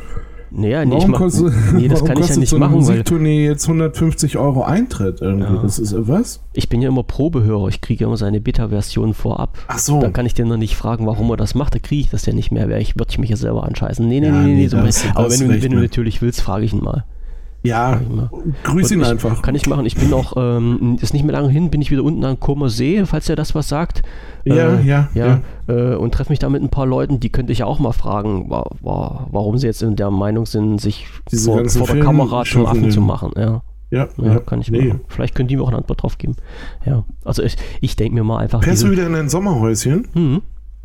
[0.55, 2.75] Naja, nee, warum kostet, nee, das kann ich ja nicht so machen.
[2.75, 5.55] Musiktournee jetzt 150 Euro Eintritt irgendwie.
[5.55, 5.63] Ja.
[5.63, 6.41] Das ist äh, was?
[6.53, 7.69] Ich bin ja immer Probehörer.
[7.69, 9.57] Ich kriege immer seine Beta-Version vorab.
[9.69, 10.01] Ach so.
[10.01, 11.75] Dann kann ich den noch nicht fragen, warum er das macht.
[11.75, 12.69] Da kriege ich das ja nicht mehr.
[12.79, 14.07] Ich würde ich mich ja selber anscheißen.
[14.07, 16.67] Nee, nee, ja, nee, nee, so das, Aber wenn, du, wenn du natürlich willst, frage
[16.67, 17.05] ich ihn mal.
[17.65, 18.01] Ja,
[18.65, 19.41] grüß ihn einfach.
[19.41, 19.87] Kann ich machen.
[19.87, 22.69] Ich bin auch, ähm, ist nicht mehr lange hin, bin ich wieder unten an Comer
[22.69, 24.03] See, falls er das was sagt.
[24.45, 25.41] Ja, äh, ja, ja.
[25.69, 25.93] ja.
[25.93, 27.93] Äh, und treffe mich da mit ein paar Leuten, die könnte ich ja auch mal
[27.93, 32.01] fragen, wa wa warum sie jetzt in der Meinung sind, sich Diese vor, vor der
[32.01, 33.31] Kamera zum Affen zu machen.
[33.37, 33.63] Ja.
[33.91, 34.87] Ja, ja, kann ich nee.
[34.87, 35.01] machen.
[35.09, 36.35] Vielleicht können die mir auch eine Antwort drauf geben.
[36.87, 38.65] Ja, also ich, ich denke mir mal einfach.
[38.65, 40.09] Fährst du wieder in ein Sommerhäuschen?
[40.15, 40.43] Mhm.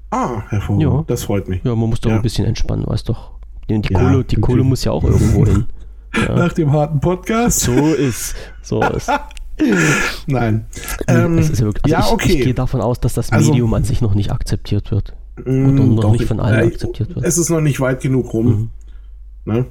[0.09, 0.81] Ah, hervorragend.
[0.81, 1.03] Ja.
[1.07, 1.63] Das freut mich.
[1.63, 2.17] Ja, man muss doch ja.
[2.17, 3.31] ein bisschen entspannen, weißt doch.
[3.69, 5.65] Die, die Kohle, die Kohle muss ja auch irgendwo hin.
[6.15, 6.35] Ja.
[6.35, 7.59] Nach dem harten Podcast.
[7.59, 8.35] So ist.
[8.61, 9.09] So ist.
[10.27, 10.65] Nein.
[11.07, 12.33] Ähm, ja, wirklich, also ja, ich, okay.
[12.33, 15.13] Ich gehe davon aus, dass das also Medium also, an sich noch nicht akzeptiert wird.
[15.45, 17.25] Und, und mm, noch nicht von allen äh, akzeptiert wird.
[17.25, 18.71] Es ist noch nicht weit genug rum.
[19.45, 19.53] Mhm.
[19.53, 19.65] Ne?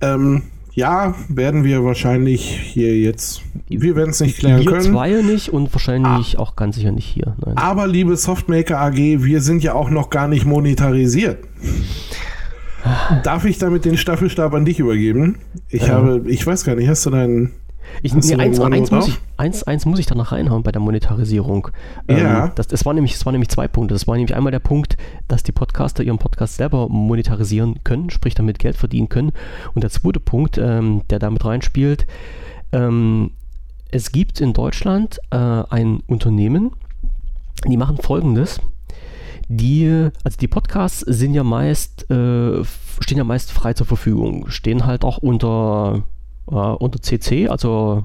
[0.00, 0.42] Ähm,
[0.74, 3.42] ja, werden wir wahrscheinlich hier jetzt.
[3.68, 4.84] Wir werden es nicht klären wir können.
[4.84, 7.36] Wir zwei nicht und wahrscheinlich ah, auch ganz sicher nicht hier.
[7.44, 7.58] Nein.
[7.58, 11.38] Aber liebe Softmaker AG, wir sind ja auch noch gar nicht monetarisiert.
[13.22, 15.38] Darf ich damit den Staffelstab an dich übergeben?
[15.68, 15.94] Ich ja.
[15.94, 17.52] habe, ich weiß gar nicht, hast du deinen.
[18.02, 20.80] Ich, nee, eins, eins, muss ich, eins, eins muss ich da noch reinhauen bei der
[20.80, 21.68] Monetarisierung.
[22.08, 22.44] Ja.
[22.44, 23.94] Ähm, das, das, war nämlich, das waren nämlich zwei Punkte.
[23.94, 24.96] Das war nämlich einmal der Punkt,
[25.28, 29.32] dass die Podcaster ihren Podcast selber monetarisieren können, sprich damit Geld verdienen können.
[29.74, 32.06] Und der zweite Punkt, ähm, der damit reinspielt,
[32.72, 33.32] ähm,
[33.90, 36.72] es gibt in Deutschland äh, ein Unternehmen,
[37.66, 38.60] die machen folgendes
[39.56, 42.64] die, also die Podcasts sind ja meist, äh,
[43.00, 46.04] stehen ja meist frei zur Verfügung, stehen halt auch unter,
[46.50, 48.04] äh, unter CC, also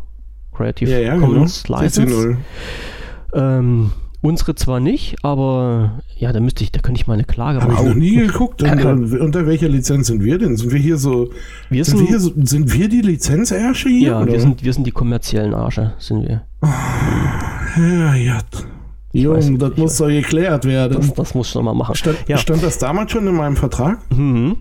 [0.54, 1.82] Creative Ja, ja, Commons genau.
[1.82, 2.14] License.
[2.14, 2.38] CC0.
[3.34, 3.92] Ähm,
[4.22, 7.72] unsere zwar nicht, aber ja, da müsste ich, da könnte ich mal eine Klage Habe
[7.74, 7.90] ich machen.
[7.90, 8.64] noch nie geguckt.
[8.64, 8.92] Unter,
[9.22, 10.58] unter welcher Lizenz sind wir denn?
[10.58, 11.30] Sind wir hier so.
[11.70, 14.10] Wir Sind, sind, wir, hier so, sind wir die Lizenzersche hier?
[14.10, 14.34] ja, oder?
[14.34, 16.44] wir sind, wir sind die kommerziellen Arsche, sind wir.
[17.78, 18.40] Ja, ja.
[19.14, 20.98] Jung, das muss doch geklärt werden.
[20.98, 21.96] Das, das muss ich noch mal machen.
[21.96, 22.38] stand, ja.
[22.38, 24.00] stand das damals schon in meinem Vertrag?
[24.16, 24.58] Mhm.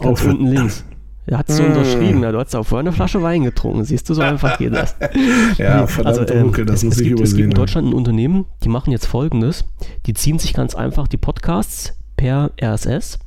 [0.00, 0.84] Ganz unten links.
[1.26, 1.66] Er hat so Mm.
[1.66, 4.72] unterschrieben, ja, du hast auch vorher eine Flasche Wein getrunken, siehst du, so einfach geht
[4.74, 4.96] das.
[5.58, 7.50] Ja, verdammt, ähm, Mucke, das es, muss es ich gibt, es gibt übersehen.
[7.50, 9.64] in Deutschland ein Unternehmen, die machen jetzt folgendes:
[10.06, 13.18] Die ziehen sich ganz einfach die Podcasts per RSS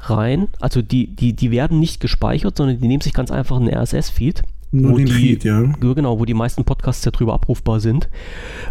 [0.00, 0.48] rein.
[0.60, 4.42] Also die, die, die werden nicht gespeichert, sondern die nehmen sich ganz einfach einen RSS-Feed.
[4.70, 5.62] Nur wo den die- Feed, ja.
[5.62, 8.08] Ja, Genau, wo die meisten Podcasts ja drüber abrufbar sind.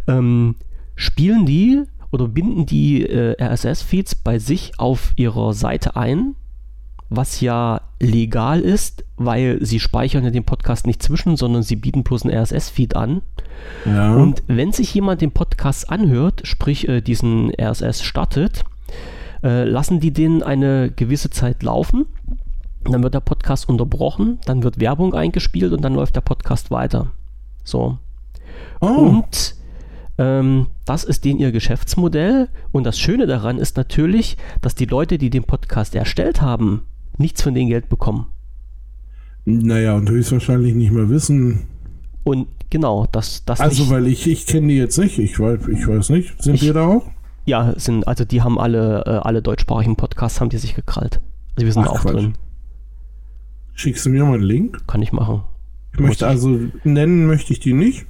[0.07, 0.55] Ähm,
[0.95, 6.35] spielen die oder binden die äh, RSS-Feeds bei sich auf ihrer Seite ein,
[7.09, 12.03] was ja legal ist, weil sie speichern ja den Podcast nicht zwischen, sondern sie bieten
[12.03, 13.21] bloß einen RSS-Feed an.
[13.85, 14.15] ja.
[14.15, 18.63] Und wenn sich jemand den Podcast anhört, sprich äh, diesen RSS startet,
[19.43, 22.05] äh, lassen die den eine gewisse Zeit laufen.
[22.83, 27.11] Dann wird der Podcast unterbrochen, dann wird Werbung eingespielt und dann läuft der Podcast weiter.
[27.63, 27.97] So.
[28.81, 29.55] oh, Und
[30.17, 32.49] ähm, das ist den ihr Geschäftsmodell.
[32.71, 36.83] Und das Schöne daran ist natürlich, dass die Leute, die den Podcast erstellt haben,
[37.17, 38.27] nichts von dem Geld bekommen.
[39.45, 41.67] naja, und höchstwahrscheinlich nicht mehr wissen.
[42.23, 45.19] Und genau, das, das Also, nicht, weil ich, ich kenne die jetzt nicht.
[45.19, 46.41] Ich weiß, ich weiß nicht.
[46.41, 47.05] Sind Ich- wir da auch?
[47.45, 51.19] ja, sind, also die haben alle, äh, alle deutschsprachigen Podcasts haben die sich gekrallt.
[51.55, 52.13] Also wir sind Ach, da auch Quatsch.
[52.13, 52.33] drin.
[53.73, 54.87] Schickst du mir mal einen Link?
[54.87, 55.41] Kann ich machen.
[55.93, 58.05] Ich möchte also, nennen möchte ich die nicht.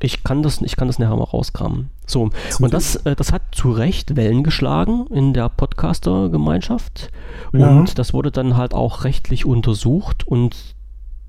[0.00, 1.90] Ich kann das, ich kann das nachher mal rauskramen.
[2.06, 7.10] So, und das, äh, das hat zu Recht Wellen geschlagen in der Podcaster-Gemeinschaft.
[7.52, 7.68] Ja.
[7.70, 10.74] Und das wurde dann halt auch rechtlich untersucht und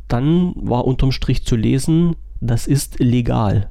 [0.07, 3.69] dann war unterm Strich zu lesen, das ist legal.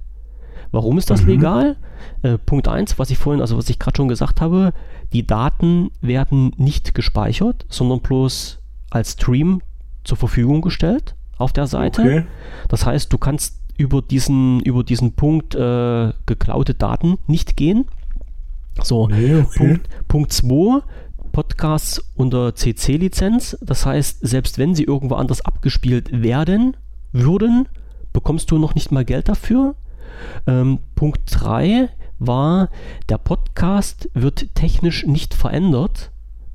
[0.72, 1.28] Warum ist das Mhm.
[1.28, 1.76] legal?
[2.22, 4.72] Äh, Punkt 1, was ich vorhin, also was ich gerade schon gesagt habe,
[5.12, 8.58] die Daten werden nicht gespeichert, sondern bloß
[8.90, 9.62] als Stream
[10.04, 12.02] zur Verfügung gestellt auf der Seite.
[12.02, 12.26] Okay.
[12.68, 17.86] Das heißt, du kannst über diesen, über diesen Punkt äh, geklaute Daten nicht gehen.
[18.82, 19.58] So, Nee, okay.
[19.58, 20.82] Punkt, Punkt 2,
[21.32, 23.58] Podcasts unter CC-Lizenz.
[23.60, 26.76] Das heißt, selbst wenn sie irgendwo anders abgespielt werden
[27.12, 27.68] würden,
[28.12, 29.74] bekommst du noch nicht mal Geld dafür.
[30.46, 31.88] Ähm, Punkt 3
[32.18, 32.70] war,
[33.08, 36.10] der Podcast wird technisch nicht verändert.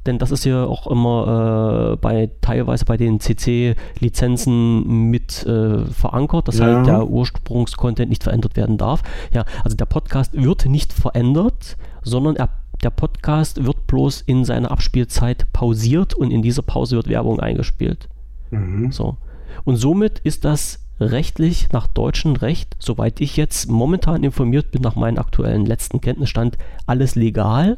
[0.05, 6.47] Denn das ist ja auch immer äh, bei teilweise bei den CC-Lizenzen mit äh, verankert,
[6.47, 6.65] dass Ja.
[6.65, 9.03] halt der Ursprungscontent nicht verändert werden darf.
[9.33, 12.49] Ja, also der Podcast wird nicht verändert, sondern er,
[12.83, 18.09] der Podcast wird bloß in seiner Abspielzeit pausiert und in dieser Pause wird Werbung eingespielt.
[18.49, 18.91] Mhm.
[18.91, 19.17] So.
[19.65, 24.95] Und somit ist das rechtlich nach deutschem Recht, soweit ich jetzt momentan informiert bin, nach
[24.95, 27.77] meinem aktuellen letzten Kenntnisstand, alles legal.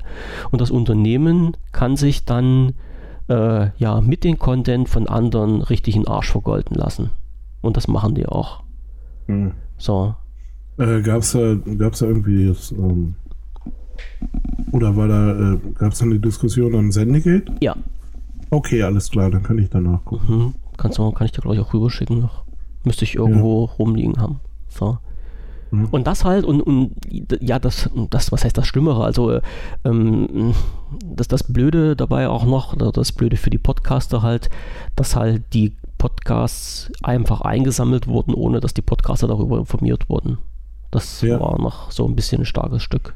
[0.51, 2.73] Und das Unternehmen kann sich dann
[3.29, 7.11] äh, ja mit dem Content von anderen richtig in Arsch vergolden lassen.
[7.61, 8.63] Und das machen die auch.
[9.27, 9.53] Mhm.
[9.77, 10.15] So.
[10.77, 13.15] Äh, gab's da, gab's da irgendwie jetzt, ähm,
[14.71, 17.53] oder war da, äh, gab's da eine Diskussion am Sendegate?
[17.61, 17.75] Ja.
[18.49, 20.37] Okay, alles klar, dann kann ich danach gucken.
[20.37, 20.53] Mhm.
[20.77, 22.42] Kannst du, kann ich dir gleich auch rüberschicken noch.
[22.83, 24.39] Müsste ich irgendwo rumliegen haben.
[24.67, 24.97] So.
[25.71, 25.85] Mhm.
[25.91, 26.91] Und das halt, und, und
[27.41, 29.03] ja, das, das, was heißt das Schlimmere?
[29.03, 29.41] Also, äh,
[29.85, 30.53] ähm,
[31.03, 34.49] das, das Blöde dabei auch noch, oder das Blöde für die Podcaster halt,
[34.95, 40.37] dass halt die Podcasts einfach eingesammelt wurden, ohne dass die Podcaster darüber informiert wurden.
[40.91, 41.39] Das Ja.
[41.39, 43.15] war noch so ein bisschen ein starkes Stück.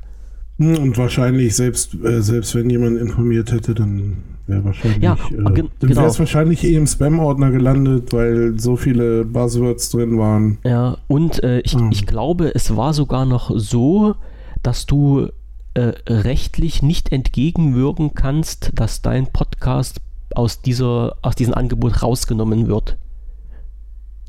[0.58, 5.16] Hm, Und wahrscheinlich, selbst, äh, selbst wenn jemand informiert hätte, dann wäre wahrscheinlich, Ja, äh,
[5.18, 6.20] es genau.
[6.20, 10.58] wahrscheinlich eh im Spam-Ordner gelandet, weil so viele Buzzwords drin waren.
[10.64, 11.92] Ja, und äh, ich, Mhm.
[11.92, 14.16] ich glaube, es war sogar noch so,
[14.64, 15.28] dass du
[15.74, 20.02] äh, rechtlich nicht entgegenwirken kannst, dass dein Podcast
[20.34, 22.98] aus, dieser, aus diesem Angebot rausgenommen wird.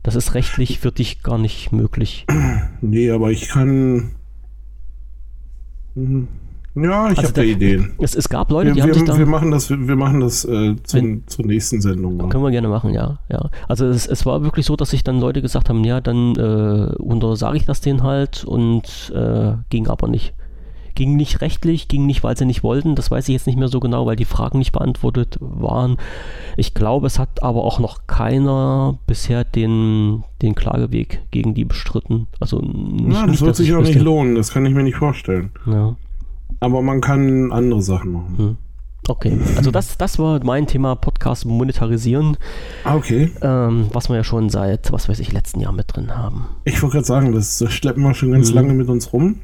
[0.02, 2.26] Das ist rechtlich für dich gar nicht möglich.
[2.80, 4.10] Nee, aber ich kann.
[5.94, 6.28] Hm,
[6.82, 7.92] Ja, ich Also habe da Ideen.
[7.98, 9.18] Es, es gab Leute, Wir, die haben sich wir, da.
[9.18, 12.16] wir machen das, wir machen das äh, zum, Wenn- zur nächsten Sendung.
[12.16, 12.28] mal.
[12.28, 13.18] Können wir gerne machen, ja.
[13.28, 13.50] ja.
[13.68, 16.94] Also es, es war wirklich so, dass sich dann Leute gesagt haben, ja, dann äh,
[16.96, 20.34] untersage ich das denen halt und äh, ging aber nicht.
[20.94, 23.68] Ging nicht rechtlich, ging nicht, weil sie nicht wollten, das weiß ich jetzt nicht mehr
[23.68, 25.96] so genau, weil die Fragen nicht beantwortet waren.
[26.56, 32.26] Ich glaube, es hat aber auch noch keiner bisher den, den Klageweg gegen die bestritten.
[32.40, 34.82] Also nicht, Ja, das nicht, wird sich ich auch nicht lohnen, das kann ich mir
[34.82, 35.50] nicht vorstellen.
[35.66, 35.94] Ja.
[36.60, 38.34] Aber man kann andere Sachen machen.
[38.38, 38.56] Hm.
[39.08, 42.36] Okay, also das, das war mein Thema Podcast monetarisieren,
[42.84, 43.30] Ah, okay.
[43.40, 46.46] ähm, was wir ja schon seit, was weiß ich, letzten Jahr mit drin haben.
[46.64, 48.54] Ich wollte gerade sagen, das, schleppen wir schon ganz Mhm.
[48.56, 49.36] lange mit uns rum.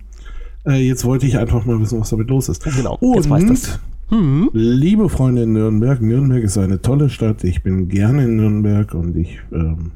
[0.67, 2.63] Äh, jetzt wollte ich einfach mal wissen, was damit los ist.
[2.65, 3.79] Genau, Und, jetzt weiß das.
[4.11, 4.51] Hm.
[4.53, 7.43] liebe Freunde in Nürnberg, Nürnberg ist eine tolle Stadt.
[7.43, 9.93] Ich bin gerne in Nürnberg und ich ähm,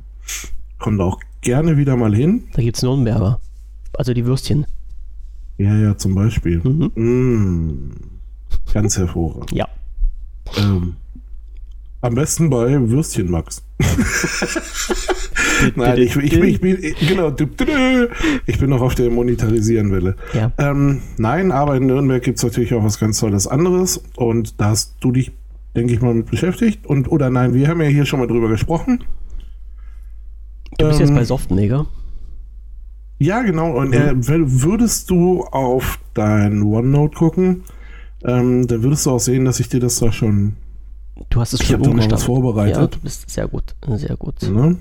[0.79, 2.45] komme da auch gerne wieder mal hin.
[2.55, 3.39] Da gibt's Nürnberger.
[3.93, 4.65] Also die Würstchen.
[5.59, 6.61] Ja, ja, zum Beispiel.
[6.63, 6.93] Mhm.
[6.95, 7.91] Mm,
[8.73, 9.53] ganz hervorragend.
[9.53, 9.69] Ja.
[10.57, 10.97] Ähm,
[12.01, 13.65] am besten bei Würstchen Max.
[15.75, 16.79] Nein, ich, ich, ich bin
[17.09, 17.35] genau,
[18.47, 20.15] ich bin noch auf der Monetarisieren-Welle.
[20.33, 20.53] Ja.
[20.59, 24.67] Ähm, nein, aber in Nürnberg gibt es natürlich auch was ganz Tolles anderes und da
[24.67, 25.33] hast du dich,
[25.75, 26.87] denke ich mal, mit beschäftigt.
[26.87, 29.03] Und oder nein, wir haben ja hier schon mal drüber gesprochen.
[30.79, 31.87] Du bist Ähm, jetzt bei Softmaker.
[33.19, 33.73] Ja, genau.
[33.77, 37.65] Und äh, wenn- würdest du auf dein OneNote gucken,
[38.25, 40.55] ähm, dann würdest du auch sehen, dass ich dir das da schon.
[41.31, 42.25] Du hast es ich schon umgestartet.
[42.27, 42.77] vorbereitet.
[42.77, 43.75] Ja, du bist sehr gut.
[43.89, 44.41] Sehr gut.
[44.43, 44.77] Ne?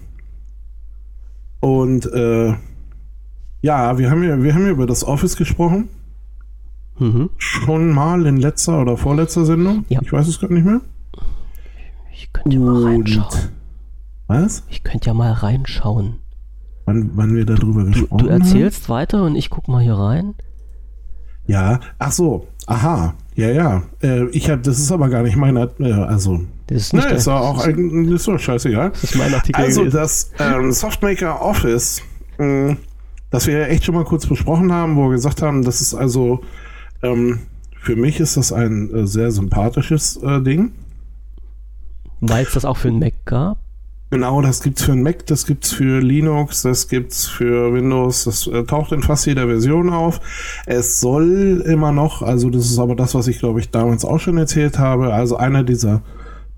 [1.60, 2.54] Und äh,
[3.62, 5.90] ja, wir haben ja, wir haben ja über das Office gesprochen.
[7.00, 7.30] Mhm.
[7.38, 9.86] Schon mal in letzter oder vorletzter Sendung.
[9.90, 10.00] Ja.
[10.02, 10.82] Ich weiß es gerade nicht mehr.
[12.14, 13.50] Ich könnte ja mal reinschauen.
[14.28, 14.64] Was?
[14.70, 16.16] Ich könnte ja mal reinschauen.
[16.88, 20.26] Wann, wann wir darüber Du, gesprochen du erzählst weiter und ich guck mal hier rein.
[20.28, 20.36] haben?
[21.46, 21.80] Ja.
[22.00, 22.48] Ach so.
[22.66, 23.14] Aha.
[23.36, 23.84] Ja, ja.
[24.02, 27.18] Äh, ich habe, das ist aber gar nicht meine, äh, also, Das ist nicht der-
[27.18, 28.90] ist auch, ein- ist doch scheißegal.
[28.92, 29.98] das ist mein Artikel Also gewesen.
[29.98, 32.02] das ähm, Softmaker Office,
[32.38, 32.78] mh,
[33.32, 35.94] das wir ja echt schon mal kurz besprochen haben, wo wir gesagt haben, das ist
[35.94, 36.40] also,
[37.04, 37.40] ähm,
[37.82, 40.72] für mich ist das ein äh, sehr sympathisches äh, Ding.
[42.22, 43.60] Weil es das auch für einen Mac gab.
[44.10, 48.48] Genau, das gibt's für einen Mac, das gibt's für Linux, das gibt's für Windows, das
[48.48, 50.22] äh, taucht in fast jeder Version auf.
[50.66, 54.20] Es soll immer noch, also das ist aber das, was ich glaube ich damals auch
[54.20, 56.04] schon erzählt habe, also einer dieser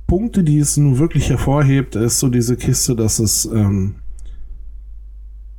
[0.05, 3.95] Punkte, die es nun wirklich hervorhebt, ist so diese Kiste, dass es, ähm,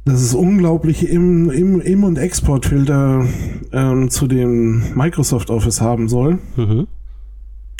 [0.04, 3.26] dass es unglaubliche Im-, Im-, Im und Exportfilter
[3.72, 6.38] ähm, zu dem Microsoft Office haben soll.
[6.56, 6.86] Mhm.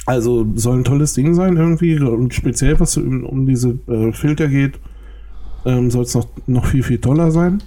[0.06, 4.48] Also soll ein tolles Ding sein irgendwie und speziell was um, um diese äh, Filter
[4.48, 4.78] geht,
[5.64, 7.62] ähm, soll es noch, noch viel, viel toller sein.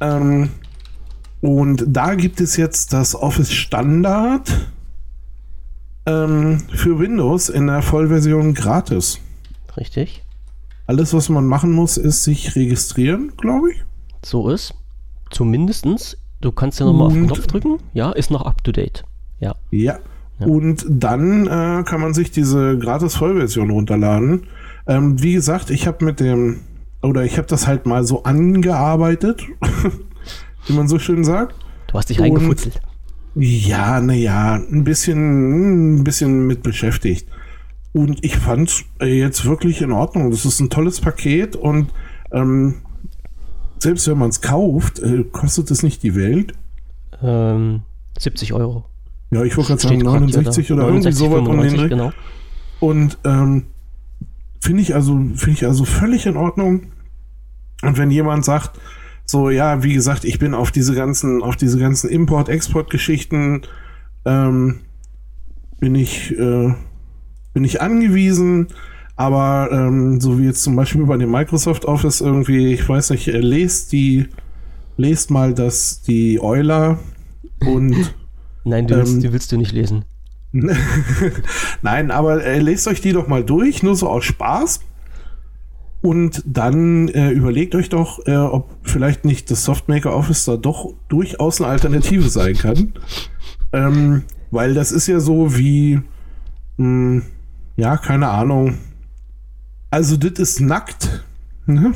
[0.00, 0.50] Ähm,
[1.40, 4.72] und da gibt es jetzt das Office Standard
[6.06, 9.20] ähm, für Windows in der Vollversion gratis.
[9.76, 10.24] Richtig.
[10.86, 13.84] Alles, was man machen muss, ist sich registrieren, glaube ich.
[14.24, 14.74] So ist.
[15.30, 16.16] Zumindestens.
[16.40, 17.78] Du kannst ja nochmal auf den Knopf drücken.
[17.94, 19.04] Ja, ist noch up to date.
[19.38, 19.54] Ja.
[19.70, 19.98] Ja.
[20.38, 20.46] Ja.
[20.46, 24.44] Und dann äh, kann man sich diese gratis Vollversion runterladen.
[24.86, 26.60] Ähm, wie gesagt, ich habe mit dem,
[27.02, 29.42] oder ich habe das halt mal so angearbeitet,
[30.66, 31.54] wie man so schön sagt.
[31.88, 32.80] Du hast dich reingefutzelt.
[33.34, 37.28] Ja, naja, ein bisschen, ein bisschen mit beschäftigt.
[37.92, 40.30] Und ich fand jetzt wirklich in Ordnung.
[40.30, 41.92] Das ist ein tolles Paket und
[42.32, 42.82] ähm,
[43.78, 46.52] selbst wenn man es kauft, äh, kostet es nicht die Welt.
[47.22, 47.82] Ähm,
[48.18, 48.84] 70 Euro.
[49.30, 50.74] Ja, ich wollte gerade sagen Steht grad hier 69 da.
[50.74, 51.88] oder irgendwie 69, sowas um den 95, Dreh.
[51.88, 52.12] genau.
[52.80, 53.66] Und ähm,
[54.60, 56.92] finde ich also finde ich also völlig in Ordnung.
[57.82, 58.78] Und wenn jemand sagt,
[59.24, 63.62] so ja, wie gesagt, ich bin auf diese ganzen auf diese ganzen Import-Export-Geschichten
[64.24, 64.80] ähm,
[65.80, 66.74] bin ich äh,
[67.52, 68.68] bin ich angewiesen.
[69.16, 73.26] Aber ähm, so wie jetzt zum Beispiel bei dem Microsoft Office irgendwie, ich weiß nicht,
[73.26, 74.28] äh, lest die
[74.96, 76.98] lest mal das die Euler
[77.66, 78.14] und
[78.64, 80.04] Nein, du willst, Ähm, die willst du nicht lesen.
[81.82, 84.80] Nein, aber äh, lest euch die doch mal durch, nur so aus Spaß.
[86.00, 90.94] Und dann äh, überlegt euch doch, äh, ob vielleicht nicht das Softmaker Office da doch
[91.08, 92.92] durchaus eine Alternative sein kann.
[93.72, 96.00] Ähm, weil das ist ja so wie,
[96.76, 97.22] mh,
[97.76, 98.78] ja, keine Ahnung.
[99.90, 101.24] Also, das ist nackt.
[101.66, 101.92] Ne?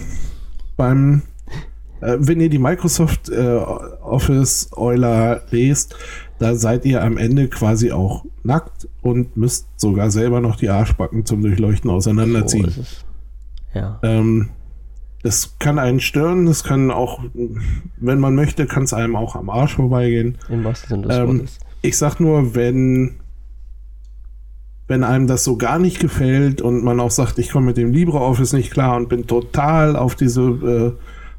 [0.77, 1.23] Beim,
[2.01, 5.95] äh, wenn ihr die Microsoft äh, Office Euler lest,
[6.43, 11.25] da seid ihr am Ende quasi auch nackt und müsst sogar selber noch die Arschbacken
[11.25, 12.67] zum Durchleuchten So auseinanderziehen.
[12.67, 13.05] es.
[13.75, 13.99] Ja.
[14.03, 14.51] Ähm,
[15.23, 17.21] das kann einen stören, das kann auch,
[17.99, 20.37] wenn man möchte, kann es einem auch am Arsch vorbeigehen.
[20.49, 21.59] Im wahrsten Sinne des Ähm, Wortes.
[21.81, 23.15] ich sag nur, wenn,
[24.89, 27.93] wenn einem das so gar nicht gefällt und man auch sagt, ich komme mit dem
[27.93, 30.93] LibreOffice nicht klar und bin total auf diese äh,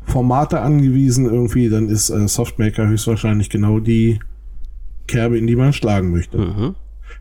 [0.09, 4.19] Formate angewiesen irgendwie, dann ist äh, Softmaker höchstwahrscheinlich genau die
[5.07, 6.37] Kerbe, in die man schlagen möchte.
[6.37, 6.75] Mhm.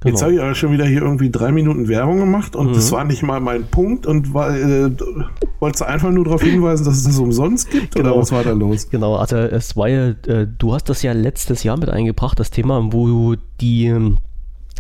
[0.05, 0.21] Jetzt Genau.
[0.23, 3.23] habe ich aber schon wieder hier irgendwie drei Minuten Werbung gemacht und das war nicht
[3.23, 4.91] mal mein Punkt und war, äh,
[5.61, 8.11] wolltest du einfach nur darauf hinweisen, dass es das umsonst gibt Genau.
[8.13, 8.89] oder was war da los?
[8.91, 12.51] Genau, also es war ja, äh, du hast das ja letztes Jahr mit eingebracht, das
[12.51, 14.19] Thema, wo die, ähm,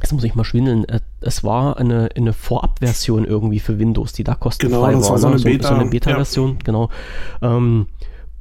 [0.00, 4.24] jetzt muss ich mal schwindeln, äh, es war eine, eine Vorabversion irgendwie für Windows, die
[4.24, 5.34] da kostenfrei Genau, das war so ne?
[5.36, 6.88] eine Beta, so eine Beta-Version, genau.
[7.42, 7.86] Ähm,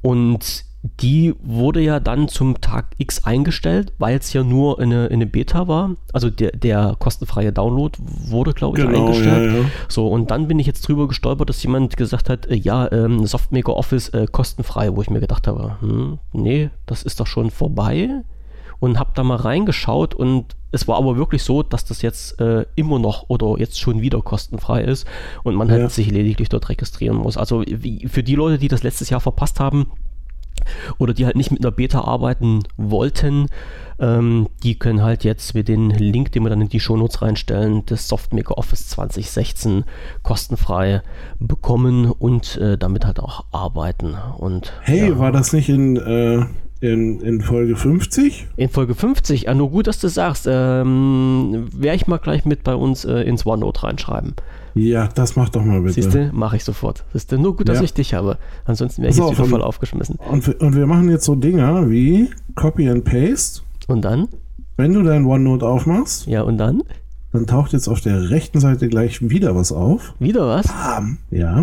[0.00, 0.64] und
[1.00, 5.68] die wurde ja dann zum Tag X eingestellt, weil es ja nur eine, eine Beta
[5.68, 5.92] war.
[6.12, 7.96] Also der, der kostenfreie Download
[8.26, 9.52] wurde, glaube ich, Genau, eingestellt.
[9.52, 9.64] ja, ja.
[9.88, 13.24] So, und dann bin ich jetzt drüber gestolpert, dass jemand gesagt hat, äh, ja, ähm,
[13.26, 17.50] Softmaker Office äh, kostenfrei, wo ich mir gedacht habe, hm, nee, das ist doch schon
[17.50, 18.08] vorbei.
[18.80, 22.66] Und habe da mal reingeschaut und es war aber wirklich so, dass das jetzt äh,
[22.74, 25.06] immer noch oder jetzt schon wieder kostenfrei ist
[25.44, 25.74] und man Ja.
[25.74, 27.36] halt sich lediglich dort registrieren muss.
[27.36, 29.86] Also wie, für die Leute, die das letztes Jahr verpasst haben,
[30.98, 33.46] oder die halt nicht mit einer Beta arbeiten wollten,
[33.98, 37.84] ähm, die können halt jetzt mit dem Link, den wir dann in die Shownotes reinstellen,
[37.86, 39.84] das Softmaker Office 2016
[40.22, 41.02] kostenfrei
[41.38, 44.16] bekommen und äh, damit halt auch arbeiten.
[44.38, 46.44] Und Hey, ja, war das nicht in, äh,
[46.80, 48.48] in, in Folge 50?
[48.56, 52.64] in Folge 50, ja nur gut, dass du sagst, ähm, werde ich mal gleich mit
[52.64, 54.34] bei uns äh, ins OneNote reinschreiben.
[54.74, 55.94] Ja, das mach doch mal bitte.
[55.94, 57.04] Siehst du, mache ich sofort.
[57.12, 57.84] Siehst du, nur gut, dass Ja.
[57.84, 58.38] ich dich habe.
[58.64, 60.16] Ansonsten wäre ich Pass jetzt auf, wieder voll aufgeschmissen.
[60.30, 63.62] Und, wir- und wir machen jetzt so Dinger wie Copy and Paste.
[63.88, 64.28] Und dann?
[64.76, 66.82] Wenn du dein OneNote aufmachst, Ja, und dann?
[67.32, 70.14] dann taucht jetzt auf der rechten Seite gleich wieder was auf.
[70.18, 70.66] Wieder was?
[70.68, 71.18] Bam.
[71.30, 71.62] Ja.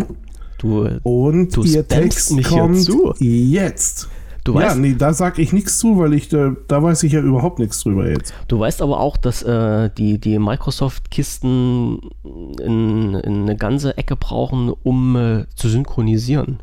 [0.58, 2.86] Du, Und Du spammst Text kommt
[3.20, 4.08] jetzt.
[4.44, 7.12] Du ja, weißt- nee, da sag ich nichts zu, weil ich da, da weiß ich
[7.12, 8.32] ja überhaupt nichts drüber jetzt.
[8.48, 14.72] Du weißt aber auch, dass äh, die, die Microsoft-Kisten in, in eine ganze Ecke brauchen,
[14.82, 16.60] um äh, zu synchronisieren.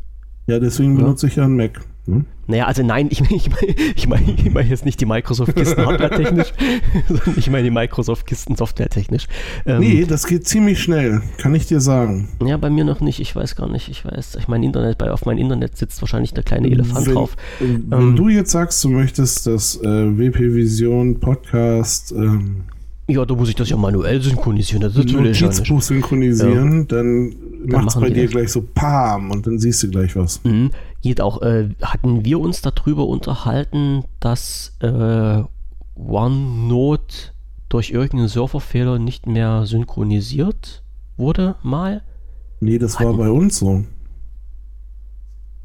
[0.48, 1.82] Ja, deswegen benutze ich ja einen Mac.
[2.07, 2.23] Ne?
[2.47, 5.85] Naja, also nein, ich meine ich mein, ich mein, ich mein jetzt nicht die Microsoft-Kisten
[5.85, 6.53] hardware-technisch,
[7.09, 9.27] sondern ich meine die Microsoft-Kisten software-technisch.
[9.65, 12.29] Ähm, Nee, das geht ziemlich schnell, kann ich dir sagen.
[12.45, 13.89] Ja, bei mir noch nicht, ich weiß gar nicht.
[13.89, 17.13] Ich weiß, ich mein Internet, bei, auf mein Internet sitzt wahrscheinlich der kleine Elefant wenn,
[17.13, 17.35] drauf.
[17.59, 22.61] Wenn Ähm, du jetzt sagst, du möchtest das äh, WP Vision Podcast ähm,
[23.09, 25.47] Ja, da muss ich das ja manuell synchronisieren, das ist natürlich ja.
[25.47, 27.35] Notizbuch synchronisieren, dann
[27.65, 28.31] macht es bei dir das.
[28.31, 30.41] gleich so Pam und dann siehst du gleich was.
[30.45, 30.71] Mhm.
[31.02, 31.41] Geht auch.
[31.41, 35.44] Äh, hatten wir uns darüber unterhalten, dass äh,
[35.95, 37.15] OneNote
[37.69, 40.84] durch irgendeinen Serverfehler nicht mehr synchronisiert
[41.18, 42.02] wurde mal?
[42.60, 43.84] Nee, das war bei uns so.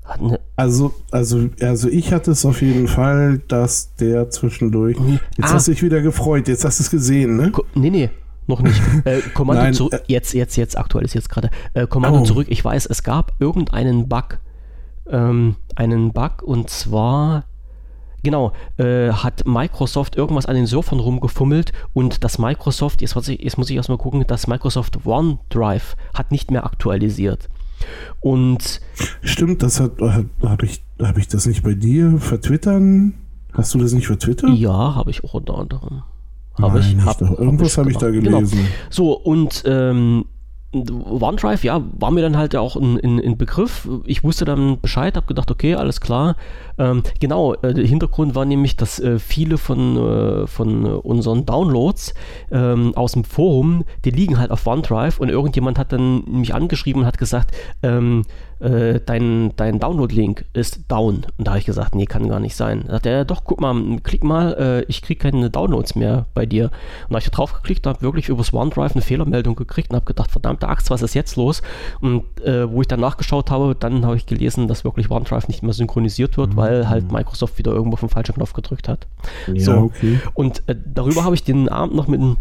[0.05, 4.97] Hatten, Also, also, also ich hatte es auf jeden Fall, dass der zwischendurch.
[5.37, 5.55] Jetzt Ah.
[5.55, 7.53] hast du dich wieder gefreut, jetzt hast du es gesehen, ne?
[7.75, 8.11] Nee, nee,
[8.49, 8.81] noch nicht.
[9.05, 9.93] Äh, Kommando Nein, zurück.
[9.95, 11.51] äh, jetzt, jetzt, jetzt aktualisiert gerade.
[11.75, 12.25] Äh, Kommando Oh.
[12.25, 12.49] zurück.
[12.51, 14.39] Ich weiß, es gab irgendeinen Bug.
[15.09, 17.45] Ähm, einen Bug und zwar.
[18.24, 23.41] Genau, äh, hat Microsoft irgendwas an den Servern rumgefummelt und das Microsoft, jetzt muss ich,
[23.41, 27.49] jetzt muss ich erstmal gucken, das Microsoft OneDrive hat nicht mehr aktualisiert.
[28.20, 28.81] Und
[29.23, 33.15] Stimmt, das hat, hat habe ich, habe ich das nicht bei dir vertwittern?
[33.53, 34.51] Hast du das nicht vertwittert?
[34.51, 36.05] ja, habe ich auch unter anderem.
[36.61, 37.20] Habe Nein, ich, hab.
[37.20, 38.11] Irgendwas habe ich da.
[38.11, 38.39] Genau.
[38.39, 38.66] gelesen.
[38.91, 40.27] So, und ähm,
[40.73, 43.89] OneDrive, ja, war mir dann halt auch ein, ein, ein Begriff.
[44.07, 46.36] Ich wusste dann Bescheid, habe gedacht, okay, alles klar.
[46.78, 52.15] Ähm, genau, äh, der Hintergrund war nämlich, dass äh, viele von, äh, von unseren Downloads
[52.51, 57.03] ähm, aus dem Forum, die liegen halt auf OneDrive und irgendjemand hat dann mich angeschrieben
[57.03, 58.23] und hat gesagt, ähm,
[58.63, 61.27] äh, dein, dein Download-Link ist down.
[61.37, 62.85] Und da habe ich gesagt, nee, kann gar nicht sein.
[62.87, 66.47] Da sagt er, doch, guck mal, klick mal, äh, ich kriege keine Downloads mehr bei
[66.47, 66.65] dir.
[66.65, 66.73] Und
[67.11, 69.97] da habe ich da drauf geklickt und habe wirklich übers OneDrive eine Fehlermeldung gekriegt und
[69.97, 71.63] habe gedacht, verdammte Axt, was ist jetzt los?
[72.01, 75.63] Und äh, wo ich dann nachgeschaut habe, dann habe ich gelesen, dass wirklich OneDrive nicht
[75.63, 79.07] mehr synchronisiert wird, weil halt Microsoft wieder irgendwo auf den falschen Knopf gedrückt hat.
[79.53, 79.73] Ja, so.
[79.73, 80.21] okay.
[80.35, 82.37] Und äh, darüber habe ich den Abend noch mit einem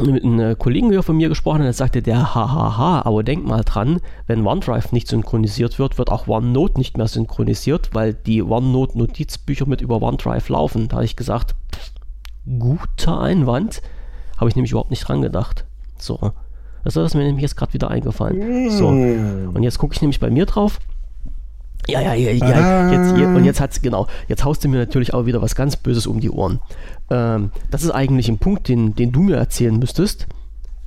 [0.00, 3.46] mit einem äh, Kollegen hier von mir gesprochen und er sagte der, hahaha, aber denk
[3.46, 8.42] mal dran, wenn OneDrive nicht synchronisiert wird, wird auch OneNote nicht mehr synchronisiert, weil die
[8.42, 10.88] OneNote-Notizbücher mit über OneDrive laufen.
[10.88, 11.92] Da habe ich gesagt, pff,
[12.58, 13.82] guter Einwand,
[14.36, 15.64] habe ich nämlich überhaupt nicht dran gedacht.
[15.96, 16.32] So,
[16.82, 18.70] das ist mir nämlich jetzt gerade wieder eingefallen.
[18.70, 20.80] So, und jetzt gucke ich nämlich bei mir drauf.
[21.86, 25.12] Ja, ja, ja, ja, jetzt, hier, und jetzt hat's, genau, jetzt haust du mir natürlich
[25.12, 26.60] auch wieder was ganz Böses um die Ohren.
[27.10, 30.26] Ähm, das ist eigentlich ein Punkt, den, den du mir erzählen müsstest,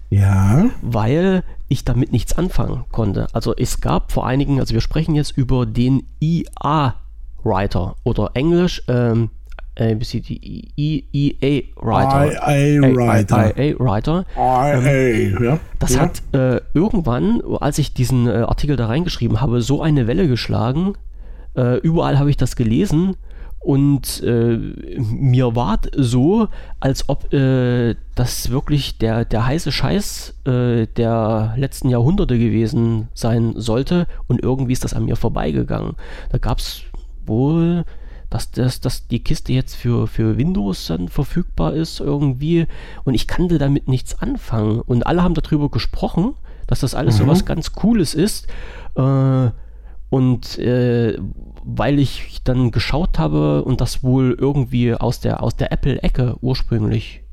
[0.09, 3.27] Ja, weil ich damit nichts anfangen konnte.
[3.33, 9.29] Also es gab vor einigen, also wir sprechen jetzt über den IA-Writer oder Englisch, ähm,
[9.77, 12.31] äh, die EA-Writer.
[12.49, 13.57] IA-Writer.
[13.57, 14.25] IA-Writer.
[14.35, 15.59] IA, ja.
[15.79, 16.01] Das ja.
[16.01, 20.93] hat äh, irgendwann, als ich diesen äh, Artikel da reingeschrieben habe, so eine Welle geschlagen.
[21.55, 23.15] Äh, überall habe ich das gelesen
[23.59, 24.57] Und äh,
[24.97, 26.47] mir war so,
[26.79, 33.55] als ob äh, das wirklich der, der heiße Scheiß äh, der letzten Jahrhunderte gewesen sein
[33.57, 34.07] sollte.
[34.27, 35.95] Und irgendwie ist das an mir vorbeigegangen.
[36.29, 36.83] Da gab es
[37.25, 37.83] wohl,
[38.29, 42.67] dass, dass, dass die Kiste jetzt für, für Windows dann verfügbar ist irgendwie.
[43.03, 44.81] Und ich kannte damit nichts anfangen.
[44.81, 46.33] Und alle haben darüber gesprochen,
[46.67, 47.19] dass das alles mhm.
[47.19, 48.47] so was ganz Cooles ist.
[48.95, 49.49] Äh,
[50.09, 51.17] und äh,
[51.63, 57.23] weil ich dann geschaut habe und das wohl irgendwie aus der, aus der Apple-Ecke ursprünglich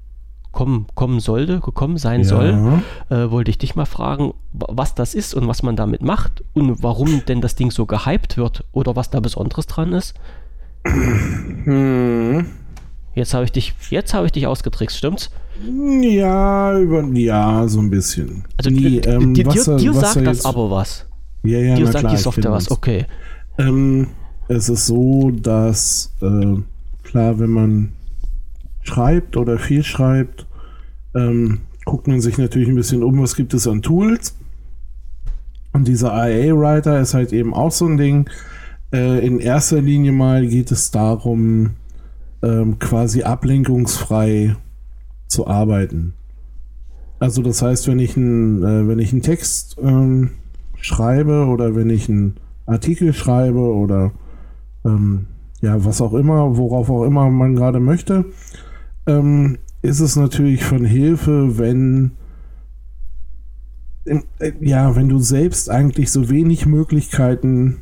[0.50, 2.26] kommen, kommen sollte, gekommen sein ja.
[2.26, 6.42] soll, äh, wollte ich dich mal fragen, was das ist und was man damit macht
[6.54, 10.14] und warum denn das Ding so gehypt wird oder was da Besonderes dran ist.
[10.84, 12.46] Hm.
[13.14, 15.30] Jetzt habe ich dich, jetzt habe ich dich ausgetrickst, stimmt's?
[15.62, 18.44] Ja, über, ja, so ein bisschen.
[18.56, 21.06] Also Die, ähm, dir, dir sagt das aber was.
[21.42, 23.06] Ja, ja, dir sagt klar, die Software was, okay.
[23.58, 24.08] Ähm,
[24.48, 26.56] es ist so, dass äh,
[27.04, 27.92] klar, wenn man
[28.82, 30.46] schreibt oder viel schreibt,
[31.14, 34.34] ähm, guckt man sich natürlich ein bisschen um, was gibt es an Tools.
[35.72, 38.28] Und dieser IA-Writer ist halt eben auch so ein Ding.
[38.94, 41.70] Äh, in erster Linie mal geht es darum,
[42.42, 44.54] ähm, quasi ablenkungsfrei
[45.26, 46.14] zu arbeiten.
[47.18, 50.30] Also das heißt, wenn ich, ein, äh, wenn ich einen Text ähm,
[50.76, 54.12] schreibe oder wenn ich einen Artikel schreibe oder
[54.84, 55.26] ähm,
[55.60, 58.26] ja, was auch immer, worauf auch immer man gerade möchte,
[59.08, 62.12] ähm, ist es natürlich von Hilfe, wenn
[64.04, 67.80] äh, ja, wenn du selbst eigentlich so wenig Möglichkeiten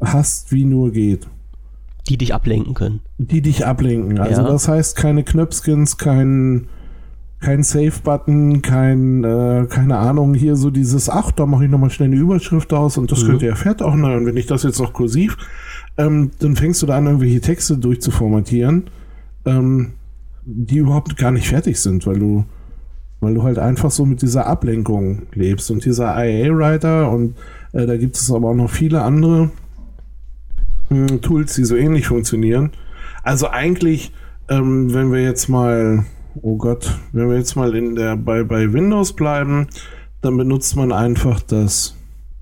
[0.00, 1.26] hast, wie nur geht.
[2.08, 3.00] Die dich ablenken können.
[3.18, 4.18] Die dich ablenken.
[4.18, 4.48] Also ja.
[4.48, 6.68] das heißt keine Knöpfskins, kein
[7.40, 12.08] kein Save-Button, kein, äh, keine Ahnung, hier so dieses, ach, da mache ich nochmal schnell
[12.08, 13.26] eine Überschrift aus und das mhm.
[13.28, 15.36] könnte ja fett auch, na, und wenn ich das jetzt noch kursiv,
[15.98, 18.84] ähm, dann fängst du da an, irgendwelche Texte durchzuformatieren,
[19.44, 19.92] ähm,
[20.44, 22.44] die überhaupt gar nicht fertig sind, weil du,
[23.20, 27.36] weil du halt einfach so mit dieser Ablenkung lebst und dieser IA-Writer und
[27.72, 29.50] äh, da gibt es aber auch noch viele andere
[30.90, 32.72] mh, hm, Tools, die so ähnlich funktionieren.
[33.22, 34.12] Also eigentlich,
[34.48, 36.04] ähm, wenn wir jetzt mal
[36.42, 39.68] oh Gott, wenn wir jetzt mal in der, bei, bei Windows bleiben,
[40.20, 41.94] dann benutzt man einfach das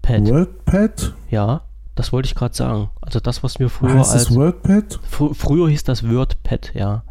[0.03, 0.29] Pad.
[0.29, 1.15] WordPad.
[1.31, 1.63] Ja,
[1.95, 2.91] das wollte ich gerade sagen.
[3.01, 4.35] Also das, was mir früher heißt als...
[4.35, 5.01] WordPad?
[5.03, 7.03] Fr früher hieß das WordPad, ja.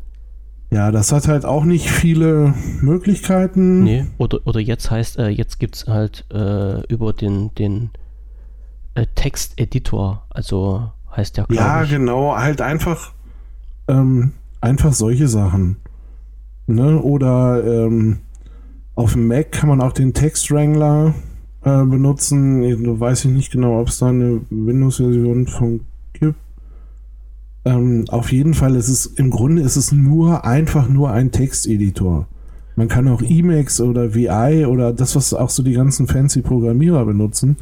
[0.72, 3.84] Ja, das hat halt auch nicht viele Möglichkeiten.
[3.84, 7.92] Nee, oder, oder jetzt heißt, äh, jetzt gibt es halt äh, über den, den
[8.96, 11.90] äh, Texteditor, also heißt der, Ja, ich.
[11.90, 13.14] genau, halt einfach,
[13.88, 15.78] ähm, einfach solche Sachen.
[16.68, 17.00] Ne?
[17.02, 18.20] Oder ähm,
[18.96, 21.14] auf dem Mac kann man auch den Text Wrangler
[21.64, 22.64] äh, benutzen.
[22.64, 25.82] Ich, weiß ich nicht genau, ob es da eine Windows-Version von
[26.14, 26.40] gibt.
[27.66, 32.28] Ähm, auf jeden Fall ist es, im Grunde ist es nur einfach nur ein Texteditor.
[32.76, 37.06] Man kann auch Emacs oder VI oder das, was auch so die ganzen fancy Programmierer
[37.06, 37.58] benutzen,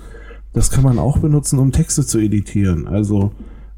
[0.54, 2.88] das kann man auch benutzen, um Texte zu editieren.
[2.88, 3.32] Also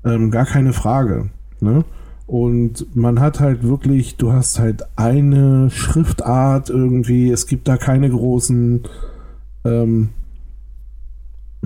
[0.04, 1.30] ähm, gar keine Frage.
[1.62, 1.84] Ne?
[2.28, 8.10] Und man hat halt wirklich, du hast halt eine Schriftart irgendwie, es gibt da keine
[8.10, 8.84] großen,
[9.64, 10.10] ähm,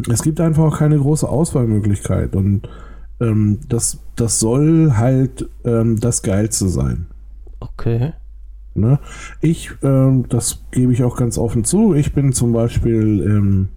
[0.10, 2.36] es gibt einfach auch keine große Auswahlmöglichkeit.
[2.36, 2.68] Und
[3.20, 7.08] ähm, das, das soll halt ähm, das Geilste sein.
[7.60, 8.14] Okay.
[8.76, 9.00] Ne?
[9.42, 13.70] Ich, ähm, das gebe ich auch ganz offen zu, ich bin zum Beispiel im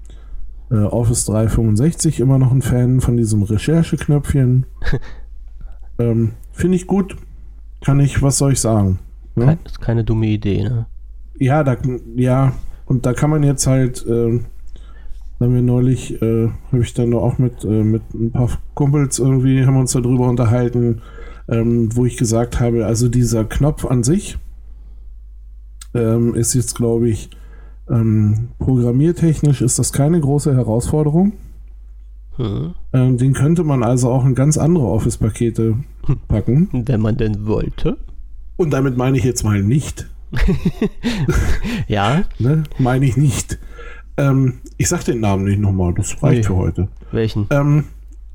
[0.73, 4.65] äh, Office 365 immer noch ein Fan von diesem Rechercheknöpfchen.
[5.99, 7.17] ähm, Finde ich gut.
[7.85, 8.99] Kann ich, was soll ich sagen?
[9.35, 9.47] Ne?
[9.47, 10.87] Kein, ist keine dumme Idee, ne?
[11.39, 11.77] Ja, da,
[12.17, 12.53] ja,
[12.87, 14.41] und da kann man jetzt halt, äh,
[15.41, 19.65] haben wir neulich, äh, habe ich dann auch mit, äh, mit ein paar Kumpels irgendwie,
[19.67, 21.03] haben wir uns darüber unterhalten,
[21.49, 24.39] ähm, wo ich gesagt habe, also dieser Knopf an sich
[25.95, 27.31] ähm, ist jetzt, glaube ich,
[27.91, 31.33] ähm, programmiertechnisch ist das keine große Herausforderung.
[32.37, 32.75] Hm.
[32.93, 35.77] Ähm, den könnte man also auch in ganz andere Office-Pakete
[36.29, 36.69] packen.
[36.73, 37.99] Wenn man denn wollte.
[38.57, 40.09] Und damit meine ich jetzt mal nicht.
[41.89, 42.23] ja.
[42.39, 42.65] Ne?
[42.79, 43.59] Meine ich nicht.
[44.17, 46.47] Ähm, ich sag den Namen nicht nochmal, das reicht nee.
[46.47, 46.89] für heute.
[47.11, 47.47] Welchen?
[47.51, 47.85] Ähm,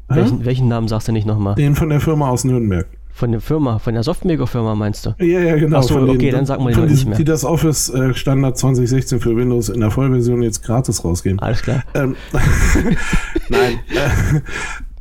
[0.07, 0.45] welchen?
[0.45, 1.55] Welchen Namen sagst du nicht nochmal?
[1.55, 2.87] Den von der Firma aus Nürnberg.
[3.17, 5.15] Von der Firma, von der Softmaker-Firma meinst du?
[5.17, 5.79] Ja, ja, genau.
[5.79, 7.17] Achso, okay, den, dann sagen wir den nicht mehr.
[7.17, 11.39] Die das Office äh, Standard 2016 für Windows in der Vollversion jetzt gratis rausgeben.
[11.39, 11.81] Alles klar.
[11.95, 12.15] Ähm,
[13.49, 13.79] Nein.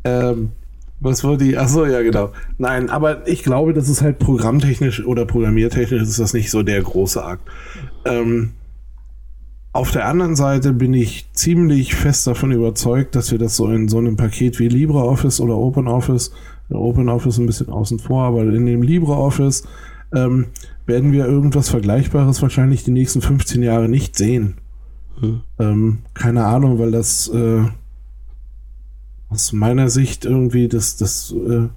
[0.03, 0.53] Äh, ähm,
[0.99, 1.59] was war die?
[1.59, 2.31] Achso, ja, genau.
[2.57, 6.81] Nein, aber ich glaube, das ist halt programmtechnisch oder programmiertechnisch ist das nicht so der
[6.81, 7.47] große Akt.
[8.07, 8.53] Ähm,
[9.75, 13.89] auf der anderen Seite bin ich ziemlich fest davon überzeugt, dass wir das so in
[13.89, 16.33] so einem Paket wie LibreOffice oder OpenOffice
[16.71, 19.67] OpenOffice ein bisschen außen vor, aber in dem LibreOffice
[20.15, 20.47] ähm,
[20.87, 24.57] werden wir irgendwas Vergleichbares wahrscheinlich die nächsten 15 Jahre nicht sehen.
[25.21, 25.41] Hm.
[25.59, 27.65] Ähm, keine Ahnung, weil das äh,
[29.29, 31.69] aus meiner Sicht irgendwie das, das äh,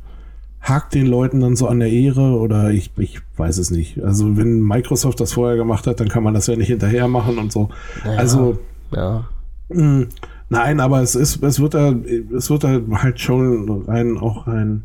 [0.61, 4.03] hakt den Leuten dann so an der Ehre oder ich, ich weiß es nicht.
[4.03, 7.37] Also wenn Microsoft das vorher gemacht hat, dann kann man das ja nicht hinterher machen
[7.37, 7.69] und so.
[8.05, 8.59] Ja, also
[8.91, 9.27] ja.
[9.69, 10.07] Mh, hm,
[10.49, 11.93] nein, aber es ist, es wird da,
[12.35, 14.83] es wird da halt schon rein auch rein,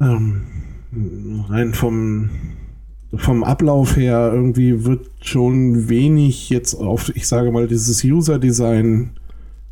[0.00, 0.42] ähm,
[1.48, 2.30] rein vom
[3.16, 9.10] vom Ablauf her irgendwie wird schon wenig jetzt auf, ich sage mal, dieses User-Design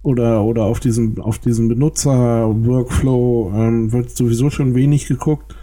[0.02, 5.54] oder, oder auf diesen, auf diesen Benutzer-Workflow ähm, wird sowieso schon wenig geguckt.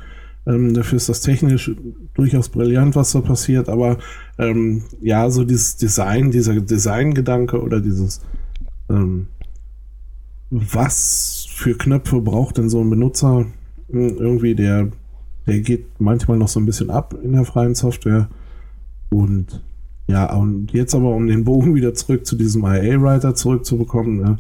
[0.46, 1.72] Ähm, dafür ist das technisch
[2.14, 3.98] durchaus brillant, was da passiert, aber
[4.38, 8.22] ähm, ja, so dieses Design, dieser Design-Gedanke oder dieses
[8.90, 9.28] ähm,
[10.50, 13.46] was für Knöpfe braucht denn so ein Benutzer
[13.90, 14.90] hm, irgendwie, der,
[15.48, 18.30] der geht manchmal noch so ein bisschen ab in der freien Software
[19.10, 19.64] und
[20.08, 24.38] ja, und jetzt aber, um den Bogen wieder zurück zu diesem IA-Writer zurückzubekommen, ne,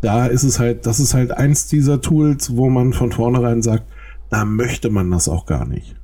[0.00, 3.84] da ist es halt, das ist halt eins dieser Tools, wo man von vornherein sagt,
[4.30, 5.96] da möchte man das auch gar nicht.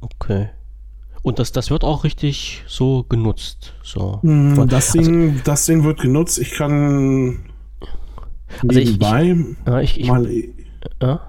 [0.00, 0.50] Okay.
[1.28, 3.74] Und das, das wird auch richtig so genutzt.
[3.82, 4.18] So.
[4.22, 6.38] Mm, das, Ding, also, das Ding wird genutzt.
[6.38, 7.40] Ich kann
[8.62, 9.36] also nebenbei
[9.82, 10.28] ich, ich, ja, ich, mal.
[11.02, 11.20] Ja?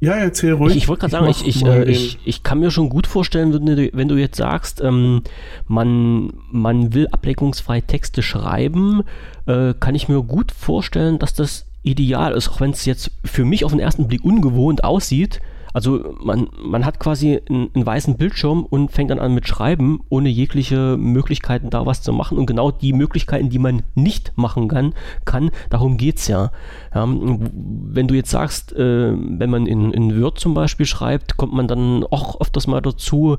[0.00, 0.72] Ja, erzähl ruhig.
[0.72, 3.52] Ich, ich wollte gerade sagen, ich, ich, äh, ich, ich kann mir schon gut vorstellen,
[3.54, 5.22] wenn du, wenn du jetzt sagst, ähm,
[5.68, 9.04] man, man will ablenkungsfrei Texte schreiben,
[9.46, 13.44] äh, kann ich mir gut vorstellen, dass das ideal ist, auch wenn es jetzt für
[13.44, 15.40] mich auf den ersten Blick ungewohnt aussieht.
[15.76, 20.00] Also man, man hat quasi einen, einen, weißen Bildschirm und fängt dann an mit Schreiben,
[20.08, 22.38] ohne jegliche Möglichkeiten da was zu machen.
[22.38, 24.94] Und genau die Möglichkeiten, die man nicht machen kann,
[25.26, 26.50] kann darum geht es ja.
[26.94, 27.06] ja.
[27.06, 31.68] Wenn du jetzt sagst, äh, wenn man in, in Word zum Beispiel schreibt, kommt man
[31.68, 33.36] dann auch öfters mal dazu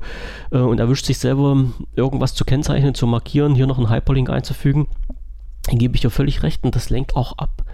[0.52, 1.64] äh, und erwischt sich selber,
[1.96, 4.86] irgendwas zu kennzeichnen, zu markieren, hier noch einen Hyperlink einzufügen.
[5.64, 7.64] Dann gebe ich dir völlig recht und das lenkt auch ab.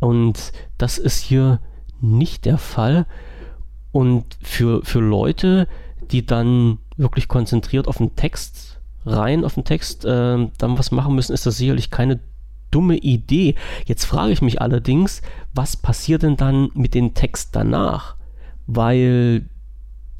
[0.00, 1.60] Und das ist hier
[2.02, 3.06] nicht der Fall.
[3.92, 5.68] Und für, für Leute,
[6.10, 11.14] die dann wirklich konzentriert auf den Text, rein auf den Text, äh, dann was machen
[11.14, 12.20] müssen, ist das sicherlich keine
[12.70, 13.54] dumme Idee.
[13.86, 15.22] Jetzt frage ich mich allerdings,
[15.54, 18.16] was passiert denn dann mit dem Text danach?
[18.66, 19.44] Weil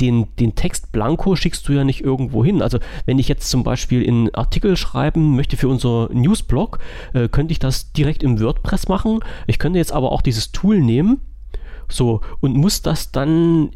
[0.00, 2.60] den, den Text blanko schickst du ja nicht irgendwo hin.
[2.60, 6.78] Also wenn ich jetzt zum Beispiel in Artikel schreiben möchte für unser Newsblog,
[7.14, 9.20] äh, könnte ich das direkt im WordPress machen.
[9.46, 11.20] Ich könnte jetzt aber auch dieses Tool nehmen
[11.92, 13.70] so, und muss das dann,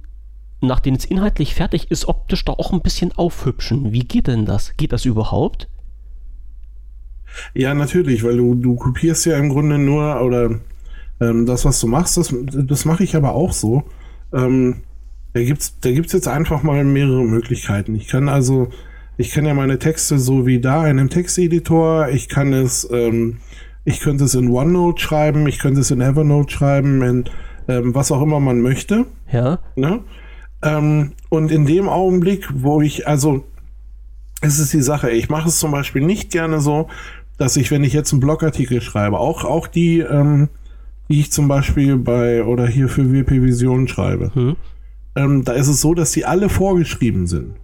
[0.60, 3.93] nachdem es inhaltlich fertig ist, optisch da auch ein bisschen aufhübschen.
[3.93, 4.76] Wie geht denn das?
[4.76, 5.68] Geht das überhaupt?
[7.55, 10.60] Ja, natürlich, weil du, du kopierst ja im Grunde nur, oder
[11.20, 13.84] ähm, das, was du machst, das, das mache ich aber auch so.
[14.32, 14.82] Ähm,
[15.32, 17.94] da gibt es da gibt's jetzt einfach mal mehrere Möglichkeiten.
[17.94, 18.68] Ich kann also,
[19.18, 23.38] ich kann ja meine Texte so wie da in einem Texteditor, ich kann es, ähm,
[23.84, 27.24] ich könnte es in OneNote schreiben, ich könnte es in Evernote schreiben, in
[27.68, 29.06] ähm, was auch immer man möchte.
[29.30, 29.59] Ja.
[29.74, 30.01] Ne?
[30.62, 33.44] Ähm, und in dem Augenblick, wo ich, also,
[34.40, 36.88] es ist die Sache, ich mache es zum Beispiel nicht gerne so,
[37.38, 40.48] dass ich, wenn ich jetzt einen Blogartikel schreibe, auch, auch die, ähm,
[41.09, 44.56] die ich zum Beispiel bei oder hier für WP Vision schreibe, hm.
[45.14, 47.56] ähm, da ist es so, dass die alle vorgeschrieben sind.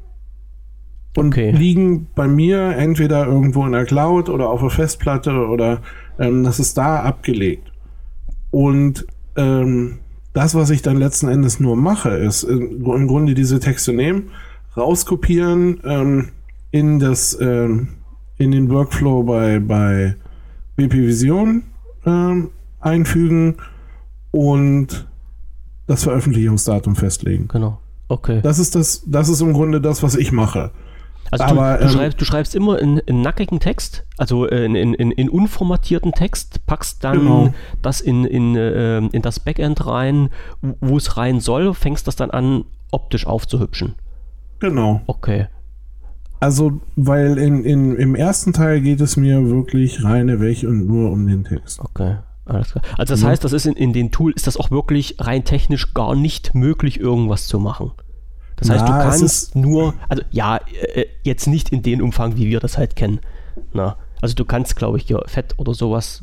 [1.15, 1.51] Und okay.
[1.51, 5.83] liegen bei mir entweder irgendwo in der Cloud oder auf der Festplatte oder
[6.19, 7.71] ähm, das ist da abgelegt.
[8.51, 9.07] Und
[9.37, 9.99] ähm,
[10.33, 14.31] das, was ich dann letzten Endes nur mache, ist im Grunde diese Texte nehmen,
[14.77, 16.29] rauskopieren, ähm,
[16.71, 17.89] in das, ähm,
[18.39, 20.17] in den Workflow bei, bei
[20.77, 21.65] BP Vision
[22.07, 22.51] ähm,
[22.81, 23.57] einfügen
[24.31, 25.07] und
[25.87, 27.49] das Veröffentlichungsdatum festlegen.
[27.49, 27.79] Genau.
[28.09, 28.41] Okay.
[28.43, 30.71] Das ist das, das ist im Grunde das, was ich mache.
[31.33, 34.75] Also Aber, du, du, ähm, schreibst, du, schreibst, immer in, in, nackigen Text, also in,
[34.75, 37.55] in, in, unformatierten Text, packst dann genau.
[37.81, 40.29] das in, in, äh, in das Backend rein,
[40.61, 43.95] wo es rein soll, fängst das dann an, optisch aufzuhübschen.
[44.61, 45.01] Genau.
[45.07, 45.47] Okay.
[46.39, 51.11] Also, weil in, in, im ersten Teil geht es mir wirklich reine Weg und nur
[51.11, 51.81] um den Text.
[51.81, 52.17] Okay.
[52.45, 53.29] Also das ja.
[53.29, 56.55] heißt, das ist in, in den Tool, ist das auch wirklich rein technisch gar nicht
[56.55, 57.93] möglich, irgendwas zu machen.
[58.63, 60.59] Das heißt, Na, du kannst nur, also ja,
[60.95, 63.21] äh, jetzt nicht in dem Umfang, wie wir das halt kennen.
[63.73, 66.23] Na, also du kannst, glaube ich, hier Fett oder sowas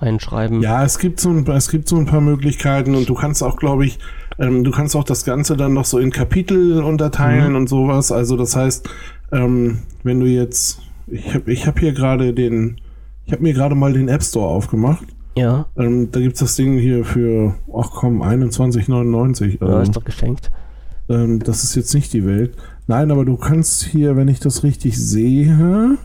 [0.00, 0.62] reinschreiben.
[0.62, 3.56] Ja, es gibt so ein, es gibt so ein paar Möglichkeiten und du kannst auch,
[3.56, 3.98] glaube ich,
[4.38, 7.56] ähm, du kannst auch das Ganze dann noch so in Kapitel unterteilen mhm.
[7.56, 8.12] und sowas.
[8.12, 8.88] Also das heißt,
[9.32, 12.80] ähm, wenn du jetzt, ich habe ich hab hier gerade den,
[13.26, 15.04] ich habe mir gerade mal den App Store aufgemacht.
[15.36, 15.66] Ja.
[15.76, 19.58] Ähm, da gibt es das Ding hier für, ach komm, 21,99.
[19.60, 20.50] Ja, Ähm, ist doch geschenkt.
[21.08, 22.56] Ähm, das ist jetzt nicht die Welt.
[22.86, 25.98] Nein, aber du kannst hier, wenn ich das richtig sehe,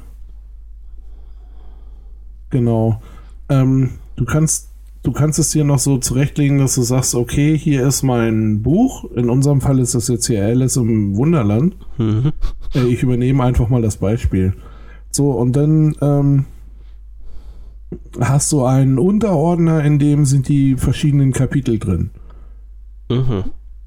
[2.50, 3.02] genau,
[3.50, 4.70] ähm, du kannst,
[5.04, 9.10] du kannst es dir noch so zurechtlegen, dass du sagst, okay, hier ist mein Buch.
[9.12, 11.76] In unserem Fall ist das jetzt hier Alice im Wunderland.
[11.98, 12.32] Mhm.
[12.74, 14.54] Äh, Ich übernehme einfach mal das Beispiel.
[15.12, 16.46] So, und dann ähm,
[18.20, 22.10] hast du einen Unterordner, in dem sind die verschiedenen Kapitel drin.
[23.10, 23.44] Mhm.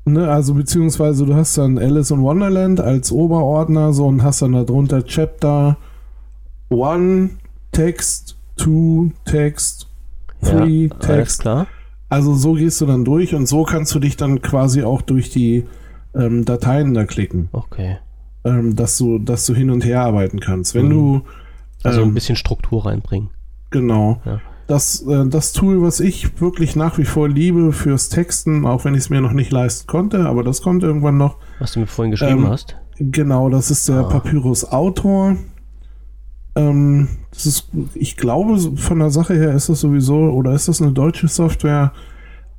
[0.08, 4.52] Ne, also beziehungsweise du hast dann Alice in Wonderland als Oberordner so und hast dann
[4.52, 5.76] darunter Chapter
[6.70, 7.32] 1,
[7.72, 9.88] Text, 2, Text,
[10.42, 11.40] 3, Ja, Text.
[11.40, 11.66] klar.
[12.08, 15.30] Also so gehst du dann durch und so kannst du dich dann quasi auch durch
[15.30, 15.64] die
[16.14, 17.98] ähm, Dateien da klicken, Okay.
[18.44, 20.74] ähm, dass du, dass du hin und her arbeiten kannst.
[20.76, 20.90] Wenn Mhm.
[20.90, 21.22] du
[21.82, 23.30] Also ähm, ein bisschen Struktur reinbringen.
[23.70, 24.20] Genau.
[24.24, 24.40] Ja.
[24.66, 28.94] Das, äh, das Tool, was ich wirklich nach wie vor liebe fürs Texten, auch wenn
[28.94, 31.36] ich es mir noch nicht leisten konnte, aber das kommt irgendwann noch.
[31.60, 32.76] Was du mir vorhin geschrieben Ähm, hast.
[32.98, 34.02] Genau, das ist der Ah.
[34.04, 35.36] Papyrus Autor.
[36.56, 40.80] Ähm, das ist, ich glaube, von der Sache her ist das sowieso, oder ist das
[40.80, 41.92] eine deutsche Software,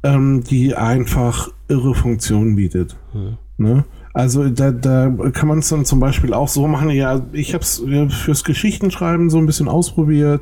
[0.03, 2.95] ähm, die einfach irre Funktionen bietet.
[3.13, 3.37] Hm.
[3.57, 3.85] Ne?
[4.13, 7.63] Also da, da kann man es dann zum Beispiel auch so machen, ja, ich habe
[7.63, 10.41] es fürs Geschichtenschreiben so ein bisschen ausprobiert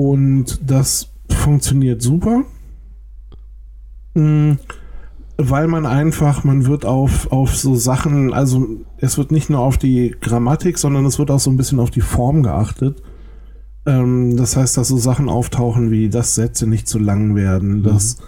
[0.00, 2.44] und das funktioniert super.
[4.14, 4.52] Mm,
[5.36, 8.66] Weil man einfach, man wird auf, auf so Sachen, also
[8.98, 11.90] es wird nicht nur auf die Grammatik, sondern es wird auch so ein bisschen auf
[11.90, 13.02] die Form geachtet.
[13.86, 18.18] Ähm, das heißt, dass so Sachen auftauchen wie, dass Sätze nicht zu lang werden, dass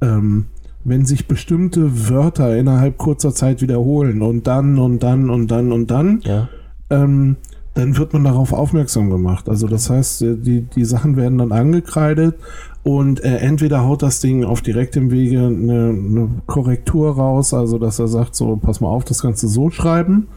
[0.00, 0.46] ähm,
[0.84, 5.90] wenn sich bestimmte Wörter innerhalb kurzer Zeit wiederholen und dann und dann und dann und
[5.90, 6.48] dann, Ja.
[6.90, 7.36] ähm,
[7.74, 9.48] dann wird man darauf aufmerksam gemacht.
[9.48, 12.36] Also das heißt, äh, die, die Sachen werden dann angekreidet
[12.84, 17.98] und äh, entweder haut das Ding auf direktem Wege eine, eine Korrektur raus, also dass
[17.98, 20.28] er sagt, so, pass mal auf, das kannst du so schreiben,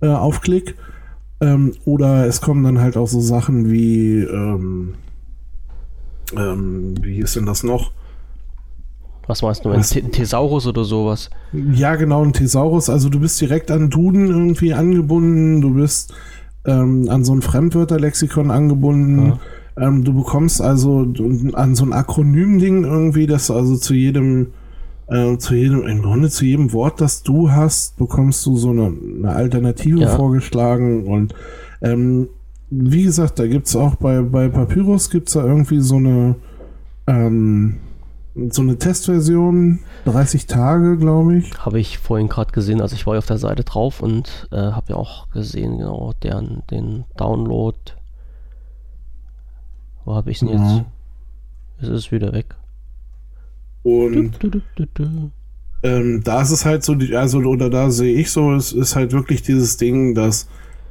[0.00, 0.76] äh, auf Klick.
[1.42, 4.94] Ähm, oder es kommen dann halt auch so Sachen wie, ähm,
[6.36, 7.92] ähm, wie ist denn das noch?
[9.26, 9.70] Was meinst du?
[9.70, 11.30] Ein Thesaurus oder sowas?
[11.52, 12.90] Ja, genau, ein Thesaurus.
[12.90, 16.12] Also du bist direkt an Duden irgendwie angebunden, du bist
[16.66, 19.34] ähm, an so ein Fremdwörterlexikon angebunden.
[19.76, 21.06] Ähm, du bekommst also
[21.54, 24.48] an so ein Akronym-Ding irgendwie, dass du also zu jedem,
[25.06, 28.92] äh, zu jedem, im Grunde zu jedem Wort, das du hast, bekommst du so eine,
[29.18, 30.08] eine Alternative Ja.
[30.08, 31.34] vorgeschlagen und
[31.82, 32.28] ähm,
[32.70, 36.36] wie gesagt, da gibt's auch bei, bei Papyrus gibt's da irgendwie so eine
[37.06, 37.76] ähm,
[38.34, 41.52] so eine Testversion, 30 Tage, glaube ich.
[41.58, 44.56] Habe ich vorhin gerade gesehen, also ich war ja auf der Seite drauf und äh,
[44.56, 47.76] habe ja auch gesehen, genau, deren, den Download.
[50.04, 50.60] Wo habe ich ihn jetzt?
[50.60, 50.84] Ja.
[51.80, 52.54] Es ist wieder weg.
[53.82, 55.30] Und Du, du, du,
[55.82, 59.12] ähm, da ist es halt so, also oder da sehe ich so, es ist halt
[59.12, 60.48] wirklich dieses Ding, dass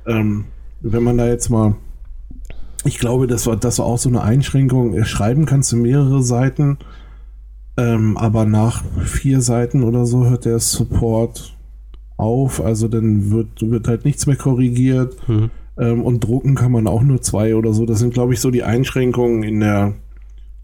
[0.08, 0.46] ähm,
[0.82, 1.76] wenn man da jetzt mal,
[2.86, 5.04] ich glaube, das war das war auch so eine Einschränkung.
[5.04, 6.80] Schreiben kannst du mehrere Seiten,
[7.80, 11.56] ähm, aber nach vier Seiten oder so hört der Support
[12.18, 12.62] auf.
[12.62, 15.50] Also dann wird wird halt nichts mehr korrigiert Hm.
[15.78, 17.86] ähm, und drucken kann man auch nur zwei oder so.
[17.86, 19.94] Das sind, glaube ich, so die Einschränkungen in der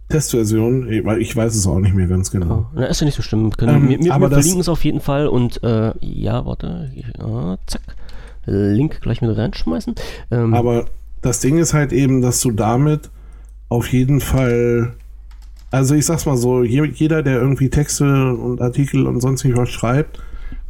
[0.09, 0.87] Testversion,
[1.19, 2.69] ich weiß es auch nicht mehr ganz genau.
[2.75, 3.45] Na, ist ja nicht so schlimm.
[3.45, 6.45] Wir, können, Ähm, wir, wir, aber wir verlinken es auf jeden Fall und äh, ja,
[6.45, 6.91] warte.
[7.17, 7.81] Ja, zack.
[8.45, 9.95] Link gleich mit reinschmeißen.
[10.29, 10.85] Ähm, Aber
[11.23, 13.09] das Ding ist halt eben, dass du damit
[13.69, 14.93] auf jeden Fall,
[15.71, 19.69] also ich sag's mal so, je, jeder, der irgendwie Texte und Artikel und sonst was
[19.69, 20.19] schreibt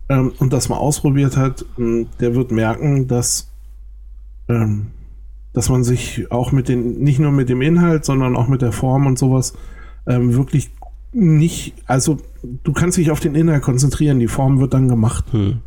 [0.10, 3.52] ähm, und das mal ausprobiert hat, ähm, der wird merken, dass,
[4.50, 4.88] ähm,
[5.54, 8.72] dass man sich auch mit den, nicht nur mit dem Inhalt, sondern auch mit der
[8.72, 9.54] Form und sowas
[10.08, 10.72] ähm, wirklich
[11.12, 12.18] nicht, also
[12.64, 15.26] du kannst dich auf den Inhalt konzentrieren, die Form wird dann gemacht.
[15.32, 15.60] hm,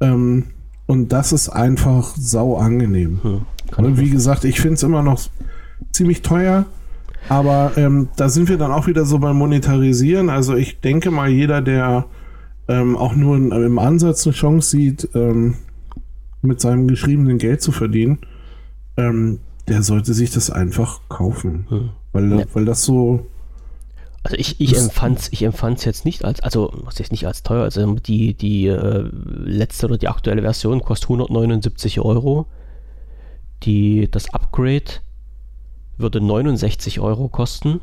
[0.00, 0.44] Ähm,
[0.86, 3.18] und das ist einfach sau angenehm.
[3.22, 3.40] hm,
[3.76, 5.20] Und wie gesagt, ich finde es immer noch
[5.92, 6.66] ziemlich teuer,
[7.28, 10.30] aber ähm, da sind wir dann auch wieder so beim Monetarisieren.
[10.30, 12.06] Also ich denke mal, jeder, der
[12.68, 15.54] ähm, auch nur in, im Ansatz eine Chance sieht, ähm,
[16.42, 18.18] mit seinem geschriebenen Geld zu verdienen,
[18.96, 21.66] ähm, der sollte sich das einfach kaufen.
[21.68, 21.90] Hm.
[22.12, 22.44] Weil, Ja.
[22.54, 23.26] weil das so,
[24.22, 27.42] Also ich, ich Das- empfand's, ich empfand's jetzt nicht als, also was jetzt nicht als
[27.42, 29.08] teuer, also die, die äh,
[29.44, 32.46] letzte oder die aktuelle Version kostet 179 Euro.
[33.62, 34.84] Die, das Upgrade
[35.98, 37.80] würde 69 Euro kosten.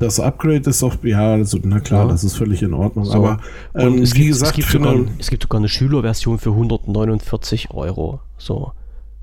[0.00, 2.08] das Upgrade ist doch, ja, also, na klar, Ja.
[2.10, 3.04] das ist völlig in Ordnung.
[3.04, 3.14] So.
[3.14, 3.40] Aber
[3.76, 6.50] ähm, es, wie gibt, gesagt, es, gibt sogar, eine- es gibt sogar eine Schülerversion für
[6.50, 8.20] 149 Euro.
[8.36, 8.72] So.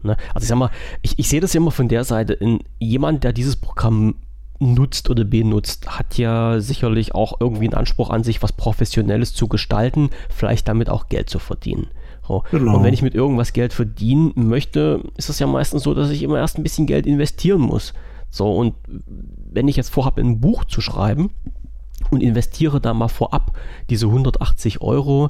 [0.03, 0.17] Ne?
[0.33, 0.71] Also ich sag mal,
[1.01, 4.15] ich, ich sehe das ja immer von der Seite, in, jemand, der dieses Programm
[4.59, 9.47] nutzt oder benutzt, hat ja sicherlich auch irgendwie einen Anspruch an sich, was Professionelles zu
[9.47, 11.87] gestalten, vielleicht damit auch Geld zu verdienen.
[12.27, 12.43] So.
[12.51, 12.77] Genau.
[12.77, 16.23] Und wenn ich mit irgendwas Geld verdienen möchte, ist es ja meistens so, dass ich
[16.23, 17.93] immer erst ein bisschen Geld investieren muss.
[18.31, 18.73] So, und
[19.51, 21.29] wenn ich jetzt vorhabe, ein Buch zu schreiben
[22.09, 23.57] und investiere da mal vorab
[23.89, 25.29] diese 180 Euro,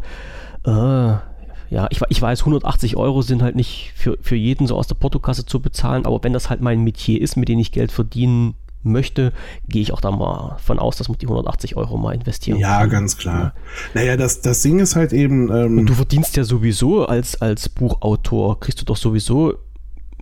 [0.65, 4.87] äh, ja, ich, ich, weiß, 180 Euro sind halt nicht für, für jeden so aus
[4.87, 7.91] der Portokasse zu bezahlen, aber wenn das halt mein Metier ist, mit dem ich Geld
[7.91, 9.31] verdienen möchte,
[9.67, 12.81] gehe ich auch da mal von aus, dass man die 180 Euro mal investieren Ja,
[12.81, 12.89] kann.
[12.89, 13.39] ganz klar.
[13.39, 13.53] Ja.
[13.93, 15.49] Naja, das, das Ding ist halt eben.
[15.51, 19.53] Ähm Und du verdienst ja sowieso als, als Buchautor, kriegst du doch sowieso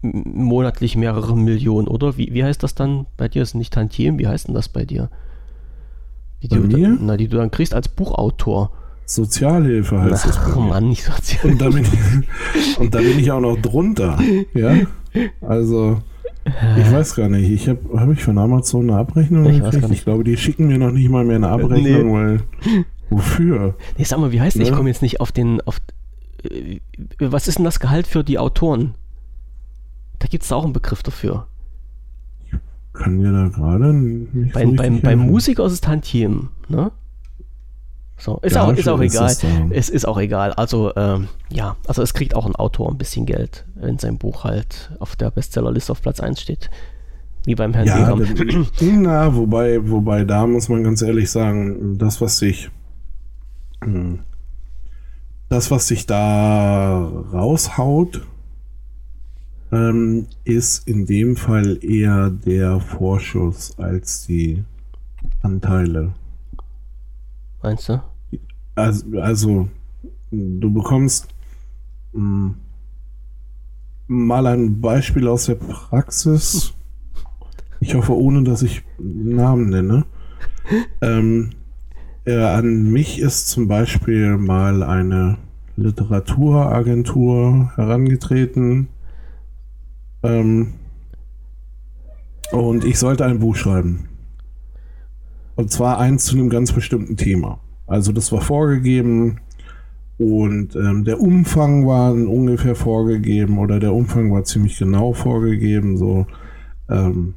[0.01, 2.17] monatlich mehrere Millionen, oder?
[2.17, 3.41] Wie, wie heißt das dann bei dir?
[3.41, 5.09] Ist nicht Tantiem, wie heißt denn das bei dir?
[6.41, 6.97] Die, die, bei mir?
[6.99, 8.71] na, die du dann kriegst als Buchautor.
[9.05, 10.55] Sozialhilfe heißt Ach, das.
[10.55, 11.47] Oh Mann, nicht Sozialhilfe.
[11.47, 14.19] Und da, bin ich, und da bin ich auch noch drunter.
[14.53, 14.75] Ja.
[15.41, 16.01] Also,
[16.77, 17.49] ich weiß gar nicht.
[17.49, 19.89] Ich habe hab ich von Amazon eine Abrechnung ich gekriegt?
[19.91, 22.13] Ich glaube, die schicken mir noch nicht mal mehr eine Abrechnung, nee.
[22.13, 22.41] weil.
[23.09, 23.75] Wofür?
[23.97, 24.63] Nee, sag mal, wie heißt ja?
[24.63, 25.61] Ich komme jetzt nicht auf den.
[25.61, 25.81] Auf,
[26.43, 26.79] äh,
[27.17, 28.93] was ist denn das Gehalt für die Autoren?
[30.19, 31.47] Da gibt es auch einen Begriff dafür.
[32.51, 32.57] Ich
[32.93, 36.91] kann mir da gerade nicht Bei, so beim, beim Musiker ist es Tantiem, ne?
[38.17, 39.31] So, ist, ja, auch, ist auch egal.
[39.31, 40.51] Ist es ist auch egal.
[40.51, 44.43] Also, ähm, ja, also es kriegt auch ein Autor ein bisschen Geld, wenn sein Buch
[44.43, 46.69] halt auf der Bestsellerliste auf Platz 1 steht.
[47.45, 48.13] Wie beim Herrn ja,
[48.81, 52.69] Na, wobei, wobei, da muss man ganz ehrlich sagen, das, was sich
[53.81, 54.19] hm,
[55.49, 56.99] das, was sich da
[57.33, 58.21] raushaut,
[59.71, 64.63] ähm, ist in dem Fall eher der Vorschuss als die
[65.41, 66.13] Anteile.
[67.61, 68.01] Meinst du?
[68.75, 69.69] Also, also
[70.31, 71.27] du bekommst
[72.13, 72.55] mh, hm,
[74.07, 76.73] mal ein Beispiel aus der Praxis.
[77.79, 80.05] Ich hoffe, ohne dass ich Namen nenne.
[81.01, 81.51] Ähm,
[82.25, 85.37] äh, an mich ist zum Beispiel mal eine
[85.75, 88.89] Literaturagentur herangetreten.
[90.23, 90.73] Ähm,
[92.51, 94.09] und ich sollte ein Buch schreiben.
[95.55, 97.59] Und zwar eins zu einem ganz bestimmten Thema.
[97.85, 99.39] Also das war vorgegeben
[100.19, 105.97] und ähm, der Umfang war ungefähr vorgegeben oder der Umfang war ziemlich genau vorgegeben.
[105.97, 106.27] So,
[106.89, 107.35] ähm,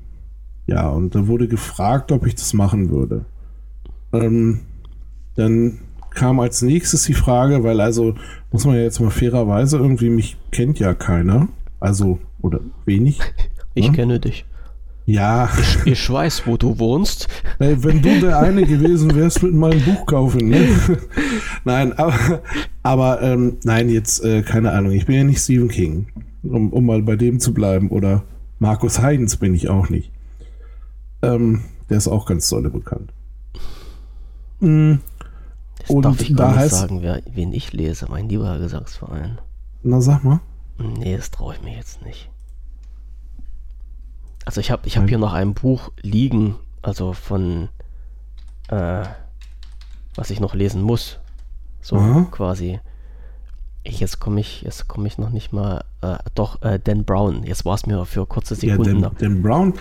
[0.67, 3.25] ja, und da wurde gefragt, ob ich das machen würde.
[4.13, 4.61] Ähm,
[5.37, 5.79] dann
[6.11, 8.15] kam als nächstes die Frage, weil also
[8.51, 11.49] muss man ja jetzt mal fairerweise irgendwie mich kennt ja keiner,
[11.83, 13.21] also oder wenig.
[13.75, 13.97] Ich ne?
[13.97, 14.45] kenne dich.
[15.07, 15.49] Ja.
[15.59, 17.27] Ich, ich, weiß, wo du wohnst.
[17.59, 20.51] Hey, wenn du der eine gewesen wärst mit meinem Buch kaufen.
[20.51, 20.69] Ne?
[21.65, 22.43] nein, aber,
[22.83, 24.93] aber ähm, nein, jetzt äh, keine Ahnung.
[24.93, 26.07] Ich bin ja nicht Stephen King,
[26.43, 27.89] um, um mal bei dem zu bleiben.
[27.89, 28.25] Oder
[28.59, 30.11] Markus Heidens bin ich auch nicht.
[31.23, 33.11] Ähm, der ist auch ganz tolle bekannt.
[34.61, 35.01] Mhm.
[35.89, 39.39] Und darf ich da heißt, sagen, wer, wen ich lese, mein lieber Gesangsverein.
[39.83, 40.41] Na, sag mal.
[40.99, 42.31] Nee, das traue ich mir jetzt nicht.
[44.45, 47.69] Also ich habe ich hab hier noch ein Buch liegen, also von,
[48.69, 49.05] äh,
[50.15, 51.21] was ich noch lesen muss.
[51.81, 52.27] So Aha.
[52.31, 52.81] quasi.
[53.85, 57.43] Ich, jetzt komme ich, jetzt komme ich noch nicht mal, äh, doch, äh, Dan Brown.
[57.45, 59.01] Jetzt war es mir für kurze Sekunden.
[59.01, 59.75] Ja, Dan, Dan Brown.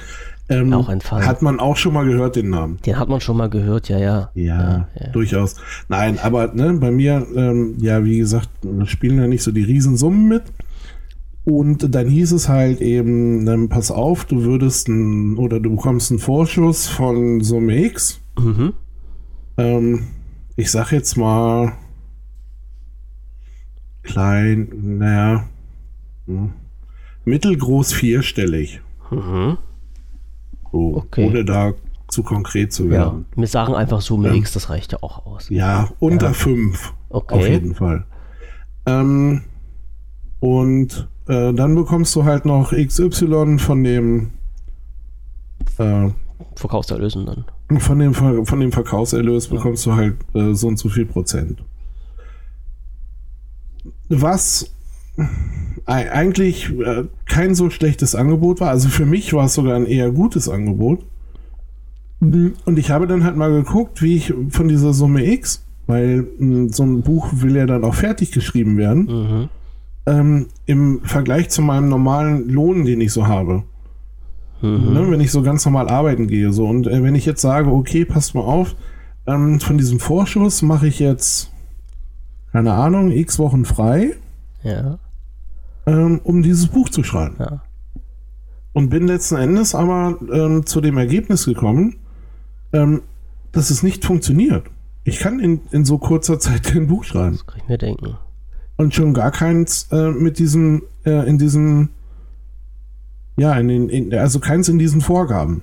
[0.50, 1.26] Ähm, auch ein Fall.
[1.26, 2.80] Hat man auch schon mal gehört, den Namen?
[2.86, 4.32] Den hat man schon mal gehört, ja, ja.
[4.34, 5.08] Ja, ja, ja.
[5.12, 5.56] durchaus.
[5.88, 8.50] Nein, aber ne, bei mir, ähm, ja, wie gesagt,
[8.86, 10.44] spielen ja nicht so die Riesensummen mit.
[11.44, 16.12] Und dann hieß es halt eben, dann pass auf, du würdest ein, oder du bekommst
[16.12, 18.22] einen Vorschuss von Summe X.
[18.38, 18.74] Mhm.
[19.58, 20.08] Ähm,
[20.56, 21.74] ich sag jetzt mal
[24.04, 24.70] klein,
[25.00, 25.46] naja,
[26.28, 26.52] hm,
[27.26, 28.82] mittelgroß vierstellig.
[29.10, 29.58] Mhm.
[30.72, 31.26] So, okay.
[31.28, 31.74] Ohne da
[32.08, 33.26] zu konkret zu werden.
[33.32, 35.50] Ja, wir sagen einfach Summe ähm, X, das reicht ja auch aus.
[35.50, 36.94] Ja, unter 5.
[37.10, 37.36] Okay.
[37.36, 38.06] Auf jeden Fall.
[38.86, 39.44] Ähm,
[40.40, 44.32] und äh, dann bekommst du halt noch XY von dem
[45.78, 46.10] äh,
[46.56, 47.80] Verkaufserlösen dann.
[47.80, 49.56] Von dem, von dem Verkaufserlös ja.
[49.56, 51.64] bekommst du halt äh, so und so viel Prozent.
[54.10, 54.74] Was
[55.86, 58.70] eigentlich äh, kein so schlechtes Angebot war.
[58.70, 61.06] Also für mich war es sogar ein eher gutes Angebot.
[62.20, 66.28] Und ich habe dann halt mal geguckt, wie ich von dieser Summe X, weil
[66.70, 69.06] so ein Buch will ja dann auch fertig geschrieben werden.
[69.06, 69.50] Mhm
[70.06, 73.64] ähm, im Vergleich zu meinem normalen Lohn, den ich so habe.
[74.62, 74.94] Mhm.
[74.94, 76.52] Ne, wenn ich so ganz normal arbeiten gehe.
[76.54, 76.68] So.
[76.68, 78.76] Und äh, wenn ich jetzt sage, okay, passt mal auf,
[79.26, 81.52] ähm, von diesem Vorschuss mache ich jetzt,
[82.52, 84.16] keine Ahnung, x Wochen frei,
[84.64, 85.00] ja.
[85.86, 87.36] ähm, um dieses Buch zu schreiben.
[87.40, 87.62] Ja.
[88.74, 91.98] Und bin letzten Endes aber ähm, zu dem Ergebnis gekommen,
[92.72, 93.02] ähm,
[93.52, 94.64] dass es nicht funktioniert.
[95.04, 97.34] Ich kann in, in so kurzer Zeit kein Buch schreiben.
[97.34, 98.18] Das kann ich mir denken.
[98.78, 101.90] Und schon gar keins äh, mit diesem, äh, in diesem,
[103.38, 105.62] ja, in den, in, also keins in diesen Vorgaben.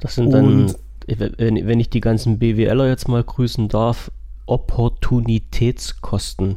[0.00, 0.76] Das sind dann, Und-
[1.06, 4.10] wenn, wenn ich die ganzen BWLer jetzt mal grüßen darf,
[4.46, 6.56] Opportunitätskosten.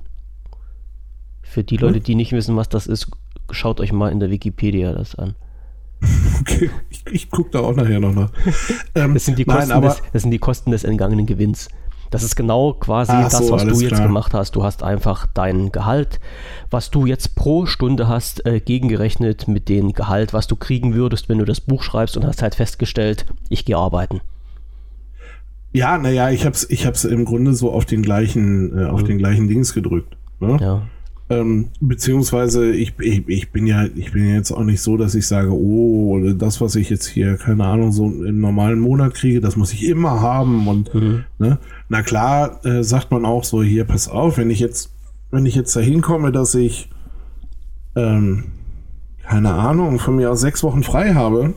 [1.42, 3.10] Für die Leute, die nicht wissen, was das ist,
[3.52, 5.36] schaut euch mal in der Wikipedia das an.
[6.40, 8.32] Okay, ich, ich gucke da auch nachher noch nach.
[8.96, 11.70] Ähm, Das sind die nein, Kosten, aber, des, das sind die Kosten des entgangenen Gewinns.
[12.10, 14.08] Das ist genau quasi Ach das, so, was du jetzt klar.
[14.08, 14.56] gemacht hast.
[14.56, 16.20] Du hast einfach dein Gehalt,
[16.70, 21.30] was du jetzt pro Stunde hast, äh, gegengerechnet mit dem Gehalt, was du kriegen würdest,
[21.30, 24.22] wenn du das Buch schreibst und hast halt festgestellt, ich gehe arbeiten.
[25.74, 29.18] ja, naja, ich hab's, ich hab's im Grunde so auf den gleichen, äh, auf den
[29.18, 30.18] gleichen Dings gedrückt.
[30.40, 30.58] Ne?
[30.60, 30.82] Ja.
[31.30, 35.14] Ähm, beziehungsweise ich, ich, ich bin ja, ich bin ja jetzt auch nicht so, dass
[35.14, 39.42] ich sage, oh, das, was ich jetzt hier, keine Ahnung, so im normalen Monat kriege,
[39.42, 41.26] das muss ich immer haben und Mhm.
[41.38, 41.58] ne?
[41.90, 44.94] na klar, äh, sagt man auch so, hier, pass auf, wenn ich jetzt,
[45.30, 46.90] wenn ich jetzt dahin komme, dass ich
[47.98, 48.46] ähm,
[49.24, 51.54] keine Ahnung, von mir aus sechs Wochen frei habe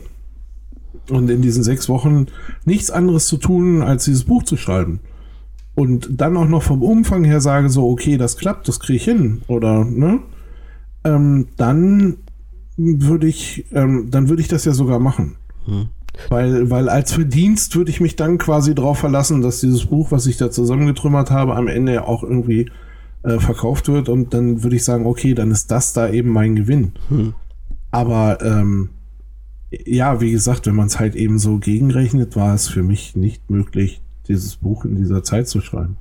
[1.09, 2.25] und in diesen sechs Wochen
[2.65, 4.99] nichts anderes zu tun, als dieses Buch zu schreiben.
[5.73, 9.03] Und dann auch noch vom Umfang her sage so, okay, das klappt, das kriege ich
[9.05, 9.41] hin.
[9.47, 10.19] Oder, ne?
[11.03, 12.17] Ähm, dann
[12.77, 15.35] würde ich, ähm, dann würde ich das ja sogar machen.
[15.65, 15.89] Hm.
[16.29, 20.27] Weil, weil als Verdienst würde ich mich dann quasi darauf verlassen, dass dieses Buch, was
[20.27, 22.69] ich da zusammengetrümmert habe, am Ende ja auch irgendwie
[23.23, 24.09] äh, verkauft wird.
[24.09, 26.93] Und dann würde ich sagen, okay, dann ist das da eben mein Gewinn.
[27.07, 27.33] Hm.
[27.91, 28.89] Aber ähm,
[29.71, 33.49] ja, wie gesagt, wenn man es halt eben so gegenrechnet, war es für mich nicht
[33.49, 35.97] möglich, dieses Buch in dieser Zeit zu schreiben.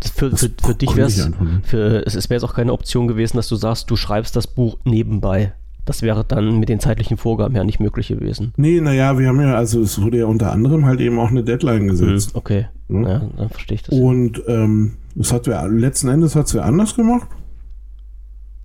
[0.00, 3.48] Das für, für, für dich wäre es, es wäre jetzt auch keine Option gewesen, dass
[3.48, 5.52] du sagst, du schreibst das Buch nebenbei.
[5.84, 8.52] Das wäre dann mit den zeitlichen Vorgaben ja nicht möglich gewesen.
[8.56, 11.44] Nee, naja, wir haben ja, also es wurde ja unter anderem halt eben auch eine
[11.44, 12.30] Deadline gesetzt.
[12.34, 13.04] Okay, Hm.
[13.04, 13.96] ja, dann verstehe ich das.
[13.98, 17.28] Und ähm, das hat wer, letzten Endes hat es wer anders gemacht.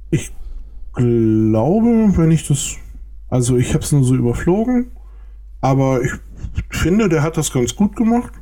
[0.10, 0.32] Ich
[0.94, 2.76] glaube, wenn ich das,
[3.30, 4.92] also ich habe es nur so überflogen,
[5.62, 6.12] aber ich
[6.70, 8.34] finde, der hat das ganz gut gemacht.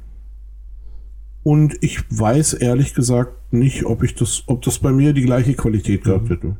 [1.50, 5.54] Und ich weiß ehrlich gesagt nicht, ob ich das, ob das bei mir die gleiche
[5.56, 6.58] Qualität gehabt hätte.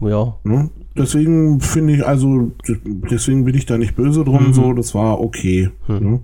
[0.00, 0.70] ja, Ne?
[0.96, 2.52] Deswegen finde ich, also
[3.10, 4.52] deswegen bin ich da nicht böse drum, Mhm.
[4.54, 5.68] so, das war okay.
[5.88, 5.98] Mhm.
[6.10, 6.20] Ne?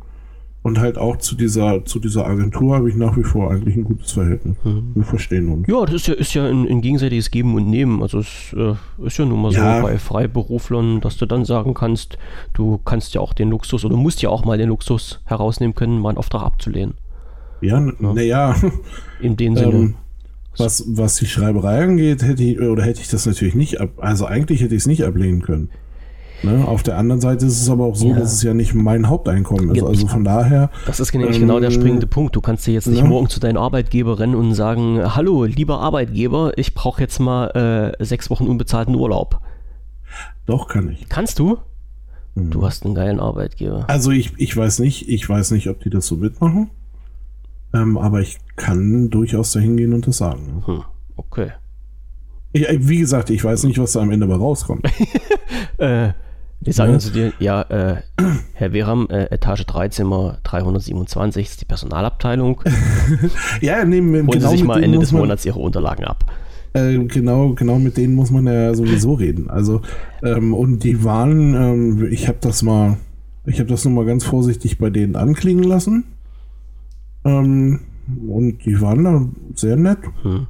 [0.62, 3.85] Und halt auch zu dieser, zu dieser Agentur habe ich nach wie vor eigentlich ein
[3.85, 4.57] gutes Verhältnis.
[4.65, 4.93] Mhm.
[4.95, 5.66] Wir verstehen uns.
[5.69, 8.01] Ja, das ist ja, ist ja ein, ein gegenseitiges Geben und Nehmen.
[8.01, 8.74] Also es äh,
[9.05, 9.77] ist ja nun mal Ja.
[9.79, 12.16] so bei Freiberuflern, dass du dann sagen kannst,
[12.55, 15.99] du kannst ja auch den Luxus oder musst ja auch mal den Luxus herausnehmen können,
[16.01, 16.95] mal einen Auftrag abzulehnen.
[17.62, 18.55] Ja, naja,
[19.20, 19.72] In dem Sinne.
[19.72, 19.94] ähm,
[20.59, 24.26] was, was die Schreiberei angeht, hätte ich, oder hätte ich das natürlich nicht ab, also
[24.26, 25.70] eigentlich hätte ich es nicht ablehnen können.
[26.43, 26.66] Ne?
[26.66, 28.16] Auf der anderen Seite ist es aber auch so, Ja.
[28.18, 29.76] dass es ja nicht mein Haupteinkommen ist.
[29.76, 32.34] Ja, Also von daher, Das ist nämlich Ähm, genau der springende Punkt.
[32.34, 33.09] Du kannst dir jetzt nicht ne?
[33.09, 38.05] morgen zu deinem Arbeitgeber rennen und sagen, hallo, lieber Arbeitgeber, ich brauche jetzt mal äh,
[38.05, 39.40] sechs Wochen unbezahlten Urlaub.
[40.47, 41.09] doch kann ich.
[41.09, 41.59] Kannst du?
[42.34, 42.51] Mhm.
[42.51, 43.84] Du hast einen geilen Arbeitgeber.
[43.89, 46.70] Also ich, ich weiß nicht, ich weiß nicht, ob die das so mitmachen.
[47.74, 50.62] Ähm, aber ich kann durchaus dahin gehen und das sagen.
[50.66, 50.82] Hm,
[51.16, 51.53] okay.
[52.53, 54.86] Ich, äh, wie gesagt, ich weiß nicht, was da am Ende bei rauskommt.
[55.78, 56.12] Äh,
[56.61, 56.99] wir sagen Ja.
[57.01, 57.97] zu dir, ja, äh,
[58.53, 62.62] Herr Wehram, äh, Etage 3, Zimmer 327 ist die Personalabteilung.
[63.61, 66.24] ja, nehmen Holen genau Sie sich mal Ende des Monats Ihre Unterlagen ab.
[66.73, 69.51] Äh, genau, genau mit denen muss man ja sowieso reden.
[69.51, 69.82] Also
[70.23, 72.97] ähm, und die waren, ähm, ich habe das mal,
[73.44, 76.05] ich habe das nur mal ganz vorsichtig bei denen anklingen lassen.
[77.24, 77.81] Ähm,
[78.28, 80.47] und die waren da sehr nett, Hm.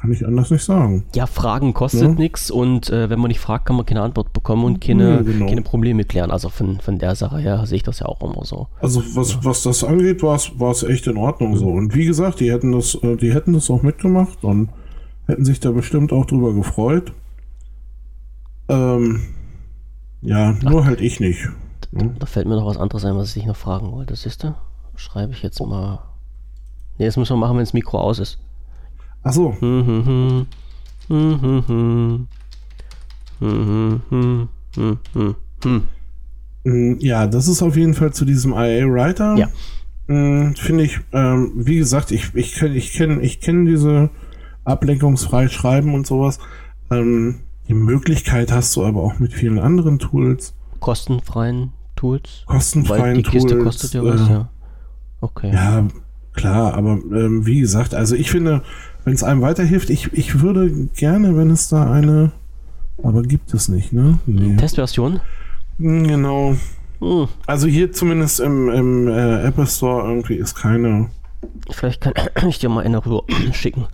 [0.00, 1.04] kann ich anders nicht sagen.
[1.14, 2.08] Ja, Fragen kostet Ja.
[2.08, 5.22] nichts und äh, wenn man nicht fragt, kann man keine Antwort bekommen und keine, Ja,
[5.22, 5.46] genau.
[5.46, 6.30] keine Probleme klären.
[6.30, 8.68] Also von, von der Sache her sehe ich das ja auch immer so.
[8.80, 10.36] Also was, was das angeht, war
[10.70, 11.66] es echt in Ordnung so.
[11.68, 14.70] Und wie gesagt, die hätten das, äh, die hätten das auch mitgemacht und
[15.26, 17.12] hätten sich da bestimmt auch drüber gefreut.
[18.68, 19.20] Ähm,
[20.22, 21.48] ja, nur halt ich nicht.
[21.92, 22.14] Hm?
[22.18, 24.14] Da fällt mir noch was anderes ein, was ich dich noch fragen wollte.
[24.16, 24.54] Siehst du?
[25.00, 26.00] Schreibe ich jetzt mal.
[26.98, 28.38] Ne, das müssen wir machen, wenn das Mikro aus ist.
[29.22, 30.46] Ach so, Hm, hm, hm.
[31.08, 32.28] Hm, hm, hm.
[33.40, 35.82] Hm, hm, hm, hm,
[36.64, 36.98] hm.
[37.00, 39.36] Ja, das ist auf jeden Fall zu diesem IA Writer.
[39.36, 39.48] Ja.
[40.14, 44.10] Mm, Finde ich, ähm, wie gesagt, ich, ich kenne ich kenn, ich kenn diese
[44.64, 46.38] ablenkungsfrei schreiben und sowas.
[46.90, 52.44] Ähm, die Möglichkeit hast du aber auch mit vielen anderen Tools, Kostenfreien Tools?
[52.46, 53.64] kostenfreien Weil die Kiste Tools.
[53.64, 54.50] kostet ja was, äh, ja.
[55.20, 55.50] Okay.
[55.52, 55.86] Ja,
[56.32, 58.62] klar, aber ähm, wie gesagt, also ich finde,
[59.04, 62.32] wenn es einem weiterhilft, ich, ich würde gerne, wenn es da eine
[63.02, 64.18] Aber gibt es nicht, ne?
[64.26, 64.56] Nee.
[64.56, 65.20] Testversion?
[65.78, 66.56] Hm, genau.
[67.00, 67.28] Hm.
[67.46, 71.08] Also hier zumindest im, im äh, Apple Store irgendwie ist keine.
[71.70, 72.14] Vielleicht kann
[72.48, 73.22] ich dir mal eine rüber
[73.52, 73.86] schicken.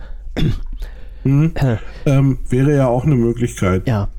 [1.23, 1.53] Mhm.
[2.05, 3.87] ähm, wäre ja auch eine Möglichkeit.
[3.87, 4.09] Ja.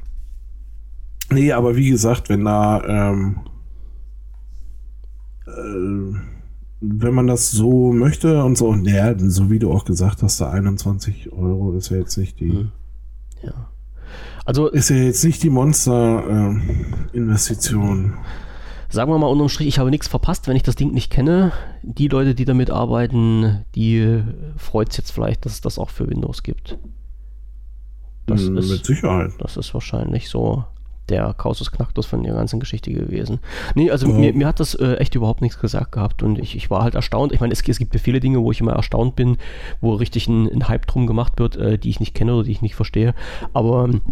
[1.30, 3.40] Nee, aber wie gesagt, wenn da ähm,
[5.46, 6.37] äh,
[6.80, 10.50] wenn man das so möchte und so, naja, so wie du auch gesagt hast, da
[10.50, 12.52] 21 Euro ist ja jetzt nicht die.
[12.52, 12.70] Mhm.
[13.42, 13.68] Ja.
[14.44, 18.12] Also ist ja jetzt nicht die Monster-Investition.
[18.12, 21.10] Äh, sagen wir mal unterm Strich, ich habe nichts verpasst, wenn ich das Ding nicht
[21.10, 21.52] kenne.
[21.82, 24.22] Die Leute, die damit arbeiten, die
[24.56, 26.78] freut es jetzt vielleicht, dass es das auch für Windows gibt.
[28.26, 29.32] Das hm, ist, mit Sicherheit.
[29.38, 30.64] Das ist wahrscheinlich so
[31.08, 33.40] der Kausus Knacktus von der ganzen Geschichte gewesen.
[33.74, 34.14] Nee, also ja.
[34.14, 36.94] mir, mir, hat das äh, echt überhaupt nichts gesagt gehabt und ich, ich war halt
[36.94, 37.32] erstaunt.
[37.32, 39.36] Ich meine, es, es, gibt ja viele Dinge, wo ich immer erstaunt bin,
[39.80, 42.52] wo richtig ein, ein Hype drum gemacht wird, äh, die ich nicht kenne oder die
[42.52, 43.14] ich nicht verstehe.
[43.52, 44.02] Aber ähm,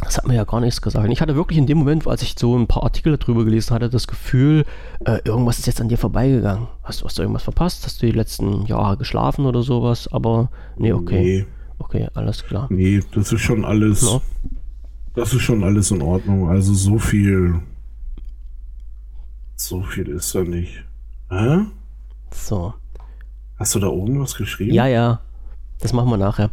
[0.00, 1.10] das hat mir ja gar nichts gesagt.
[1.10, 3.90] Ich hatte wirklich in dem Moment, als ich so ein paar Artikel darüber gelesen hatte,
[3.90, 4.64] das Gefühl,
[5.04, 6.68] äh, irgendwas ist jetzt an dir vorbeigegangen.
[6.84, 7.84] Hast, hast, du irgendwas verpasst?
[7.84, 10.08] Hast du die letzten Jahre geschlafen oder sowas?
[10.12, 11.20] Aber nee, okay.
[11.20, 11.46] Nee.
[11.80, 12.66] Okay, alles klar.
[12.70, 14.02] Nee, das ist schon alles.
[14.02, 14.20] Ja.
[15.18, 16.48] Das ist schon alles in Ordnung.
[16.48, 17.60] Also so viel.
[19.56, 20.84] So viel ist da nicht.
[21.28, 21.62] Hä?
[22.30, 22.72] So.
[23.56, 24.72] Hast du da oben was geschrieben?
[24.72, 25.20] Ja, ja.
[25.80, 26.50] Das machen wir nachher.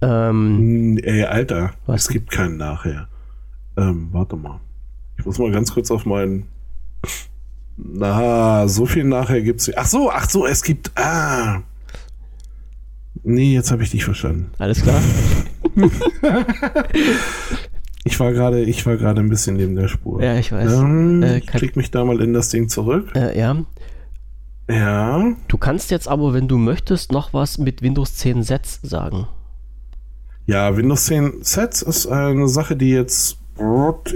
[0.00, 2.02] Ähm, Ey, Alter, was?
[2.02, 3.06] es gibt keinen nachher.
[3.76, 4.58] Ähm, warte mal.
[5.16, 6.48] Ich muss mal ganz kurz auf meinen.
[7.76, 9.70] Na, so viel nachher gibt's.
[9.76, 10.90] Ach so, ach so, es gibt.
[10.96, 11.62] Ah.
[13.22, 14.50] Nee, jetzt habe ich dich verstanden.
[14.58, 15.00] Alles klar.
[18.04, 20.22] ich war gerade, ich war gerade ein bisschen neben der Spur.
[20.22, 20.72] Ja, ich weiß.
[20.72, 23.10] Ähm, äh, ich klick mich da mal in das Ding zurück.
[23.14, 23.56] Äh, ja.
[24.70, 25.32] Ja.
[25.48, 29.26] Du kannst jetzt aber, wenn du möchtest, noch was mit Windows 10 Sets sagen.
[30.46, 33.38] Ja, Windows 10 Sets ist eine Sache, die jetzt,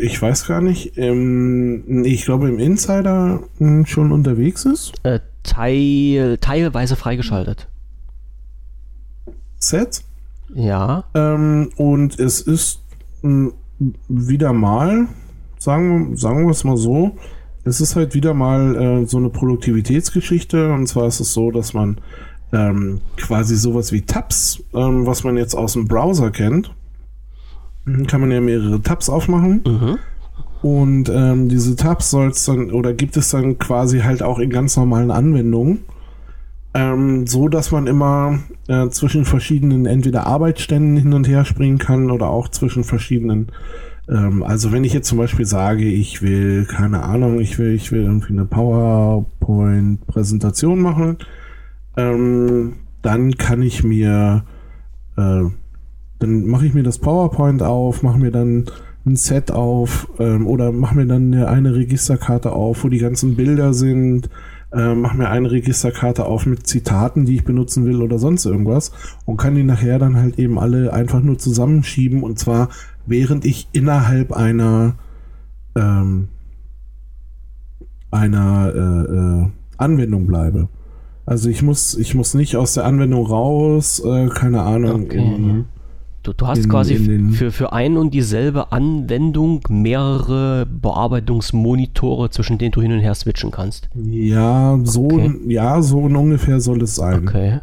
[0.01, 4.93] ich weiß gar nicht, im, ich glaube im Insider hm, schon unterwegs ist.
[5.03, 7.69] Äh, teil, teilweise freigeschaltet.
[9.59, 10.05] Sets?
[10.55, 11.05] Ja.
[11.15, 12.81] Ähm, und es ist
[13.23, 13.53] hm,
[14.09, 15.09] wieder mal,
[15.59, 17.17] sagen, sagen wir es mal so,
[17.65, 20.73] es ist halt wieder mal äh, so eine Produktivitätsgeschichte.
[20.73, 21.99] Und zwar ist es so, dass man
[22.53, 26.75] ähm, quasi sowas wie Tabs, ähm, was man jetzt aus dem Browser kennt.
[27.85, 29.63] Mhm, kann man ja mehrere Tabs aufmachen.
[29.67, 29.99] Mhm.
[30.63, 34.51] Und ähm, diese Tabs soll es dann oder gibt es dann quasi halt auch in
[34.51, 35.85] ganz normalen Anwendungen.
[36.77, 42.11] Ähm, so dass man immer äh, zwischen verschiedenen entweder Arbeitsständen hin und her springen kann
[42.11, 43.53] oder auch zwischen verschiedenen
[44.09, 47.91] ähm, also wenn ich jetzt zum Beispiel sage, ich will, keine Ahnung, ich will, ich
[47.93, 51.19] will irgendwie eine PowerPoint-Präsentation machen,
[51.97, 54.45] ähm, dann kann ich mir,
[55.17, 55.45] äh,
[56.19, 58.67] dann mache ich mir das PowerPoint auf, mache mir dann
[59.07, 63.37] ein Set auf ähm, oder mache mir dann eine, eine, Registerkarte auf, wo die ganzen
[63.37, 64.31] Bilder sind,
[64.75, 68.93] äh, mache mir eine Registerkarte auf mit Zitaten, die ich benutzen will oder sonst irgendwas
[69.25, 72.69] und kann die nachher dann halt eben alle einfach nur zusammenschieben und zwar
[73.07, 74.95] während ich innerhalb einer
[75.77, 76.29] ähm,
[78.11, 80.69] einer äh, äh, Anwendung bleibe.
[81.27, 85.05] Also ich muss, ich muss nicht aus der Anwendung raus, äh, keine Ahnung.
[85.05, 85.19] Okay.
[85.19, 85.65] In,
[86.25, 92.59] du, du, hast in, quasi in für, für ein und dieselbe Anwendung mehrere Bearbeitungsmonitore, zwischen
[92.59, 93.89] denen du hin und her switchen kannst.
[93.95, 95.35] Ja, so, okay.
[95.47, 97.29] ja, so ungefähr soll es sein.
[97.29, 97.61] Okay.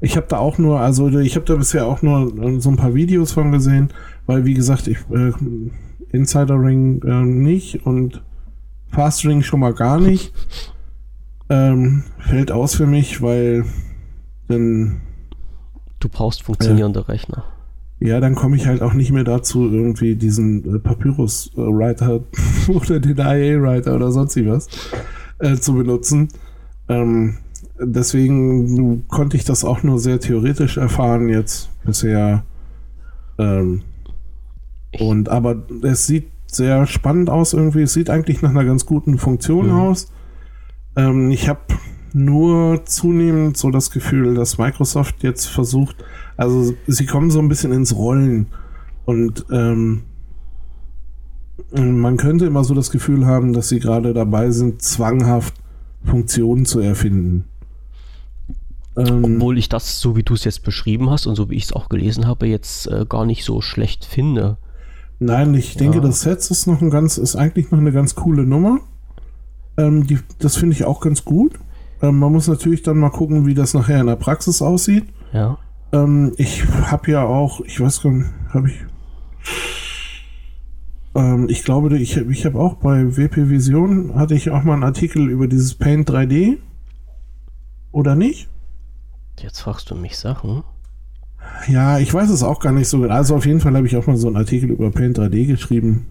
[0.00, 2.76] Ich habe da auch nur, also ich habe da bisher auch nur äh, so ein
[2.76, 3.88] paar Videos von gesehen,
[4.26, 5.32] weil wie gesagt, ich äh,
[6.12, 8.22] Insider Ring äh, nicht und
[8.88, 10.32] Fast Ring schon mal gar nicht.
[11.48, 13.66] Ähm, fällt aus für mich, weil
[14.48, 15.00] dann.
[16.00, 17.44] Du brauchst funktionierende äh, Rechner.
[17.98, 22.20] Ja, dann komme ich halt auch nicht mehr dazu, irgendwie diesen äh, Papyrus-Writer
[22.68, 24.68] oder den IA-Writer oder sonst was
[25.38, 26.28] äh, zu benutzen.
[26.88, 27.38] Ähm,
[27.80, 32.44] deswegen konnte ich das auch nur sehr theoretisch erfahren jetzt bisher.
[33.38, 33.82] Ähm,
[34.98, 37.82] und aber es sieht sehr spannend aus irgendwie.
[37.82, 39.74] Es sieht eigentlich nach einer ganz guten Funktion mhm.
[39.74, 40.12] aus.
[40.96, 41.60] Ähm, ich habe
[42.12, 45.96] nur zunehmend so das Gefühl, dass Microsoft jetzt versucht,
[46.36, 48.46] also sie kommen so ein bisschen ins Rollen
[49.04, 50.02] und ähm,
[51.72, 55.54] man könnte immer so das Gefühl haben, dass sie gerade dabei sind, zwanghaft
[56.04, 57.44] Funktionen zu erfinden.
[58.96, 61.64] Ähm, Obwohl ich das, so wie du es jetzt beschrieben hast und so wie ich
[61.64, 64.56] es auch gelesen habe, jetzt äh, gar nicht so schlecht finde.
[65.18, 66.02] Nein, ich denke, ja.
[66.02, 68.80] das Set ist noch ein ganz, ist eigentlich noch eine ganz coole Nummer.
[69.76, 71.58] Ähm, die, das finde ich auch ganz gut.
[72.02, 75.04] Ähm, man muss natürlich dann mal gucken, wie das nachher in der Praxis aussieht.
[75.32, 75.58] Ja.
[75.92, 78.84] Ähm, ich habe ja auch, ich weiß gar nicht, habe ich.
[81.14, 84.84] ähm, ich glaube, ich, ich habe auch bei WP Vision, hatte ich auch mal einen
[84.84, 86.58] Artikel über dieses Paint 3D.
[87.92, 88.48] Oder nicht?
[89.38, 90.62] Jetzt fragst du mich Sachen.
[91.68, 93.00] Ja, ich weiß es auch gar nicht so.
[93.00, 93.14] genau.
[93.14, 96.06] Also auf jeden Fall habe ich auch mal so einen Artikel über Paint 3D geschrieben,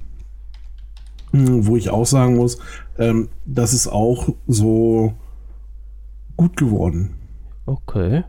[1.31, 2.57] hm, wo ich auch sagen muss,
[2.97, 5.13] ähm, das ist auch so
[6.37, 7.15] gut geworden.
[7.65, 8.23] Okay.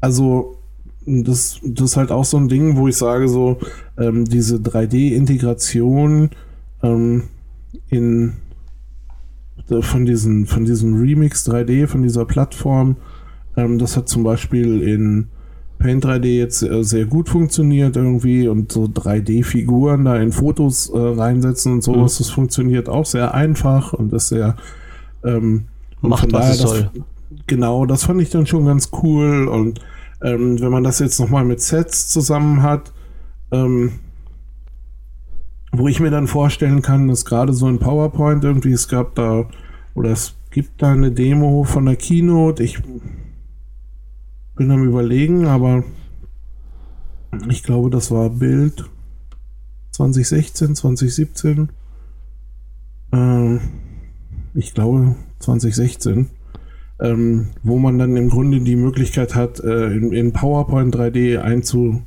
[0.00, 0.58] Also
[1.06, 3.58] das, das ist halt auch so ein Ding, wo ich sage so,
[3.98, 6.30] ähm, diese 3D-Integration
[6.82, 7.24] ähm,
[7.88, 8.34] in
[9.70, 12.96] äh, von diesen von diesem Remix 3D von dieser Plattform,
[13.56, 15.28] ähm, das hat zum Beispiel in
[15.78, 20.98] Paint 3D jetzt äh, sehr gut funktioniert irgendwie und so 3D-Figuren da in Fotos äh,
[20.98, 24.56] reinsetzen und sowas, das funktioniert auch sehr einfach und ist sehr
[25.24, 25.64] ähm,
[26.00, 26.90] Macht, was daher, es das, soll.
[27.46, 29.80] Genau, das fand ich dann schon ganz cool und
[30.24, 32.92] ähm, wenn man das jetzt nochmal mit Sets zusammen hat,
[33.52, 34.00] ähm,
[35.70, 39.48] wo ich mir dann vorstellen kann, dass gerade so ein PowerPoint irgendwie, es gab da,
[39.94, 42.82] oder es gibt da eine Demo von der Keynote, ich
[44.56, 45.84] bin am überlegen, aber
[47.50, 48.88] ich glaube, das war Bild
[49.90, 51.68] 2016, 2017.
[53.12, 53.60] Ähm,
[54.54, 56.30] ich glaube 2016
[57.04, 62.06] ähm, wo man dann im Grunde die Möglichkeit hat, äh, in, in PowerPoint 3D einzufügen.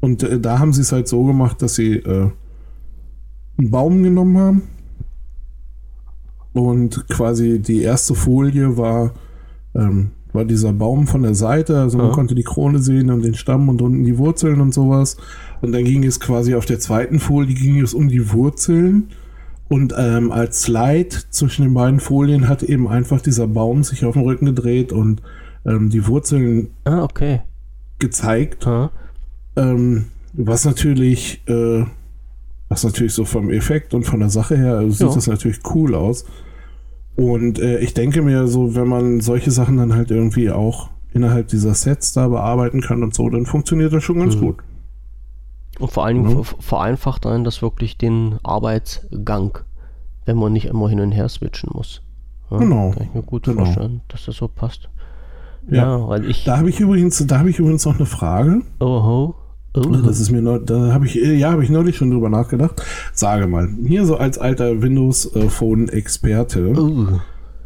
[0.00, 2.30] Und äh, da haben sie es halt so gemacht, dass sie äh,
[3.58, 4.62] einen Baum genommen haben
[6.52, 9.12] und quasi die erste Folie war,
[9.74, 12.12] ähm, war dieser Baum von der Seite, also man Ja.
[12.12, 15.16] konnte die Krone sehen und den Stamm und unten die Wurzeln und sowas.
[15.62, 19.08] Und dann ging es quasi auf der zweiten Folie ging es um die Wurzeln.
[19.72, 24.12] Und ähm, als Slide zwischen den beiden Folien hat eben einfach dieser Baum sich auf
[24.12, 25.22] den Rücken gedreht und
[25.64, 27.40] ähm, die Wurzeln Ah, okay.
[27.98, 28.66] gezeigt.
[28.66, 28.90] Ah,
[29.56, 31.84] Ähm, was natürlich, äh,
[32.68, 35.14] was natürlich so vom Effekt und von der Sache her also sieht Ja.
[35.14, 36.26] das natürlich cool aus.
[37.16, 41.48] Und äh, ich denke mir so, wenn man solche Sachen dann halt irgendwie auch innerhalb
[41.48, 44.40] dieser Sets da bearbeiten kann und so, dann funktioniert das schon ganz Mhm.
[44.40, 44.56] gut.
[45.78, 49.58] Und vor allen Dingen ver- vereinfacht dann das wirklich den Arbeitsgang,
[50.26, 52.02] wenn man nicht immer hin und her switchen muss.
[52.50, 52.90] Ja, Genau.
[52.90, 53.64] Kann ich mir gut Genau.
[53.64, 54.88] vorstellen, dass das so passt.
[55.70, 55.98] Ja.
[56.00, 56.44] Ja, weil ich.
[56.44, 58.62] Da habe ich übrigens, da habe ich übrigens noch eine Frage.
[58.80, 59.34] Oh,
[59.74, 62.28] oh, Das ist mir neu, da habe ich, äh, ja, habe ich neulich schon drüber
[62.28, 62.82] nachgedacht.
[63.14, 66.74] Sage mal, hier so als alter Windows-Phone-Experte.
[66.76, 67.06] oh.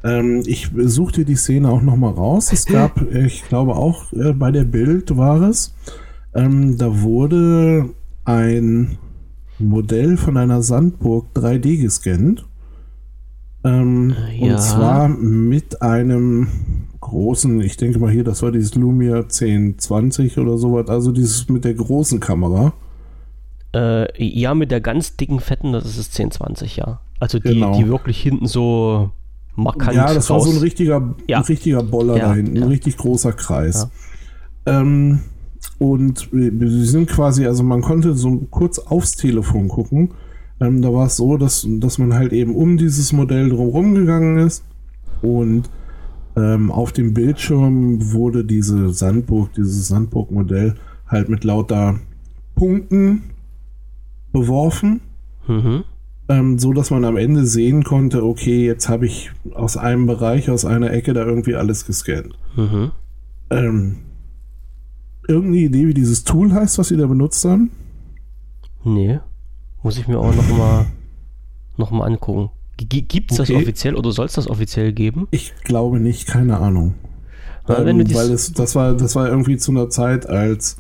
[0.05, 2.53] Ähm, ich suchte die Szene auch noch mal raus.
[2.53, 5.75] Es gab, ich glaube auch äh, bei der Bild war es,
[6.37, 7.91] ähm, da wurde
[8.25, 8.99] ein
[9.59, 12.45] Modell von einer Sandburg 3D gescannt.
[13.65, 14.53] Ähm, Ja.
[14.55, 16.49] Und zwar mit einem
[17.01, 21.65] großen, ich denke mal hier, das war dieses Lumia 1020 oder sowas, also dieses mit
[21.65, 22.73] der großen Kamera.
[23.75, 27.01] Äh, ja, mit der ganz dicken fetten, das ist das 1020, ja.
[27.19, 27.77] Also die, Genau.
[27.79, 29.11] die wirklich hinten so
[29.55, 31.39] markant Ja, das war so ein raus- richtiger, Ja.
[31.39, 33.89] ein richtiger Boller Ja, da hinten, ein richtig großer Kreis.
[34.67, 35.21] Ähm,
[35.79, 40.11] und wir wir sind quasi, also man konnte so kurz aufs Telefon gucken.
[40.61, 44.39] Ähm, da war es so, dass, dass man halt eben um dieses Modell drumherum gegangen
[44.39, 44.65] ist
[45.23, 45.69] und
[46.37, 50.75] ähm, auf dem Bildschirm wurde diese Sandburg, dieses Sandburg-Modell
[51.07, 51.99] halt mit lauter
[52.55, 53.23] Punkten
[54.33, 55.01] beworfen
[55.49, 55.85] Mhm.
[56.29, 60.51] ähm, so dass man am Ende sehen konnte, okay, jetzt habe ich aus einem Bereich,
[60.51, 62.37] aus einer Ecke da irgendwie alles gescannt.
[62.57, 62.91] Mhm.
[63.51, 63.97] Ähm,
[65.29, 67.71] irgendeine Idee, wie dieses Tool heißt, was sie da benutzt haben?
[68.85, 69.21] Nee.
[69.83, 70.87] Muss ich mir auch noch mal,
[71.77, 72.51] noch mal angucken.
[72.77, 73.61] Gibt es das Okay.
[73.63, 75.29] offiziell oder soll es das offiziell geben?
[75.31, 76.95] Ich glaube nicht, keine Ahnung.
[77.67, 80.77] Du ähm, weil es, das war, das war irgendwie zu einer Zeit, als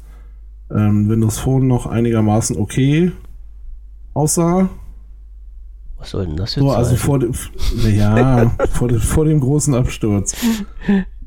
[0.70, 3.12] ähm, Windows Phone noch einigermaßen okay
[4.14, 4.68] aussah.
[5.98, 6.98] Was soll denn das jetzt So, also sein?
[6.98, 7.32] vor dem,
[7.90, 10.34] ja, vor, dem, vor dem großen Absturz.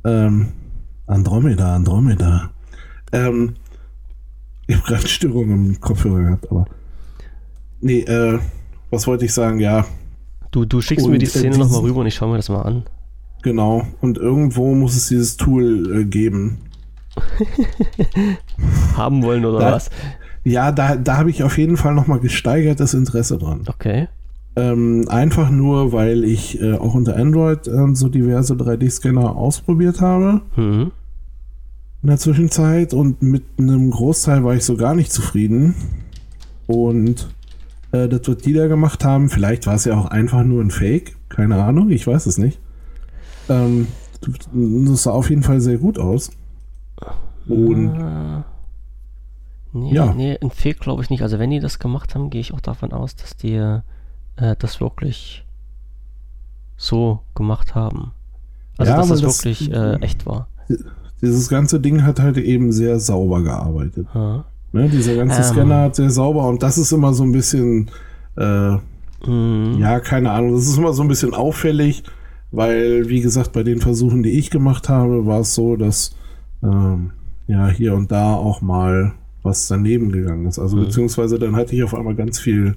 [0.05, 0.53] Ähm,
[1.07, 2.51] Andromeda, Andromeda.
[3.11, 3.55] Ähm,
[4.67, 6.65] ich habe gerade Störungen im Kopfhörer gehabt, aber.
[7.81, 8.39] Nee, äh,
[8.91, 9.59] was wollte ich sagen?
[9.59, 9.85] Ja,
[10.51, 12.29] du, du schickst und, mir die äh, Szene noch mal diesen- rüber und ich schaue
[12.31, 12.83] mir das mal an.
[13.41, 13.85] genau.
[14.01, 16.59] Und irgendwo muss es dieses Tool äh, geben.
[18.95, 19.89] Haben wollen oder Da- was?
[20.43, 23.63] Ja, da, da habe ich auf jeden Fall nochmal gesteigertes Interesse dran.
[23.67, 24.07] Okay.
[24.55, 30.41] Ähm, einfach nur, weil ich äh, auch unter Android äh, so diverse 3D-Scanner ausprobiert habe.
[30.55, 30.91] Mhm.
[32.01, 35.75] In der Zwischenzeit und mit einem Großteil war ich so gar nicht zufrieden.
[36.67, 37.29] Und
[37.91, 40.71] äh, das, was die da gemacht haben, vielleicht war es ja auch einfach nur ein
[40.71, 42.59] Fake, keine Ahnung, ich weiß es nicht.
[43.49, 43.87] Ähm,
[44.53, 46.29] das sah auf jeden Fall sehr gut aus.
[47.47, 48.45] Und Ah.
[49.71, 50.13] Nee, Ja.
[50.13, 51.21] nee, in Fake glaube ich nicht.
[51.21, 53.81] Also wenn die das gemacht haben, gehe ich auch davon aus, dass die äh,
[54.57, 55.45] das wirklich
[56.77, 58.11] so gemacht haben.
[58.77, 60.47] Also Ja, dass das das- wirklich äh, echt war.
[61.21, 64.07] Dieses ganze Ding hat halt eben sehr sauber gearbeitet.
[64.15, 64.43] Ne?
[64.89, 65.43] Dieser ganze Ähm.
[65.43, 67.89] Scanner hat sehr sauber und das ist immer so ein bisschen,
[68.37, 68.77] äh,
[69.27, 69.75] Mhm.
[69.79, 72.03] ja, keine Ahnung, das ist immer so ein bisschen auffällig,
[72.51, 76.15] weil, wie gesagt, bei den Versuchen, die ich gemacht habe, war es so, dass
[76.63, 77.11] ähm,
[77.47, 79.13] ja hier und da auch mal
[79.43, 80.59] was daneben gegangen ist.
[80.59, 80.85] Also Mhm.
[80.85, 82.75] beziehungsweise dann hatte ich auf einmal ganz viel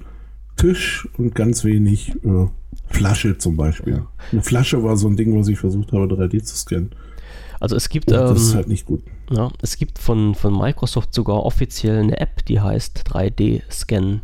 [0.57, 2.47] Tisch und ganz wenig äh,
[2.89, 3.95] Flasche zum Beispiel.
[3.95, 4.07] Ja.
[4.33, 6.91] Eine Flasche war so ein Ding, was ich versucht habe, 3D zu scannen.
[7.63, 9.05] Also es gibt, Und das ist ähm, halt nicht gut.
[9.31, 14.19] ja, es gibt von, von Microsoft sogar offiziell eine App, die heißt 3D-Scan.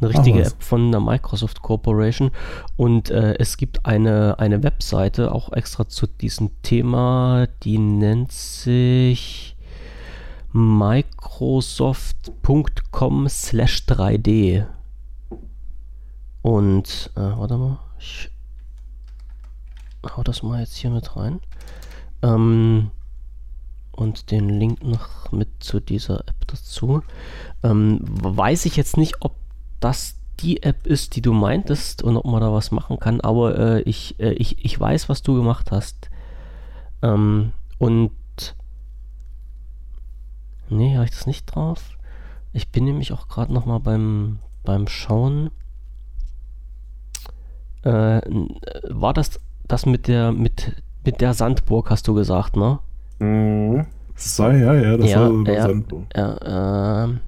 [0.00, 0.52] Eine richtige was.
[0.52, 2.30] App von der Microsoft Corporation.
[2.76, 9.56] Und äh, es gibt eine, eine Webseite auch extra zu diesem Thema, die nennt sich
[10.52, 14.66] microsoft.com slash 3D.
[16.42, 18.30] Und, äh, warte mal, ich
[20.16, 21.40] hau das mal jetzt hier mit rein.
[22.22, 22.90] Ähm,
[23.92, 27.02] und den Link noch mit zu dieser App dazu.
[27.62, 29.34] Ähm, weiß ich jetzt nicht, ob
[29.80, 33.58] das die App ist, die du meintest und ob man da was machen kann, aber
[33.58, 36.10] äh, ich, äh, ich, ich weiß, was du gemacht hast.
[37.02, 38.10] Ähm, und
[40.68, 41.96] nee, habe ich das nicht drauf.
[42.52, 45.50] Ich bin nämlich auch gerade noch mal beim, beim Schauen.
[47.84, 48.48] Äh, äh,
[48.88, 52.78] war das das mit der mit mit der Sandburg hast du gesagt, ne?
[53.18, 53.86] Mhm.
[54.16, 55.62] Sei, ja, ja, das Ja, war so eine ja.
[55.62, 56.04] Sandburg.
[56.16, 57.20] Ja, ähm,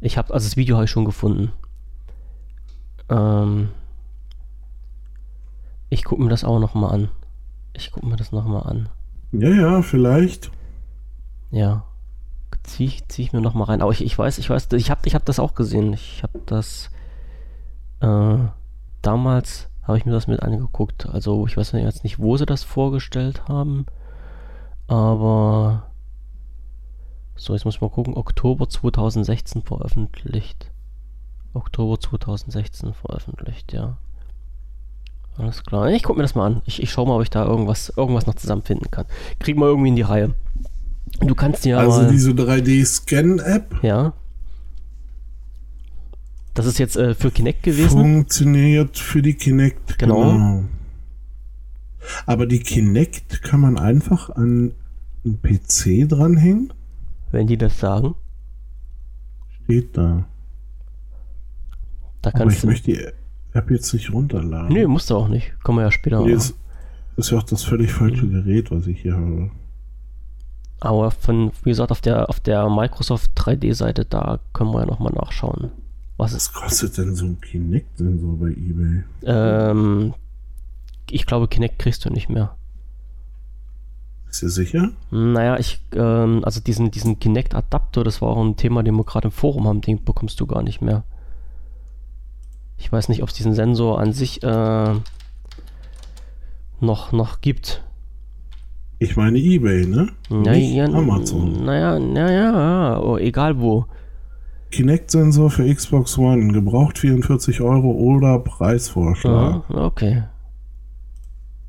[0.00, 1.52] ich habe also das Video habe ich schon gefunden.
[3.08, 3.68] Ähm,
[5.90, 7.08] ich gucke mir das auch noch mal an.
[7.74, 8.88] Ich gucke mir das noch mal an.
[9.32, 10.50] Ja, ja, vielleicht.
[11.50, 11.84] Ja,
[12.62, 13.82] zieh ich, zieh ich mir noch mal rein.
[13.82, 15.92] Aber ich, ich weiß, ich weiß, ich habe ich hab das auch gesehen.
[15.92, 16.90] Ich habe das
[18.00, 18.38] äh,
[19.02, 21.06] damals habe ich mir das mit angeguckt.
[21.06, 23.86] Also ich weiß jetzt nicht, wo sie das vorgestellt haben,
[24.86, 25.84] aber
[27.34, 28.16] so jetzt muss ich mal gucken.
[28.16, 30.70] Oktober 2016 veröffentlicht.
[31.54, 33.98] Oktober 2016 veröffentlicht, ja.
[35.36, 35.90] Alles klar.
[35.90, 36.62] Ich gucke mir das mal an.
[36.66, 39.06] Ich, ich schaue mal, ob ich da irgendwas, irgendwas noch zusammenfinden kann.
[39.38, 40.34] Kriegen wir irgendwie in die Reihe.
[41.20, 44.12] Du kannst ja also mal, diese 3D-Scan-App ja.
[46.54, 48.00] Das ist jetzt äh, für Kinect gewesen.
[48.00, 49.98] funktioniert für die Kinect.
[49.98, 50.64] Genau.
[52.26, 54.72] Aber die Kinect kann man einfach an
[55.24, 56.72] einen PC dranhängen?
[57.30, 58.14] Wenn die das sagen,
[59.64, 60.24] Steht da.
[62.20, 62.66] da Aber kannst ich du.
[62.66, 63.06] möchte die
[63.56, 64.72] App jetzt nicht runterladen.
[64.72, 65.52] Nee, musst du auch nicht.
[65.62, 66.20] Kommen wir ja später.
[66.24, 66.54] Nee, ist,
[67.16, 69.50] ist ja auch das völlig falsche Gerät, was ich hier habe.
[70.80, 75.12] Aber von, wie gesagt, auf der, auf der Microsoft 3D-Seite, da können wir ja nochmal
[75.12, 75.70] nachschauen.
[76.16, 76.34] Was.
[76.34, 79.04] Was kostet denn so ein Kinect-Sensor bei eBay?
[79.24, 80.14] Ähm,
[81.10, 82.56] ich glaube, Kinect kriegst du nicht mehr.
[84.30, 84.92] Ist ihr sicher?
[85.10, 89.28] Naja, ich, ähm, also diesen, diesen Kinect-Adapter, das war auch ein Thema, den wir gerade
[89.28, 91.04] im Forum haben, den bekommst du gar nicht mehr.
[92.78, 94.94] Ich weiß nicht, ob es diesen Sensor an sich äh,
[96.80, 97.84] noch, noch gibt.
[98.98, 100.08] Ich meine eBay, ne?
[100.30, 101.64] Nicht Amazon.
[101.64, 103.86] Naja, naja, oh, egal wo.
[104.72, 109.62] Kinect-Sensor für Xbox One, gebraucht 44 Euro oder Preisvorschlag.
[109.68, 110.24] Ja, okay.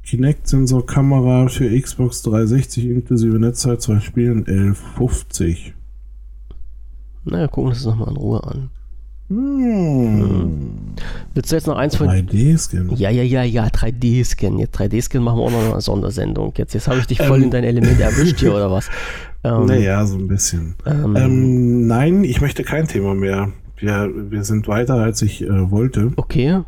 [0.04, 5.74] Kinect-Sensor Kamera für Xbox 360 inklusive Netzzeit, zwei Spielen 11,50.
[7.26, 8.70] Naja, gucken wir uns das nochmal in Ruhe an.
[9.30, 10.70] Hm.
[11.34, 12.08] Willst du jetzt noch eins von.
[12.08, 12.94] 3D-Scan.
[12.96, 14.60] Ja, ja, ja, ja, 3D-Scan.
[14.60, 16.54] Jetzt 3D-Scan machen wir auch noch eine Sondersendung.
[16.58, 17.46] Jetzt, jetzt habe ich dich voll Ähm.
[17.46, 18.90] in dein Element erwischt hier, oder was?
[19.44, 20.76] Ähm, Naja, so ein bisschen.
[20.86, 23.52] ähm, Ähm, nein, ich möchte kein Thema mehr.
[23.78, 26.12] Wir, wir sind weiter, als ich äh, wollte.
[26.16, 26.62] Okay,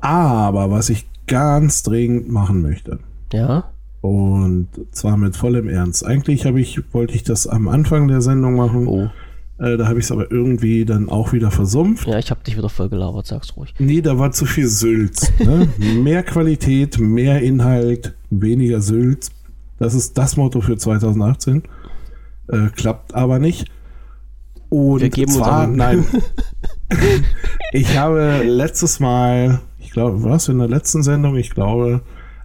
[0.00, 2.98] Aber was ich ganz dringend machen möchte,
[3.32, 3.64] ja.
[4.00, 6.04] und zwar mit vollem Ernst.
[6.04, 8.86] Eigentlich habe ich, wollte ich das am Anfang der Sendung machen.
[8.88, 9.08] Oh,
[9.62, 12.08] Äh, da habe ich es aber irgendwie dann auch wieder versumpft.
[12.08, 13.74] ja, ich habe dich wieder voll gelabert, sag's ruhig.
[13.78, 15.30] Nee, da war zu viel Sülz.
[15.38, 15.68] Ne?
[16.02, 19.30] mehr Qualität, mehr Inhalt, weniger Sülz.
[19.80, 21.62] Das ist das Motto für 2018.
[22.48, 23.70] Äh, klappt aber nicht.
[24.68, 25.74] Und Wir geben uns zwar, an.
[25.74, 26.04] nein.
[27.72, 32.02] ich habe letztes Mal, ich glaube, was in der letzten Sendung, ich glaube,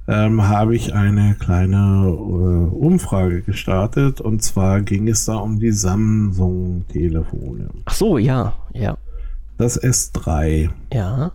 [0.08, 4.22] ähm, habe ich eine kleine äh, Umfrage gestartet.
[4.22, 7.70] Und zwar ging es da um die Samsung-Telefone.
[7.86, 8.98] Ach so, ja, ja,
[9.58, 10.70] Das S3.
[10.94, 11.32] ja.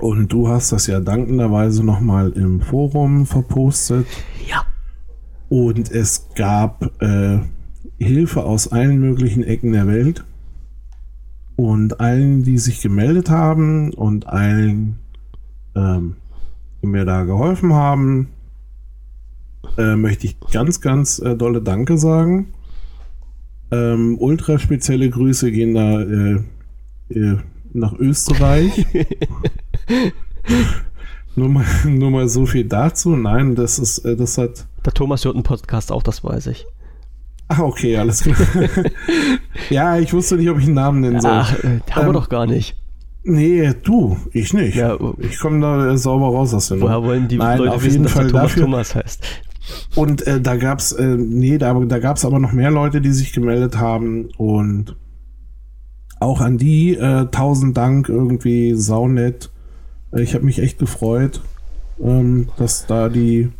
[0.00, 4.06] Und du hast das ja dankenderweise nochmal im Forum verpostet.
[4.48, 4.64] Ja.
[5.54, 7.38] Und es gab äh,
[8.00, 10.24] Hilfe aus allen möglichen Ecken der Welt.
[11.54, 14.96] Und allen, die sich gemeldet haben und allen,
[15.76, 16.16] ähm,
[16.82, 18.30] die mir da geholfen haben,
[19.78, 22.48] äh, möchte ich ganz, ganz äh, dolle Danke sagen.
[23.70, 26.40] Ähm, ultra spezielle Grüße gehen da äh,
[27.10, 27.38] äh
[27.72, 28.86] nach Österreich.
[31.36, 33.16] nur, mal, nur mal so viel dazu.
[33.16, 34.66] Nein, das ist, äh, das hat.
[34.84, 36.66] Der Thomas hört einen Podcast auch, das weiß ich.
[37.48, 38.36] Ah, okay, alles klar.
[39.70, 41.30] ja, ich wusste nicht, ob ich einen Namen nennen soll.
[41.32, 42.76] Ach, äh, haben ähm, wir doch gar nicht.
[43.22, 44.76] Nee, du, ich nicht.
[44.76, 48.02] Ja, ich komme da sauber raus aus dem Woher wollen die Nein, Leute auf wissen,
[48.02, 48.62] jeden Fall Thomas dafür.
[48.64, 49.24] Thomas heißt?
[49.94, 53.32] Und äh, da gab's, äh, nee, da, da gab's aber noch mehr Leute, die sich
[53.32, 54.96] gemeldet haben und
[56.20, 59.50] auch an die äh, tausend Dank irgendwie saunett.
[60.16, 61.40] Ich habe mich echt gefreut,
[62.00, 63.50] ähm, dass da die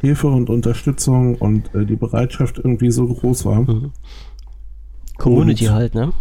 [0.00, 3.60] Hilfe und Unterstützung und äh, die Bereitschaft irgendwie so groß war.
[3.62, 3.92] Mhm.
[5.18, 6.12] Community und, halt, ne?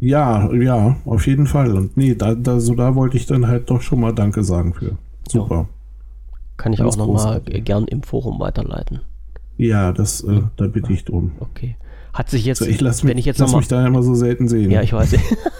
[0.00, 1.76] Ja, ja, auf jeden Fall.
[1.76, 4.74] Und nee, da, da, so da wollte ich dann halt doch schon mal Danke sagen
[4.74, 4.96] für.
[5.28, 5.54] Super.
[5.54, 5.68] Ja.
[6.56, 9.00] Kann ich Ganz auch nochmal gern im Forum weiterleiten.
[9.56, 11.32] Ja, das, äh, da bitte ich drum.
[11.40, 11.76] Okay.
[12.12, 14.14] Hat sich jetzt, so, ich lass wenn mich, ich jetzt lass mich da immer so
[14.14, 14.70] selten sehen.
[14.70, 15.14] Ja, ich weiß.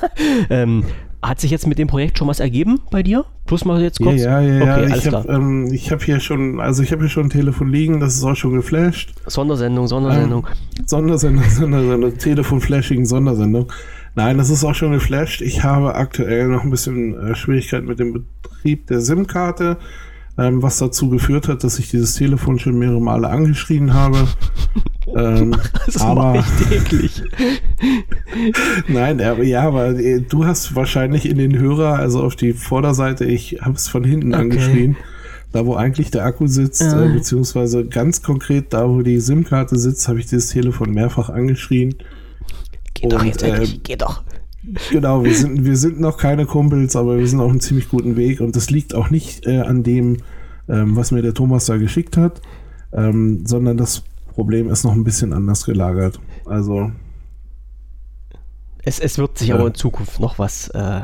[0.50, 0.84] ähm,
[1.22, 3.24] hat sich jetzt mit dem Projekt schon was ergeben bei dir?
[3.46, 4.20] Plus mal jetzt kurz.
[4.20, 4.62] Ja, ja, ja.
[4.62, 4.96] Okay, ja.
[4.96, 8.14] Ich habe ähm, hab hier schon, also ich habe hier schon ein Telefon liegen, das
[8.14, 9.12] ist auch schon geflasht.
[9.26, 10.46] Sondersendung, Sondersendung.
[10.46, 13.72] Ähm, Sondersendung, Sondersendung, Telefon-Flashing, Sondersendung.
[14.14, 15.40] Nein, das ist auch schon geflasht.
[15.40, 18.12] Ich habe aktuell noch ein bisschen äh, Schwierigkeiten mit dem
[18.42, 19.78] Betrieb der SIM-Karte
[20.38, 24.28] ähm, was dazu geführt hat, dass ich dieses Telefon schon mehrere Male angeschrien habe.
[25.16, 25.54] Ähm,
[25.86, 27.22] das aber ich täglich.
[28.88, 33.24] Nein, aber, ja, aber äh, du hast wahrscheinlich in den Hörer, also auf die Vorderseite,
[33.24, 34.42] ich habe es von hinten okay.
[34.42, 34.96] angeschrien.
[35.52, 37.04] Da, wo eigentlich der Akku sitzt, ja.
[37.04, 41.94] äh, beziehungsweise ganz konkret da, wo die SIM-Karte sitzt, habe ich dieses Telefon mehrfach angeschrien.
[42.94, 44.22] Geh doch jetzt äh, geh doch.
[44.90, 48.16] Genau, wir sind, wir sind noch keine Kumpels, aber wir sind auf einem ziemlich guten
[48.16, 50.18] Weg und das liegt auch nicht äh, an dem,
[50.68, 52.40] ähm, was mir der Thomas da geschickt hat,
[52.92, 56.20] ähm, sondern das Problem ist noch ein bisschen anders gelagert.
[56.46, 56.90] Also.
[58.82, 61.00] Es, es wird sich äh, aber in Zukunft noch was äh,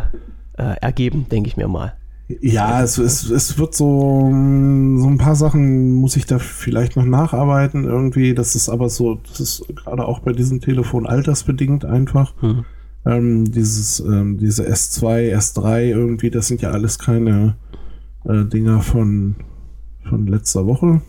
[0.57, 1.95] äh ergeben, denke ich mir mal.
[2.43, 7.07] Ja, es, es, es wird so, so ein paar Sachen muss ich da vielleicht noch
[7.07, 8.35] nacharbeiten irgendwie.
[8.35, 12.35] Das ist aber so, das ist gerade auch bei diesem Telefon altersbedingt einfach.
[12.41, 12.65] Hm.
[13.07, 17.57] Ähm, dieses, ähm, diese S2, S3 irgendwie, das sind ja alles keine
[18.25, 19.37] äh, Dinger von,
[20.07, 21.01] von letzter Woche.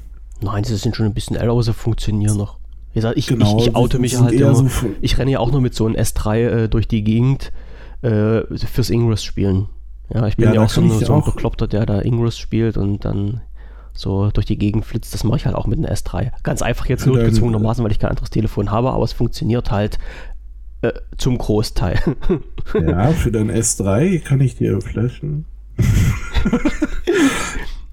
[0.41, 2.60] Nein, sie sind schon ein bisschen älter, aber sie funktionieren noch.
[2.91, 4.56] Wie gesagt, ich, genau, ich, ich oute mich halt immer.
[4.56, 4.70] So
[5.02, 7.52] ich renne ja auch nur mit so einem S3 äh, durch die Gegend
[8.02, 9.68] äh, fürs Ingress spielen.
[10.14, 12.78] Ja, ich bin ja, ja auch so, eine, so ein Bekloppter, der da Ingress spielt
[12.78, 13.41] und dann
[13.94, 15.14] so durch die Gegend flitzt.
[15.14, 16.32] Das mache ich halt auch mit einem S3.
[16.41, 19.99] Ganz einfach jetzt notgezwungenermaßen, weil ich kein anderes Telefon habe, aber es funktioniert halt
[20.82, 21.99] äh, zum Großteil.
[22.74, 25.45] ja, für dein S3 kann ich dir flashen.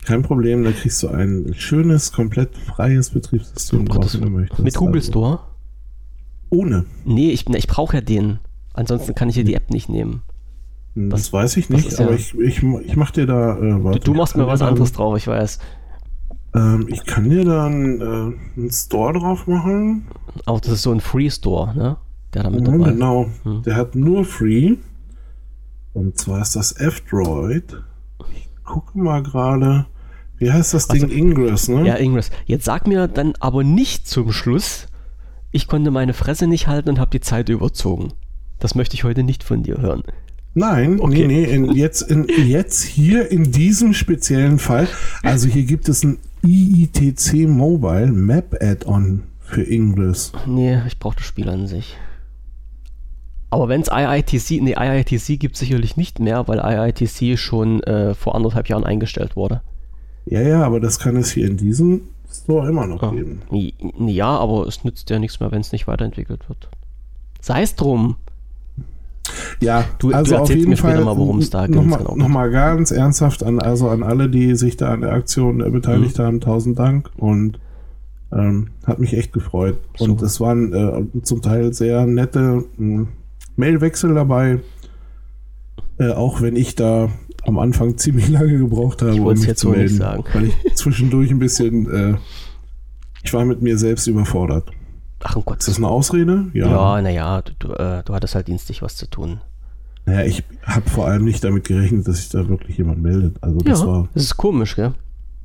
[0.06, 4.62] Kein Problem, da kriegst du ein schönes, komplett freies Betriebssystem drauf, wenn du möchtest.
[4.62, 5.10] Mit Google also.
[5.10, 5.40] Store?
[6.48, 6.84] Ohne.
[7.04, 8.38] Nee, ich, ich brauche ja den.
[8.72, 10.22] Ansonsten kann ich ja die App nicht nehmen.
[10.94, 13.58] Hm, das, das weiß ich nicht, aber ja ich, ich, ich mach dir da.
[13.58, 15.58] Äh, warte, du, du machst mir was anderes drauf, ich weiß.
[16.54, 20.06] Ähm, ich kann dir da einen, äh, einen Store drauf machen.
[20.44, 21.96] Auch das ist so ein Free Store, ne?
[22.32, 22.92] Der da mit dabei.
[22.92, 23.62] Genau, hm.
[23.64, 24.76] der hat nur Free.
[25.94, 27.82] Und zwar ist das F-Droid.
[28.36, 29.86] Ich gucke mal gerade.
[30.38, 31.04] Wie heißt das Ding?
[31.04, 31.86] Also, Ingress, ne?
[31.86, 32.30] Ja, Ingress.
[32.44, 34.86] Jetzt sag mir dann aber nicht zum Schluss,
[35.50, 38.12] ich konnte meine Fresse nicht halten und habe die Zeit überzogen.
[38.58, 40.02] Das möchte ich heute nicht von dir hören.
[40.54, 41.26] Nein, okay.
[41.26, 44.88] nee, nee, in, jetzt, in, jetzt hier in diesem speziellen Fall,
[45.22, 50.32] also hier gibt es ein IITC Mobile Map Add-on für Ingress.
[50.46, 51.96] Nee, ich brauche das Spiel an sich.
[53.50, 58.14] Aber wenn es IITC, nee, IITC gibt es sicherlich nicht mehr, weil IITC schon äh,
[58.14, 59.60] vor anderthalb Jahren eingestellt wurde.
[60.26, 63.10] Ja, ja, aber das kann es hier in diesem Store immer noch ja.
[63.10, 63.42] geben.
[64.06, 66.68] Ja, aber es nützt ja nichts mehr, wenn es nicht weiterentwickelt wird.
[67.40, 68.16] Sei es drum.
[69.60, 72.50] Ja, du, also du auf jeden Fall mal, worum es da nochmal genau noch mal
[72.50, 76.22] ganz ernsthaft an, also an alle, die sich da an der Aktion äh, beteiligt mhm.
[76.22, 77.58] haben, tausend Dank und
[78.32, 79.78] ähm, hat mich echt gefreut.
[79.96, 80.04] So.
[80.04, 83.08] Und es waren äh, zum Teil sehr nette mh, hm,
[83.56, 84.60] Mailwechsel dabei.
[85.98, 87.08] Äh, auch wenn ich da
[87.46, 91.90] am Anfang ziemlich lange gebraucht habe, um mich zu melden, weil ich zwischendurch ein bisschen,
[91.90, 92.16] äh,
[93.22, 94.70] ich war mit mir selbst überfordert.
[95.20, 95.58] Ach um Gott.
[95.58, 96.46] Ist das eine Ausrede?
[96.52, 99.40] Ja, naja, du, du, äh, du hattest halt dienstlich was zu tun.
[100.04, 103.42] Naja, ich habe vor allem nicht damit gerechnet, dass sich da wirklich jemand meldet.
[103.42, 104.08] Also das ja, war.
[104.14, 104.94] Das ist komisch, gell?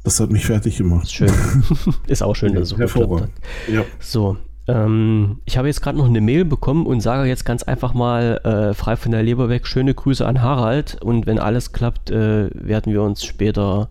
[0.04, 1.04] Das hat mich fertig gemacht.
[1.04, 1.32] Ist schön.
[2.08, 3.32] ist auch schön, dass es so Hervorragend.
[3.72, 3.84] Ja.
[4.00, 7.94] So, ähm, ich habe jetzt gerade noch eine Mail bekommen und sage jetzt ganz einfach
[7.94, 12.12] mal äh, frei von der Leber weg, schöne Grüße an Harald und wenn alles klappt,
[12.12, 13.90] äh, werden wir uns später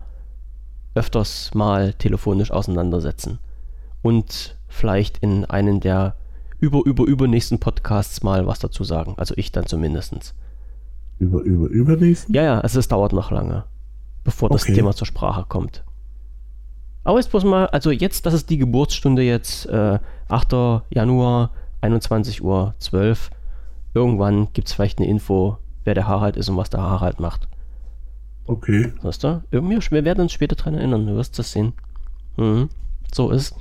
[0.95, 3.39] öfters mal telefonisch auseinandersetzen
[4.01, 6.15] und vielleicht in einen der
[6.59, 9.15] über, über, übernächsten Podcasts mal was dazu sagen.
[9.17, 10.35] Also ich dann zumindest.
[11.17, 12.33] Über, über, übernächsten?
[12.35, 13.65] Ja, ja, also es dauert noch lange,
[14.23, 14.75] bevor das Okay.
[14.75, 15.83] Thema zur Sprache kommt.
[17.03, 20.83] Aber jetzt bloß mal, also jetzt, das ist die Geburtsstunde jetzt, äh, 8.
[20.89, 21.51] Januar,
[21.81, 22.73] 21.12 Uhr.
[23.93, 27.47] Irgendwann gibt es vielleicht eine Info, wer der Harald ist und was der Harald macht.
[28.45, 28.93] Okay.
[29.01, 29.43] Weißt du?
[29.51, 31.73] Irgendwie, wir werden uns später dran erinnern, du wirst das sehen.
[32.37, 32.69] Mhm.
[33.13, 33.55] So ist.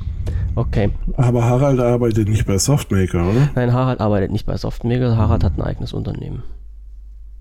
[0.55, 0.91] Okay.
[1.17, 3.49] Aber Harald arbeitet nicht bei Softmaker, oder?
[3.55, 6.43] Nein, Harald arbeitet nicht bei Softmaker, Harald hat ein eigenes Unternehmen.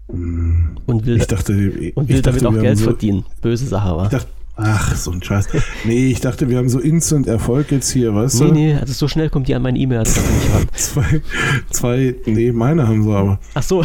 [0.08, 3.26] Und will, Ich dachte, und will damit dachte, auch wir Geld so, verdienen.
[3.42, 4.04] Böse Sache, wa?
[4.06, 4.28] Ich dachte,
[4.62, 5.48] ach, so ein Scheiß.
[5.86, 8.54] Nee, ich dachte, wir haben so Instant Erfolg jetzt hier, weißt Nee, du?
[8.54, 10.68] nee, also so schnell kommt die an meine E-Mail-Adresse nicht ran.
[10.74, 11.22] Zwei,
[11.70, 13.40] zwei, nee, meine haben sie aber.
[13.54, 13.84] Ach so,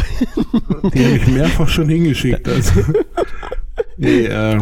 [0.93, 2.47] Die habe ich mehrfach schon hingeschickt.
[2.47, 2.71] Also.
[3.97, 4.61] Nee, äh,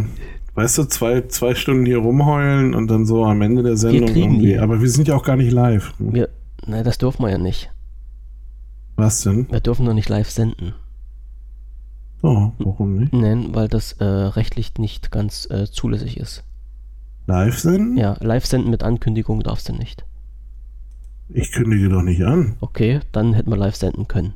[0.56, 4.34] weißt du, zwei, zwei Stunden hier rumheulen und dann so am Ende der Sendung kriegen
[4.35, 4.48] irgendwie.
[4.53, 4.60] die.
[4.60, 5.94] Aber wir sind ja auch gar nicht live.
[5.99, 6.30] wir,
[6.65, 7.72] nein, das dürfen wir ja nicht.
[8.95, 9.48] Was denn?
[9.49, 10.73] Wir dürfen noch nicht live senden.
[12.23, 13.13] Oh, warum nicht?
[13.13, 16.43] Nein, weil das äh, rechtlich nicht ganz äh, zulässig ist.
[17.27, 17.97] Live senden?
[17.97, 20.05] Ja, live senden mit Ankündigung darfst du nicht.
[21.29, 22.55] Ich kündige doch nicht an.
[22.61, 24.33] Okay, dann hätten wir live senden können.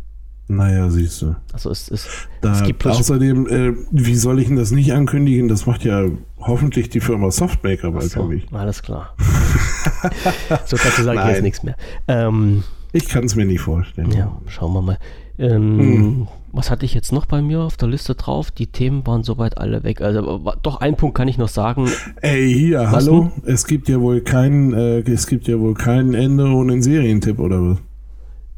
[0.50, 1.36] Naja, siehst du.
[1.52, 2.08] Also es ist,
[2.42, 5.48] Da, es gibt außerdem, äh, wie soll ich denn das nicht ankündigen?
[5.50, 6.06] Das macht ja
[6.40, 8.48] hoffentlich die Firma Softmaker bald für so, mich.
[8.54, 9.14] alles klar.
[10.66, 11.76] so dazu sage ich jetzt nichts mehr.
[12.08, 14.12] Ähm, Ich kann es mir nicht vorstellen.
[14.12, 14.98] Ja, schauen wir mal.
[15.38, 16.28] Ähm, Hm.
[16.52, 18.52] Was hatte ich jetzt noch bei mir auf der Liste drauf?
[18.52, 20.02] Die Themen waren soweit alle weg.
[20.02, 21.90] Also doch ein Punkt kann ich noch sagen.
[22.22, 23.32] Ey, hier, hallo?
[23.46, 27.40] Es gibt ja wohl kein, äh, es gibt ja wohl kein Ende ohne einen Serientipp,
[27.40, 27.78] oder was?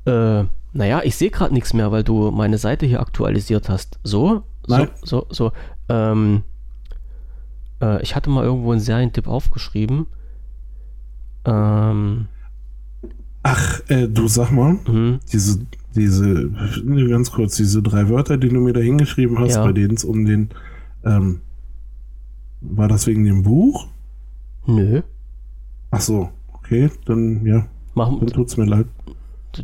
[0.06, 4.00] Äh, naja, ich sehe gerade nichts mehr, weil du meine Seite hier aktualisiert hast.
[4.04, 4.90] So, so, Nein.
[5.04, 5.52] so, so.
[5.90, 6.44] Ähm,
[7.82, 10.06] äh, ich hatte mal irgendwo einen Serientipp aufgeschrieben.
[11.46, 12.28] Ähm,
[13.42, 15.20] Ach, äh, du sag mal, mhm.
[15.32, 15.60] diese,
[15.96, 16.52] diese,
[16.84, 19.64] ne, ganz kurz, diese drei Wörter, die du mir da hingeschrieben hast, Ja.
[19.66, 20.50] bei denen es um den,
[21.04, 21.42] ähm,
[22.62, 23.88] war das wegen dem Buch?
[24.68, 25.02] Nö.
[25.92, 28.86] Ach so, okay, dann, ja, Mach, dann tut's mir leid.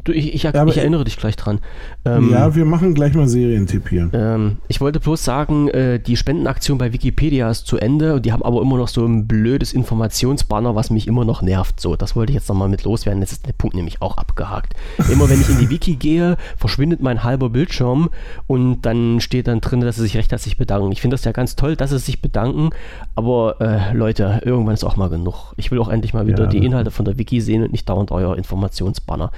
[0.03, 1.59] Du, ich, ich, Ja, ich erinnere dich gleich dran.
[2.05, 4.09] Ähm, ja, wir machen gleich mal Serientipp hier.
[4.13, 8.21] Ähm, ich wollte bloß sagen, äh, die Spendenaktion bei Wikipedia ist zu Ende.
[8.21, 11.79] Die haben aber immer noch so ein blödes Informationsbanner, was mich immer noch nervt.
[11.79, 13.21] So, das wollte ich jetzt nochmal mit loswerden.
[13.21, 14.73] Jetzt ist der Punkt nämlich auch abgehakt.
[15.11, 18.09] Immer wenn ich in die Wiki gehe, verschwindet mein halber Bildschirm
[18.47, 20.91] und dann steht dann drin, dass sie sich recht herzlich bedanken.
[20.91, 22.69] Ich finde das ja ganz toll, dass sie sich bedanken,
[23.15, 25.53] aber äh, Leute, irgendwann ist auch mal genug.
[25.57, 26.49] Ich will auch endlich mal wieder Ja.
[26.49, 29.31] die Inhalte von der Wiki sehen und nicht dauernd euer Informationsbanner.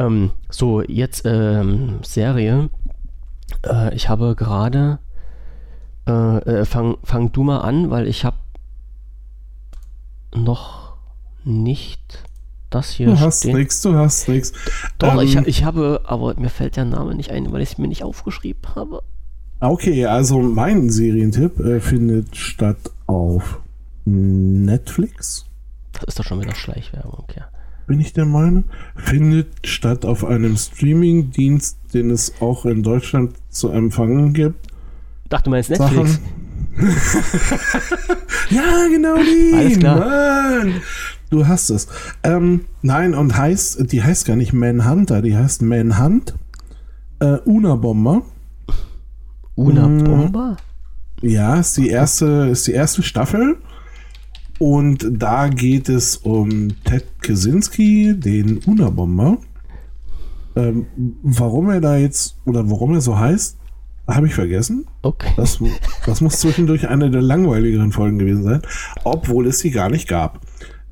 [0.00, 2.70] Ähm, so, jetzt ähm, Serie.
[3.66, 4.98] Äh, ich habe gerade.
[6.06, 8.38] Äh, äh, fang, fang du mal an, weil ich habe
[10.34, 10.96] noch
[11.44, 12.24] nicht
[12.70, 14.52] das hier Du hast nix, du hast nix.
[14.98, 17.78] Doch, Ähm, ich, ich habe, aber mir fällt der Name nicht ein, weil ich es
[17.78, 19.02] mir nicht aufgeschrieben habe.
[19.58, 23.60] Okay, also mein Serientipp äh, findet statt auf
[24.04, 25.46] Netflix,
[25.92, 27.48] Das ist doch schon wieder Schleichwerbung, ja.
[27.90, 28.62] Bin ich der Meinung.
[28.94, 34.68] Findet statt auf einem Streaming-Dienst, den es auch in Deutschland zu empfangen gibt.
[35.28, 36.20] Dachte du meinst Netflix?
[38.50, 39.54] Ja, genau die.
[39.56, 39.98] Alles klar.
[39.98, 40.74] Mann.
[41.30, 41.88] Du hast es.
[42.22, 46.34] Ähm, nein, und heißt, die heißt gar nicht Manhunter, die heißt Manhunt.
[47.18, 48.22] Äh, Una Bomber.
[49.56, 50.04] Una Mm.
[50.04, 50.56] Bomba?
[51.22, 53.56] Ja, ist die erste, ist die erste Staffel.
[54.60, 59.38] Und da geht es um Ted Kaczynski, den Unabomber.
[60.54, 60.84] Ähm,
[61.22, 63.56] warum er da jetzt, oder warum er so heißt,
[64.06, 64.86] habe ich vergessen.
[65.00, 65.32] Okay.
[65.34, 65.60] Das,
[66.04, 68.60] das muss zwischendurch eine der langweiligeren Folgen gewesen sein,
[69.02, 70.40] obwohl es sie gar nicht gab.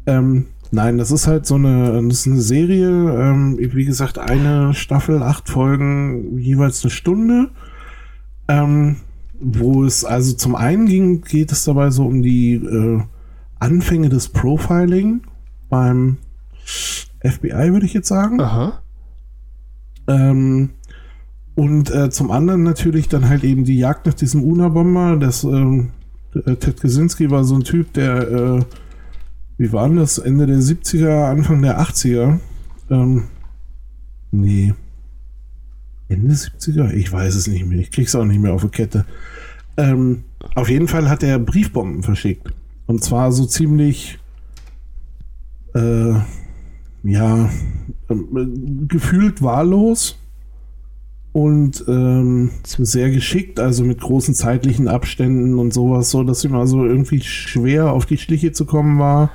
[0.06, 4.72] Ähm, nein, das ist halt so eine, das ist eine Serie, ähm, wie gesagt, eine
[4.72, 7.50] Staffel, acht Folgen, jeweils eine Stunde.
[8.48, 8.96] Ähm,
[9.40, 13.02] wo es also zum einen ging, geht es dabei so um die äh,
[13.58, 15.22] Anfänge des Profiling
[15.68, 16.18] beim
[17.20, 18.40] FBI, würde ich jetzt sagen.
[18.40, 18.80] Aha.
[20.06, 20.70] Ähm,
[21.54, 25.16] und äh, zum anderen natürlich dann halt eben die Jagd nach diesem Unabomber.
[25.16, 25.90] Das ähm,
[26.34, 28.60] äh, Ted Kaczynski war so ein Typ, der, äh,
[29.58, 32.38] wie war denn das, Ende der 70er, Anfang der 80er?
[32.90, 33.24] Ähm,
[34.30, 34.72] nee.
[36.08, 36.92] Ende 70er?
[36.92, 37.78] Ich weiß es nicht mehr.
[37.78, 39.04] Ich krieg's auch nicht mehr auf die Kette.
[39.76, 40.24] Ähm,
[40.54, 42.52] auf jeden Fall hat er Briefbomben verschickt.
[42.88, 44.18] Und zwar so ziemlich,
[45.74, 46.14] äh,
[47.04, 47.50] ja,
[48.08, 48.14] äh,
[48.88, 50.18] gefühlt wahllos
[51.32, 56.86] und ähm, sehr geschickt, also mit großen zeitlichen Abständen und sowas, so dass immer so
[56.86, 59.30] irgendwie schwer auf die Schliche zu kommen war.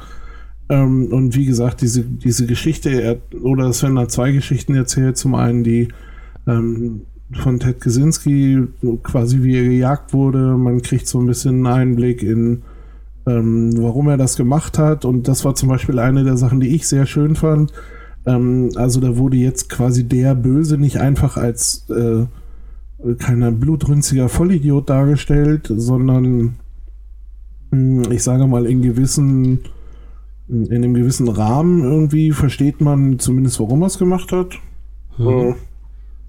[0.69, 5.15] Ähm, und wie gesagt, diese, diese Geschichte, er, oder Sven hat zwei Geschichten erzählt.
[5.15, 5.89] Zum einen die
[6.47, 7.01] ähm,
[7.33, 8.63] von Ted Kaczynski,
[9.03, 10.57] quasi wie er gejagt wurde.
[10.57, 12.63] Man kriegt so ein bisschen einen Einblick in,
[13.25, 15.05] ähm, warum er das gemacht hat.
[15.05, 17.73] Und das war zum Beispiel eine der Sachen, die ich sehr schön fand.
[18.25, 22.25] Ähm, also da wurde jetzt quasi der Böse nicht einfach als äh,
[23.19, 26.55] keiner blutrünstiger Vollidiot dargestellt, sondern
[27.71, 29.59] hm, ich sage mal in gewissen
[30.49, 34.59] in einem gewissen Rahmen irgendwie versteht man zumindest, warum er es gemacht hat.
[35.17, 35.55] Mhm.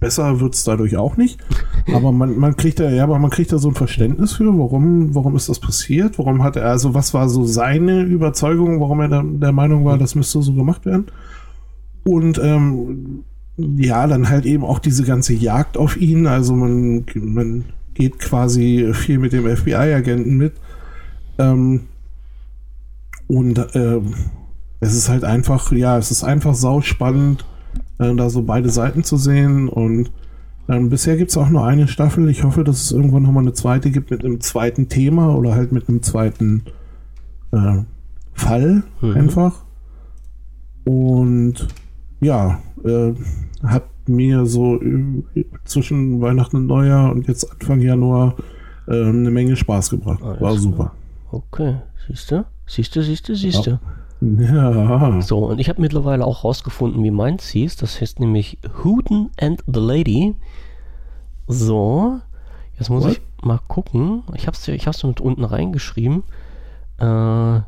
[0.05, 1.40] Besser wird es dadurch auch nicht.
[1.90, 5.14] Aber man, man kriegt da, ja, aber man kriegt da so ein Verständnis für, warum,
[5.14, 6.18] warum ist das passiert?
[6.18, 9.97] Warum hat er, also was war so seine Überzeugung, warum er der, der Meinung war,
[9.97, 11.06] das müsste so gemacht werden?
[12.05, 13.24] Und ähm,
[13.56, 16.26] ja, dann halt eben auch diese ganze Jagd auf ihn.
[16.26, 17.64] Also man, man
[17.94, 20.52] geht quasi viel mit dem FBI-Agenten mit.
[21.39, 21.85] Ähm,
[23.26, 24.01] und äh,
[24.81, 27.47] es ist halt einfach, ja, es ist einfach sauspannend,
[27.98, 29.68] äh, da so beide Seiten zu sehen.
[29.68, 30.10] Und
[30.68, 32.28] äh, bisher gibt es auch nur eine Staffel.
[32.28, 35.72] Ich hoffe, dass es irgendwann nochmal eine zweite gibt mit einem zweiten Thema oder halt
[35.72, 36.64] mit einem zweiten
[37.52, 37.82] äh,
[38.34, 39.12] Fall mhm.
[39.12, 39.64] einfach.
[40.84, 41.68] Und
[42.20, 43.12] ja, äh,
[43.62, 44.80] hat mir so
[45.64, 48.36] zwischen Weihnachten und Neujahr und jetzt Anfang Januar
[48.86, 50.20] äh, eine Menge Spaß gebracht.
[50.22, 50.92] War super.
[51.30, 51.76] Okay,
[52.06, 52.44] siehst du?
[52.66, 53.70] Siehst du, siehst du, siehst du.
[53.72, 53.80] Ja.
[55.22, 57.76] So, und ich habe mittlerweile auch rausgefunden, wie meins hieß.
[57.76, 60.34] Das heißt nämlich Hooten and the Lady.
[61.46, 62.20] So,
[62.78, 63.12] jetzt muss What?
[63.12, 64.22] ich mal gucken.
[64.34, 66.22] Ich habe es ich hab's mit unten reingeschrieben.
[66.98, 67.60] Äh,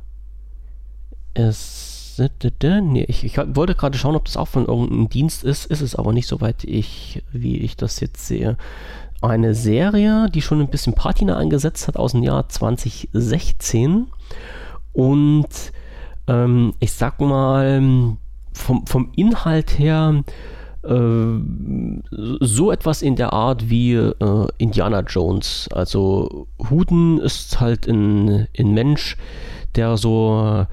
[1.34, 5.66] es Nee, ich, ich, wollte gerade schauen, ob das auch von irgendeinem Dienst ist.
[5.66, 8.56] Ist es aber nicht, soweit ich, wie ich das jetzt sehe.
[9.20, 14.06] Eine Serie, die schon ein bisschen Patina eingesetzt hat aus dem Jahr 2016.
[14.94, 15.72] Und
[16.28, 18.16] ähm, ich sag mal,
[18.52, 20.22] vom, vom Inhalt her
[20.82, 21.40] äh,
[22.40, 25.68] so etwas in der Art wie äh, Indiana Jones.
[25.72, 29.16] Also Huden ist halt ein, ein Mensch,
[29.74, 30.66] der so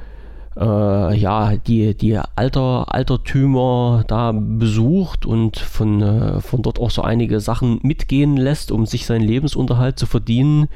[0.55, 7.01] äh, ja, die, die Alter, Altertümer da besucht und von, äh, von dort auch so
[7.01, 10.67] einige Sachen mitgehen lässt, um sich seinen Lebensunterhalt zu verdienen.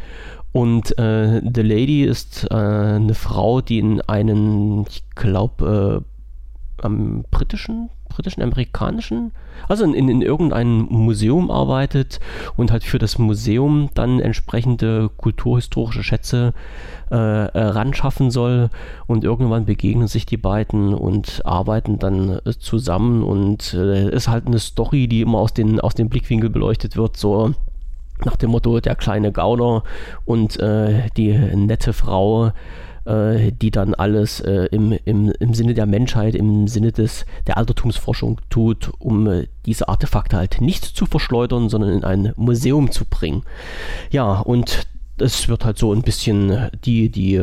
[0.51, 7.25] Und äh, The Lady ist äh, eine Frau, die in einen, ich glaube, äh, am
[7.29, 9.31] britischen britischen, amerikanischen,
[9.67, 12.19] also in, in, irgendeinem Museum arbeitet
[12.55, 16.53] und halt für das Museum dann entsprechende kulturhistorische Schätze
[17.11, 18.69] äh, äh, ran schaffen soll.
[19.05, 23.23] Und irgendwann begegnen sich die beiden und arbeiten dann äh, zusammen.
[23.23, 27.17] Und äh, ist halt eine Story, die immer aus den, aus dem Blickwinkel beleuchtet wird,
[27.17, 27.53] so
[28.26, 29.84] nach dem Motto der kleine Gauner
[30.26, 32.52] und äh, die nette Frau,
[33.07, 37.57] äh, die dann alles äh, im, im, im Sinne der Menschheit, im Sinne des, der
[37.57, 43.05] Altertumsforschung tut, um äh, diese Artefakte halt nicht zu verschleudern, sondern in ein Museum zu
[43.05, 43.44] bringen.
[44.12, 44.87] Ja, und
[45.20, 47.41] es wird halt so ein bisschen die, die,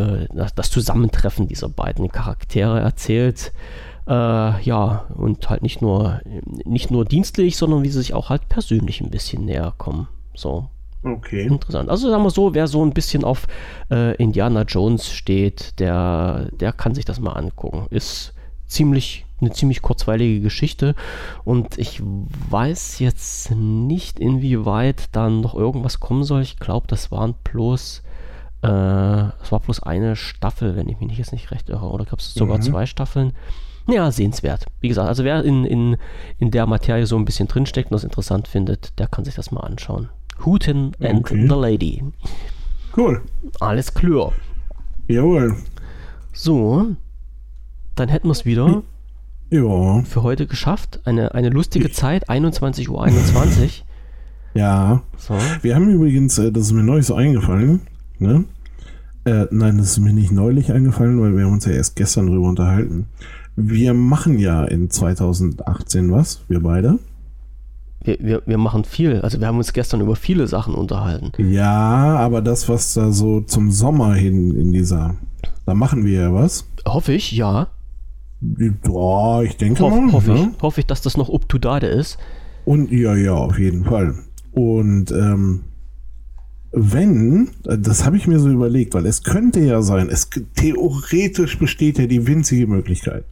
[0.54, 3.52] das Zusammentreffen dieser beiden Charaktere erzählt.
[4.06, 6.20] Äh, ja, und halt nicht nur,
[6.64, 10.08] nicht nur dienstlich, sondern wie sie sich auch halt persönlich ein bisschen näher kommen.
[10.34, 10.68] So.
[11.02, 11.46] Okay.
[11.46, 11.90] Interessant.
[11.90, 13.46] Also sagen wir so, wer so ein bisschen auf
[13.90, 17.86] äh, Indiana Jones steht, der, der kann sich das mal angucken.
[17.90, 18.32] Ist
[18.66, 20.94] ziemlich eine ziemlich kurzweilige Geschichte
[21.44, 26.40] und ich weiß jetzt nicht, inwieweit dann noch irgendwas kommen soll.
[26.40, 28.02] Ich glaube, das waren bloß
[28.64, 28.66] äh,
[29.42, 31.90] es war bloß eine Staffel, wenn ich mich jetzt nicht recht irre.
[31.90, 32.62] Oder gab es sogar mhm.
[32.62, 33.34] zwei Staffeln?
[33.86, 34.64] Ja, sehenswert.
[34.80, 35.98] Wie gesagt, also wer in, in,
[36.38, 39.50] in der Materie so ein bisschen drinsteckt und das interessant findet, der kann sich das
[39.50, 40.08] mal anschauen.
[40.44, 41.46] Hooten and okay.
[41.46, 42.02] the Lady.
[42.96, 43.20] Cool.
[43.60, 44.32] Alles klar.
[45.08, 45.56] Jawohl.
[46.32, 46.96] So,
[47.94, 48.82] dann hätten wir es wieder
[49.50, 50.02] ja.
[50.02, 51.00] für heute geschafft.
[51.04, 53.04] Eine, eine lustige Zeit, 21.21 Uhr.
[53.04, 53.84] 21.
[54.54, 55.02] Ja.
[55.16, 55.34] So.
[55.62, 57.80] Wir haben übrigens, äh, das ist mir neulich so eingefallen,
[58.18, 58.44] ne?
[59.24, 62.26] Äh, nein, das ist mir nicht neulich eingefallen, weil wir haben uns ja erst gestern
[62.26, 63.06] drüber unterhalten.
[63.56, 66.98] Wir machen ja in 2018 was, wir beide
[68.04, 69.20] wir, wir, wir machen viel.
[69.22, 71.32] Also wir haben uns gestern über viele Sachen unterhalten.
[71.38, 75.16] Ja, aber das, was da so zum Sommer hin in dieser,
[75.66, 76.66] da machen wir ja was.
[76.86, 77.68] Hoffe ich, ja.
[78.40, 80.12] Ja, ich denke Hoff, mal.
[80.12, 80.52] Hoffe ne?
[80.54, 82.18] ich, hoffe ich, dass das noch up to date ist.
[82.66, 84.14] Und ja, ja, auf jeden Fall.
[84.52, 85.64] Und ähm,
[86.72, 91.98] wenn, das habe ich mir so überlegt, weil es könnte ja sein, es theoretisch besteht
[91.98, 93.24] ja die winzige Möglichkeit,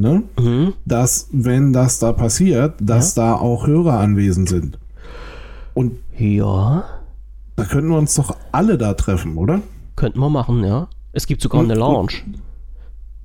[0.00, 0.22] ne?
[0.38, 0.72] Mhm.
[0.84, 4.78] dass wenn das da passiert, dass da auch Hörer anwesend sind.
[5.74, 6.84] Und Ja,
[7.56, 9.60] da könnten wir uns doch alle da treffen, oder?
[9.96, 10.88] könnten wir machen, ja.
[11.12, 12.12] Es gibt sogar Und- eine Lounge.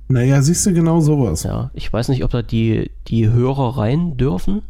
[0.08, 1.42] Naja, siehst du genau sowas.
[1.42, 4.62] Ja, ich weiß nicht, ob da die, die Hörer rein dürfen,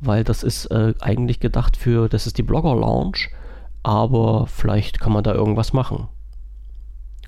[0.00, 3.28] weil das ist äh, eigentlich gedacht für, das ist die Blogger-Lounge,
[3.84, 6.08] aber vielleicht kann man da irgendwas machen.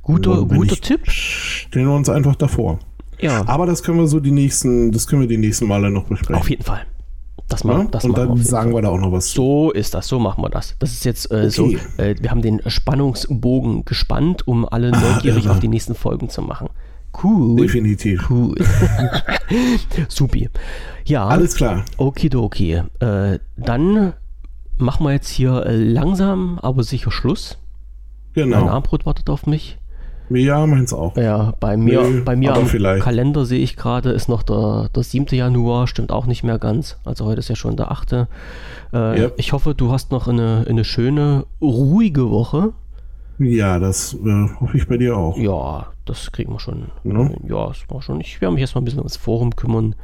[0.02, 1.08] Guter, Ja, guter ich- Tipp.
[1.10, 2.78] Stellen wir uns einfach davor.
[3.20, 6.04] Ja, Aber das können wir so die nächsten, das können wir die nächsten Male noch
[6.04, 6.34] besprechen.
[6.36, 6.82] auf jeden Fall.
[7.48, 7.66] Das, Ja?
[7.78, 9.32] mal, das Und wir dann jeden sagen wir da auch noch was.
[9.32, 10.76] So ist das, so machen wir das.
[10.78, 11.78] Das ist jetzt äh, so, Okay.
[11.96, 15.52] äh, wir haben den Spannungsbogen gespannt, um alle neugierig irre.
[15.54, 16.68] auf die nächsten Folgen zu machen.
[17.22, 17.56] Cool.
[17.62, 18.28] Definitiv.
[18.30, 18.54] Cool.
[20.08, 20.48] Supi.
[21.06, 21.84] Ja, Alles klar.
[21.96, 22.82] okidoki.
[23.00, 24.12] Äh, dann
[24.76, 27.58] machen wir jetzt hier äh, langsam, aber sicher Schluss.
[28.36, 28.68] Mein Genau.
[28.68, 29.78] Armbrot wartet auf mich.
[30.30, 31.16] Ja, meins auch.
[31.16, 33.02] Ja, bei mir, Nö, bei mir am vielleicht.
[33.02, 35.26] Kalender sehe ich gerade, ist noch der, der 7.
[35.34, 36.98] Januar, stimmt auch nicht mehr ganz.
[37.04, 38.12] Also heute ist ja schon der 8.
[38.12, 38.26] Äh,
[38.92, 39.30] Ja.
[39.36, 42.72] Ich hoffe, du hast noch eine, eine schöne, ruhige Woche.
[43.38, 45.36] Ja, das äh, hoffe ich bei dir auch.
[45.38, 46.88] Ja, das kriegen wir schon.
[47.04, 47.30] Ja.
[47.48, 48.20] Ja, das war schon.
[48.20, 49.94] Ich werde mich erstmal ein bisschen ums Forum kümmern.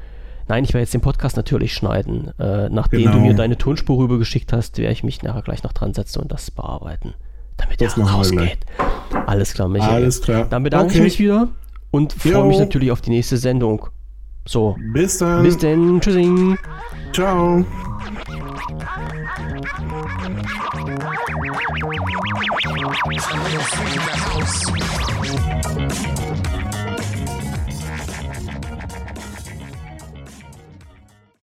[0.47, 2.31] Nein, ich werde jetzt den Podcast natürlich schneiden.
[2.39, 3.13] Äh, nachdem Genau.
[3.15, 6.31] du mir deine Tonspur rübergeschickt hast, werde ich mich nachher gleich noch dran setzen und
[6.31, 7.15] das bearbeiten.
[7.57, 8.59] Damit Das er rausgeht.
[9.27, 9.95] Alles klar, Michael.
[9.95, 10.47] Alles klar.
[10.49, 10.99] Dann bedanke Okay.
[10.99, 11.49] ich mich wieder
[11.91, 13.87] und freue mich natürlich auf die nächste Sendung.
[14.47, 15.43] So, Bis dann.
[15.43, 16.01] bis denn.
[16.01, 16.59] Tschüssing.
[17.13, 17.65] Ciao.
[23.31, 26.14] the house.